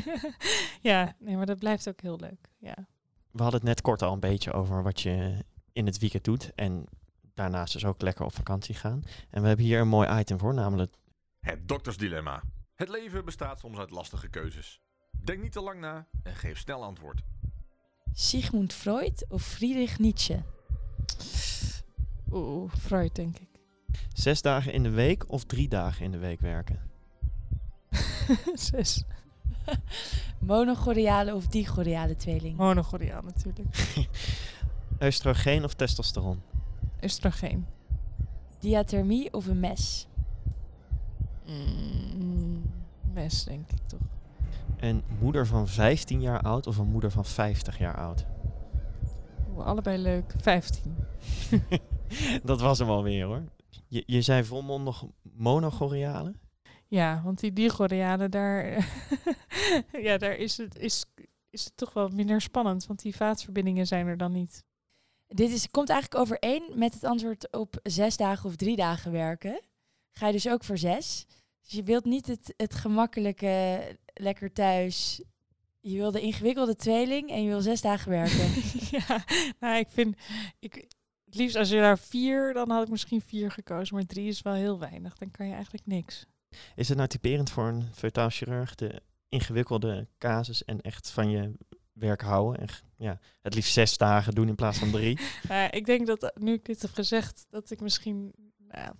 ja, 0.90 1.14
nee, 1.18 1.36
maar 1.36 1.46
dat 1.46 1.58
blijft 1.58 1.88
ook 1.88 2.00
heel 2.00 2.18
leuk. 2.18 2.48
Ja. 2.58 2.74
We 3.30 3.42
hadden 3.42 3.60
het 3.60 3.68
net 3.68 3.80
kort 3.80 4.02
al 4.02 4.12
een 4.12 4.20
beetje 4.20 4.52
over 4.52 4.82
wat 4.82 5.00
je 5.00 5.44
in 5.72 5.86
het 5.86 5.98
weekend 5.98 6.24
doet. 6.24 6.54
En 6.54 6.84
daarnaast 7.34 7.72
dus 7.72 7.84
ook 7.84 8.02
lekker 8.02 8.24
op 8.24 8.34
vakantie 8.34 8.74
gaan. 8.74 9.02
En 9.30 9.42
we 9.42 9.48
hebben 9.48 9.64
hier 9.66 9.80
een 9.80 9.88
mooi 9.88 10.18
item 10.18 10.38
voor, 10.38 10.54
namelijk 10.54 10.94
Het 11.40 11.68
doktersdilemma. 11.68 12.42
Het 12.74 12.88
leven 12.88 13.24
bestaat 13.24 13.58
soms 13.58 13.78
uit 13.78 13.90
lastige 13.90 14.28
keuzes. 14.28 14.80
Denk 15.24 15.42
niet 15.42 15.52
te 15.52 15.60
lang 15.60 15.80
na 15.80 16.06
en 16.22 16.34
geef 16.34 16.58
snel 16.58 16.82
antwoord. 16.82 17.20
Sigmund 18.12 18.72
Freud 18.72 19.24
of 19.28 19.42
Friedrich 19.42 19.98
Nietzsche? 19.98 20.42
Oeh, 22.32 22.72
Freud 22.74 23.14
denk 23.14 23.38
ik. 23.38 23.48
zes 24.12 24.42
dagen 24.42 24.72
in 24.72 24.82
de 24.82 24.90
week 24.90 25.30
of 25.30 25.44
drie 25.44 25.68
dagen 25.68 26.04
in 26.04 26.10
de 26.10 26.18
week 26.18 26.40
werken. 26.40 26.80
Zes. 28.54 29.04
Monogoriale 30.38 31.34
of 31.34 31.46
digoriale 31.46 32.16
tweeling? 32.16 32.56
Monogoriaal 32.56 33.22
natuurlijk. 33.22 33.96
Oestrogeen 35.02 35.64
of 35.64 35.74
testosteron. 35.74 36.42
Oestrogeen. 37.02 37.66
Diathermie 38.58 39.32
of 39.32 39.46
een 39.46 39.60
mes? 39.60 40.06
Mm, 41.46 42.62
mes 43.12 43.44
denk 43.44 43.70
ik 43.70 43.86
toch. 43.86 44.00
Een 44.80 45.02
moeder 45.20 45.46
van 45.46 45.68
15 45.68 46.20
jaar 46.20 46.40
oud 46.40 46.66
of 46.66 46.76
een 46.76 46.90
moeder 46.90 47.10
van 47.10 47.24
50 47.24 47.78
jaar 47.78 47.96
oud. 47.96 48.26
Oeh, 49.50 49.66
allebei 49.66 49.98
leuk. 49.98 50.34
15. 50.40 50.96
Dat 52.44 52.60
was 52.60 52.78
hem 52.78 52.88
alweer 52.88 53.24
hoor. 53.24 53.42
Je, 53.86 54.02
je 54.06 54.22
zei 54.22 54.44
volmondig 54.44 55.04
monogoriale. 55.22 56.34
Ja, 56.86 57.20
want 57.24 57.40
die 57.40 57.52
digoriale, 57.52 58.28
daar, 58.28 58.88
ja, 60.06 60.18
daar 60.18 60.36
is, 60.36 60.56
het, 60.56 60.78
is, 60.78 61.04
is 61.50 61.64
het 61.64 61.76
toch 61.76 61.92
wel 61.92 62.08
minder 62.08 62.40
spannend. 62.40 62.86
Want 62.86 63.02
die 63.02 63.16
vaatverbindingen 63.16 63.86
zijn 63.86 64.06
er 64.06 64.16
dan 64.16 64.32
niet. 64.32 64.64
Dit 65.26 65.50
is, 65.50 65.70
komt 65.70 65.90
eigenlijk 65.90 66.20
overeen 66.20 66.72
met 66.74 66.94
het 66.94 67.04
antwoord 67.04 67.52
op 67.52 67.80
zes 67.82 68.16
dagen 68.16 68.48
of 68.48 68.56
drie 68.56 68.76
dagen 68.76 69.12
werken. 69.12 69.60
Ga 70.12 70.26
je 70.26 70.32
dus 70.32 70.48
ook 70.48 70.64
voor 70.64 70.78
zes. 70.78 71.26
Dus 71.62 71.72
je 71.72 71.82
wilt 71.82 72.04
niet 72.04 72.26
het, 72.26 72.54
het 72.56 72.74
gemakkelijke, 72.74 73.80
lekker 74.20 74.52
thuis. 74.52 75.22
Je 75.80 75.96
wil 75.96 76.10
de 76.10 76.20
ingewikkelde 76.20 76.74
tweeling 76.74 77.30
en 77.30 77.42
je 77.42 77.48
wil 77.48 77.60
zes 77.60 77.80
dagen 77.80 78.10
werken. 78.10 78.50
ja, 78.98 79.24
nou, 79.60 79.78
ik 79.78 79.88
vind... 79.90 80.16
Ik, 80.58 80.88
het 81.24 81.36
liefst 81.36 81.56
als 81.56 81.68
je 81.68 81.76
daar 81.76 81.98
vier, 81.98 82.52
dan 82.52 82.70
had 82.70 82.82
ik 82.82 82.90
misschien 82.90 83.20
vier 83.20 83.50
gekozen. 83.50 83.94
Maar 83.94 84.06
drie 84.06 84.28
is 84.28 84.42
wel 84.42 84.52
heel 84.52 84.78
weinig. 84.78 85.16
Dan 85.16 85.30
kan 85.30 85.46
je 85.46 85.52
eigenlijk 85.52 85.86
niks. 85.86 86.26
Is 86.74 86.88
het 86.88 86.96
nou 86.96 87.08
typerend 87.08 87.50
voor 87.50 87.68
een 87.68 87.84
feutaal 87.94 88.30
chirurg, 88.30 88.74
de 88.74 89.02
ingewikkelde 89.28 90.08
casus 90.18 90.64
en 90.64 90.80
echt 90.80 91.10
van 91.10 91.30
je 91.30 91.52
werk 91.92 92.20
houden? 92.20 92.60
En 92.60 92.68
ja, 92.96 93.20
het 93.42 93.54
liefst 93.54 93.72
zes 93.72 93.96
dagen 93.96 94.34
doen 94.34 94.48
in 94.48 94.54
plaats 94.54 94.78
van 94.78 94.90
drie. 94.90 95.18
Nou 95.48 95.68
ik 95.70 95.86
denk 95.86 96.06
dat 96.06 96.32
nu 96.34 96.52
ik 96.52 96.64
dit 96.64 96.82
heb 96.82 96.92
gezegd, 96.92 97.46
dat 97.50 97.70
ik 97.70 97.80
misschien... 97.80 98.32
Nou, 98.56 98.94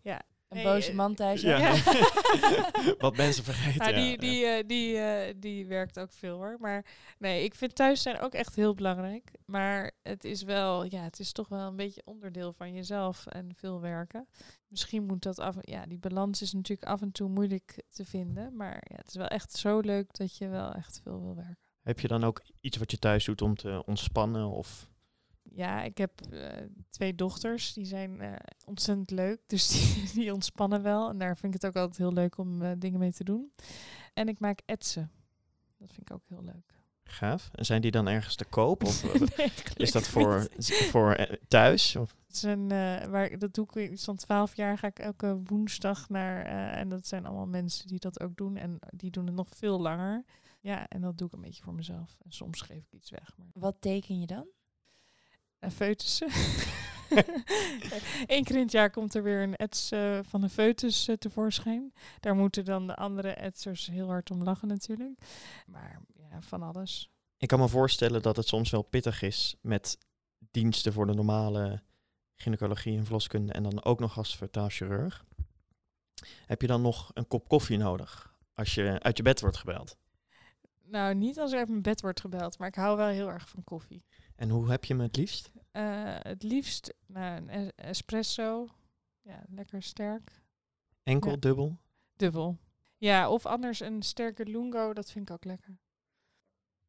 ja, 0.00 0.22
Een 0.48 0.62
boze 0.62 0.90
eh, 0.90 0.96
man 0.96 1.14
thuis. 1.14 1.40
Ja. 1.40 1.74
Wat 2.98 3.16
mensen 3.16 3.44
vergeten. 3.44 3.86
Ja, 3.86 3.92
die, 3.92 4.10
ja. 4.10 4.16
die, 4.16 4.46
eh, 4.46 4.64
die, 4.66 4.98
eh, 4.98 5.34
die 5.36 5.66
werkt 5.66 5.98
ook 5.98 6.12
veel 6.12 6.36
hoor. 6.36 6.56
Maar 6.60 6.84
nee, 7.18 7.44
ik 7.44 7.54
vind 7.54 7.74
thuis 7.74 8.02
zijn 8.02 8.20
ook 8.20 8.32
echt 8.32 8.54
heel 8.54 8.74
belangrijk. 8.74 9.30
Maar 9.44 9.92
het 10.02 10.24
is 10.24 10.42
wel, 10.42 10.84
ja, 10.84 11.02
het 11.02 11.18
is 11.18 11.32
toch 11.32 11.48
wel 11.48 11.66
een 11.66 11.76
beetje 11.76 12.02
onderdeel 12.04 12.52
van 12.52 12.72
jezelf 12.72 13.26
en 13.26 13.54
veel 13.54 13.80
werken. 13.80 14.28
Misschien 14.68 15.06
moet 15.06 15.22
dat 15.22 15.38
af. 15.38 15.56
Ja, 15.60 15.86
die 15.86 15.98
balans 15.98 16.42
is 16.42 16.52
natuurlijk 16.52 16.88
af 16.88 17.00
en 17.00 17.12
toe 17.12 17.28
moeilijk 17.28 17.82
te 17.90 18.04
vinden. 18.04 18.56
Maar 18.56 18.84
ja, 18.88 18.96
het 18.96 19.08
is 19.08 19.14
wel 19.14 19.26
echt 19.28 19.52
zo 19.52 19.80
leuk 19.80 20.16
dat 20.16 20.36
je 20.36 20.48
wel 20.48 20.72
echt 20.72 21.00
veel 21.02 21.20
wil 21.20 21.34
werken. 21.34 21.58
Heb 21.82 22.00
je 22.00 22.08
dan 22.08 22.24
ook 22.24 22.42
iets 22.60 22.76
wat 22.76 22.90
je 22.90 22.98
thuis 22.98 23.24
doet 23.24 23.42
om 23.42 23.54
te 23.54 23.82
ontspannen? 23.86 24.50
Of 24.50 24.88
Ja, 25.52 25.82
ik 25.82 25.98
heb 25.98 26.20
eh, 26.30 26.66
twee 26.90 27.14
dochters. 27.14 27.72
Die 27.72 27.84
zijn 27.84 28.20
eh, 28.20 28.32
ontzettend 28.66 29.10
leuk. 29.10 29.40
Dus 29.46 29.68
die, 29.68 30.10
die 30.22 30.32
ontspannen 30.34 30.82
wel. 30.82 31.08
En 31.08 31.18
daar 31.18 31.36
vind 31.36 31.54
ik 31.54 31.60
het 31.62 31.70
ook 31.70 31.76
altijd 31.82 31.98
heel 31.98 32.12
leuk 32.12 32.38
om 32.38 32.62
eh, 32.62 32.72
dingen 32.78 32.98
mee 32.98 33.12
te 33.12 33.24
doen. 33.24 33.52
En 34.14 34.28
ik 34.28 34.40
maak 34.40 34.60
etsen. 34.66 35.10
Dat 35.78 35.92
vind 35.92 36.10
ik 36.10 36.16
ook 36.16 36.22
heel 36.28 36.42
leuk. 36.44 36.74
gaaf? 37.04 37.50
En 37.52 37.64
zijn 37.64 37.80
die 37.80 37.90
dan 37.90 38.08
ergens 38.08 38.34
te 38.34 38.44
koop? 38.44 38.84
Of 38.84 39.02
Nee, 39.36 39.52
is 39.76 39.92
dat 39.92 40.06
voor, 40.06 40.48
niet. 40.56 40.74
voor 40.74 41.38
thuis? 41.48 41.96
Of? 41.96 42.16
Het 42.26 42.36
is 42.36 42.42
een, 42.42 42.70
eh, 42.70 43.04
waar, 43.06 43.38
dat 43.38 43.54
doe 43.54 43.66
ik 43.72 43.90
iets 43.90 44.04
van 44.04 44.16
12 44.16 44.56
jaar. 44.56 44.78
Ga 44.78 44.86
ik 44.86 44.98
elke 44.98 45.40
woensdag 45.44 46.08
naar. 46.08 46.44
eh, 46.44 46.80
en 46.80 46.88
dat 46.88 47.06
zijn 47.06 47.26
allemaal 47.26 47.46
mensen 47.46 47.86
die 47.88 47.98
dat 47.98 48.20
ook 48.20 48.36
doen. 48.36 48.56
En 48.56 48.78
die 48.94 49.10
doen 49.10 49.26
het 49.26 49.34
nog 49.34 49.48
veel 49.50 49.80
langer. 49.80 50.24
Ja, 50.60 50.88
en 50.88 51.00
dat 51.00 51.18
doe 51.18 51.26
ik 51.26 51.32
een 51.32 51.40
beetje 51.40 51.62
voor 51.62 51.74
mezelf. 51.74 52.16
En 52.24 52.32
soms 52.32 52.60
geef 52.60 52.78
ik 52.84 52.92
iets 52.92 53.10
weg. 53.10 53.36
Maar 53.36 53.46
Wat 53.52 53.76
teken 53.80 54.20
je 54.20 54.26
dan? 54.26 54.46
En 55.58 55.70
foetussen. 55.70 56.28
Eén 58.26 58.44
keer 58.44 58.56
in 58.56 58.62
het 58.62 58.72
jaar 58.72 58.90
komt 58.90 59.14
er 59.14 59.22
weer 59.22 59.42
een 59.42 59.56
ets 59.56 59.90
eh, 59.90 60.18
van 60.22 60.42
een 60.42 60.50
foetus 60.50 61.08
eh, 61.08 61.16
tevoorschijn. 61.16 61.92
Daar 62.20 62.34
moeten 62.34 62.64
dan 62.64 62.86
de 62.86 62.96
andere 62.96 63.30
etsers 63.30 63.86
heel 63.86 64.06
hard 64.06 64.30
om 64.30 64.42
lachen 64.42 64.68
natuurlijk. 64.68 65.18
Maar 65.66 66.00
ja, 66.30 66.40
van 66.40 66.62
alles. 66.62 67.10
Ik 67.36 67.48
kan 67.48 67.58
me 67.58 67.68
voorstellen 67.68 68.22
dat 68.22 68.36
het 68.36 68.46
soms 68.46 68.70
wel 68.70 68.82
pittig 68.82 69.22
is 69.22 69.56
met 69.60 69.98
diensten 70.50 70.92
voor 70.92 71.06
de 71.06 71.14
normale 71.14 71.82
gynaecologie 72.34 72.96
en 72.96 73.04
verloskunde 73.04 73.52
en 73.52 73.62
dan 73.62 73.84
ook 73.84 74.00
nog 74.00 74.16
als 74.18 74.36
vertaal 74.36 74.68
chirurg. 74.68 75.24
Heb 76.46 76.60
je 76.60 76.66
dan 76.66 76.82
nog 76.82 77.10
een 77.14 77.28
kop 77.28 77.48
koffie 77.48 77.78
nodig 77.78 78.36
als 78.54 78.74
je 78.74 79.00
uit 79.00 79.16
je 79.16 79.22
bed 79.22 79.40
wordt 79.40 79.56
gebeld? 79.56 79.96
Nou, 80.82 81.14
niet 81.14 81.38
als 81.38 81.52
er 81.52 81.58
uit 81.58 81.68
mijn 81.68 81.82
bed 81.82 82.00
wordt 82.00 82.20
gebeld, 82.20 82.58
maar 82.58 82.68
ik 82.68 82.74
hou 82.74 82.96
wel 82.96 83.06
heel 83.06 83.28
erg 83.28 83.48
van 83.48 83.64
koffie. 83.64 84.04
En 84.38 84.48
hoe 84.50 84.70
heb 84.70 84.84
je 84.84 84.94
me 84.94 85.02
het 85.02 85.16
liefst? 85.16 85.50
Eh, 85.70 86.16
het 86.18 86.42
liefst 86.42 86.94
nou, 87.06 87.36
een 87.36 87.48
es- 87.48 87.70
espresso. 87.74 88.68
Ja, 89.20 89.42
lekker 89.48 89.82
sterk. 89.82 90.42
Enkel, 91.02 91.30
Ja. 91.30 91.36
dubbel? 91.36 91.76
Dubbel. 92.16 92.56
Ja, 92.96 93.30
of 93.30 93.46
anders 93.46 93.80
een 93.80 94.02
sterke 94.02 94.44
lungo, 94.46 94.92
dat 94.92 95.10
vind 95.10 95.28
ik 95.28 95.34
ook 95.34 95.44
lekker. 95.44 95.78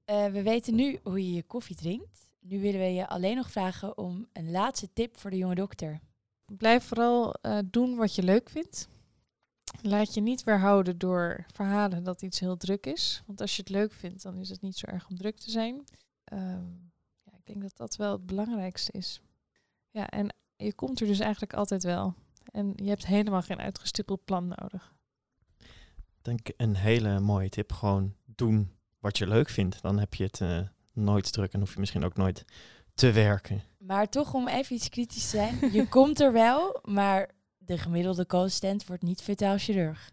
Eh, 0.05 0.25
we 0.25 0.41
weten 0.43 0.75
nu 0.75 0.99
hoe 1.03 1.25
je 1.25 1.33
je 1.33 1.43
koffie 1.43 1.75
drinkt. 1.75 2.29
Nu 2.39 2.59
willen 2.59 2.79
we 2.79 2.85
je 2.93 3.07
alleen 3.07 3.35
nog 3.35 3.51
vragen 3.51 3.97
om 3.97 4.27
een 4.33 4.51
laatste 4.51 4.93
tip 4.93 5.17
voor 5.17 5.29
de 5.29 5.37
jonge 5.37 5.55
dokter. 5.55 5.99
Blijf 6.45 6.83
vooral 6.83 7.33
eh, 7.33 7.59
doen 7.65 7.95
wat 7.95 8.15
je 8.15 8.23
leuk 8.23 8.49
vindt. 8.49 8.87
Laat 9.81 10.13
je 10.13 10.21
niet 10.21 10.43
weerhouden 10.43 10.97
door 10.97 11.45
verhalen 11.53 12.03
dat 12.03 12.21
iets 12.21 12.39
heel 12.39 12.57
druk 12.57 12.85
is. 12.85 13.23
Want 13.25 13.41
als 13.41 13.55
je 13.55 13.61
het 13.61 13.71
leuk 13.71 13.91
vindt, 13.91 14.23
dan 14.23 14.37
is 14.37 14.49
het 14.49 14.61
niet 14.61 14.77
zo 14.77 14.85
erg 14.85 15.07
om 15.09 15.17
druk 15.17 15.37
te 15.37 15.51
zijn. 15.51 15.83
Ehm, 16.23 16.65
denk 17.49 17.61
dat 17.61 17.77
dat 17.77 17.95
wel 17.95 18.11
het 18.11 18.25
belangrijkste 18.25 18.91
is. 18.91 19.21
Ja, 19.89 20.09
en 20.09 20.35
je 20.55 20.73
komt 20.73 21.01
er 21.01 21.07
dus 21.07 21.19
eigenlijk 21.19 21.53
altijd 21.53 21.83
wel. 21.83 22.13
En 22.51 22.73
je 22.75 22.89
hebt 22.89 23.05
helemaal 23.05 23.41
geen 23.41 23.59
uitgestippeld 23.59 24.25
plan 24.25 24.47
nodig. 24.47 24.93
Denk 26.21 26.49
een 26.57 26.75
hele 26.75 27.19
mooie 27.19 27.49
tip. 27.49 27.71
Gewoon 27.71 28.15
doen 28.25 28.71
wat 28.99 29.17
je 29.17 29.27
leuk 29.27 29.49
vindt. 29.49 29.81
Dan 29.81 29.99
heb 29.99 30.13
je 30.13 30.23
het 30.23 30.41
eh, 30.41 30.59
nooit 30.93 31.31
druk 31.31 31.53
en 31.53 31.59
hoef 31.59 31.73
je 31.73 31.79
misschien 31.79 32.03
ook 32.03 32.15
nooit 32.15 32.45
te 32.93 33.11
werken. 33.11 33.63
Maar 33.77 34.09
toch 34.09 34.33
om 34.33 34.47
even 34.47 34.75
iets 34.75 34.89
kritisch 34.89 35.29
te 35.29 35.37
zijn. 35.37 35.71
Je 35.71 35.87
komt 35.97 36.19
er 36.19 36.31
wel, 36.31 36.79
maar 36.83 37.29
de 37.57 37.77
gemiddelde 37.77 38.25
co-assistent 38.25 38.85
wordt 38.85 39.03
niet 39.03 39.21
fetaal 39.21 39.57
chirurg. 39.57 40.11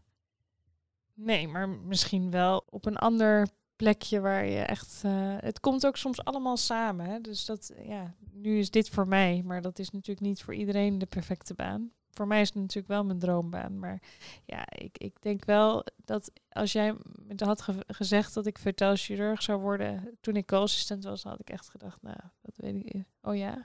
Nee, 1.15 1.49
maar 1.49 1.69
misschien 1.69 2.31
wel 2.31 2.65
op 2.71 2.87
een 2.87 2.97
ander 2.97 3.49
plekje 3.77 4.21
waar 4.21 4.47
je 4.47 4.59
echt. 4.61 5.01
eh, 5.05 5.37
het 5.39 5.61
komt 5.61 5.87
ook 5.87 5.97
soms 5.97 6.25
allemaal 6.25 6.57
samen. 6.57 7.07
Hè? 7.07 7.21
Dus 7.21 7.45
dat, 7.45 7.73
ja, 7.83 8.15
nu 8.33 8.59
is 8.59 8.71
dit 8.71 8.89
voor 8.89 9.09
mij, 9.09 9.43
maar 9.45 9.63
dat 9.63 9.79
is 9.79 9.91
natuurlijk 9.91 10.27
niet 10.27 10.43
voor 10.43 10.55
iedereen 10.55 10.99
de 10.99 11.07
perfecte 11.07 11.55
baan. 11.55 11.91
voor 12.11 12.27
mij 12.27 12.41
is 12.41 12.49
het 12.49 12.57
natuurlijk 12.57 12.89
wel 12.89 13.05
mijn 13.05 13.19
droombaan. 13.19 13.79
Maar 13.79 14.03
ja, 14.45 14.65
ik, 14.71 14.99
ik 14.99 15.23
denk 15.23 15.45
wel 15.45 15.85
dat 16.05 16.31
als 16.49 16.73
jij 16.73 16.93
me 17.27 17.35
had 17.45 17.63
ge- 17.63 17.85
gezegd 17.87 18.35
dat 18.35 18.47
ik 18.47 18.59
vertel 18.59 18.97
chirurg 18.97 19.43
zou 19.43 19.61
worden 19.61 20.17
toen 20.21 20.37
ik 20.37 20.47
co-assistent 20.47 21.05
was, 21.05 21.23
had 21.23 21.41
ik 21.41 21.51
echt 21.51 21.69
gedacht, 21.69 22.03
nou, 22.03 22.17
dat 22.43 22.55
weet 22.57 22.75
ik. 22.95 23.05
Oh 23.23 23.37
ja. 23.37 23.65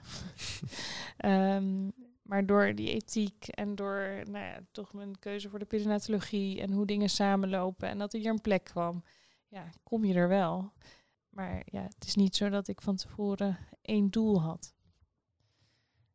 Ehm, 1.16 1.88
maar 2.22 2.46
door 2.46 2.74
die 2.74 2.90
ethiek 2.90 3.48
en 3.48 3.74
door 3.74 4.22
nou 4.30 4.44
ja, 4.44 4.58
toch 4.70 4.92
mijn 4.92 5.18
keuze 5.18 5.48
voor 5.48 5.58
de 5.58 5.64
perinatologie 5.64 6.60
en 6.60 6.72
hoe 6.72 6.86
dingen 6.86 7.08
samenlopen 7.10 7.88
en 7.88 7.98
dat 7.98 8.12
er 8.12 8.20
hier 8.20 8.30
een 8.30 8.40
plek 8.40 8.64
kwam, 8.64 9.02
ja, 9.52 9.70
kom 9.82 10.04
je 10.04 10.14
er 10.14 10.28
wel. 10.28 10.72
Maar 11.28 11.62
ja, 11.64 11.82
het 11.82 12.04
is 12.06 12.14
niet 12.14 12.36
zo 12.36 12.48
dat 12.48 12.68
ik 12.68 12.80
van 12.80 12.96
tevoren 12.96 13.58
één 13.82 14.10
doel 14.10 14.40
had. 14.40 14.74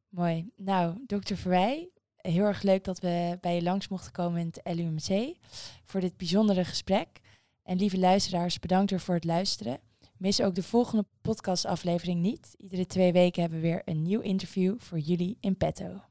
Mooi. 0.10 0.50
Nou, 0.56 1.04
dokter 1.06 1.38
Verwij, 1.38 1.90
heel 2.16 2.46
erg 2.46 2.62
leuk 2.62 2.84
dat 2.84 3.00
we 3.00 3.38
bij 3.42 3.56
je 3.56 3.62
langs 3.62 3.88
mochten 3.88 4.12
komen 4.12 4.40
in 4.40 4.48
het 4.54 4.76
LUMC 4.76 5.36
voor 5.84 6.00
dit 6.00 6.18
bijzondere 6.18 6.66
gesprek. 6.66 7.20
En 7.64 7.78
lieve 7.78 8.00
luisteraars, 8.00 8.60
bedankt 8.60 8.90
weer 8.90 9.00
voor 9.00 9.16
het 9.16 9.24
luisteren. 9.24 9.80
Mis 10.18 10.42
ook 10.42 10.56
de 10.56 10.64
volgende 10.64 11.06
podcastaflevering 11.22 12.22
niet. 12.22 12.54
Iedere 12.58 12.86
twee 12.86 13.12
weken 13.12 13.42
hebben 13.42 13.62
we 13.62 13.68
weer 13.68 13.82
een 13.86 14.02
nieuw 14.02 14.22
interview 14.22 14.80
voor 14.80 15.00
jullie 15.00 15.38
in 15.40 15.58
petto. 15.58 16.02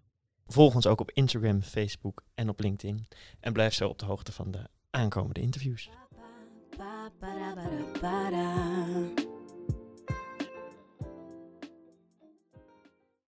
Volg 0.47 0.75
ons 0.75 0.87
ook 0.87 1.01
op 1.01 1.11
Instagram, 1.11 1.63
Facebook 1.63 2.25
en 2.35 2.49
op 2.49 2.61
LinkedIn. 2.61 3.07
En 3.41 3.53
blijf 3.53 3.75
zo 3.75 3.89
op 3.89 3.99
de 3.99 4.07
hoogte 4.07 4.33
van 4.33 4.51
de 4.51 4.69
aankomende 4.91 5.41
interviews. 5.41 5.91
Ba, 6.79 7.11
ba, 7.21 7.27
da, 7.27 7.55
ba, 7.55 7.65
da, 7.71 8.01
ba, 8.03 8.31
da. 9.17 9.26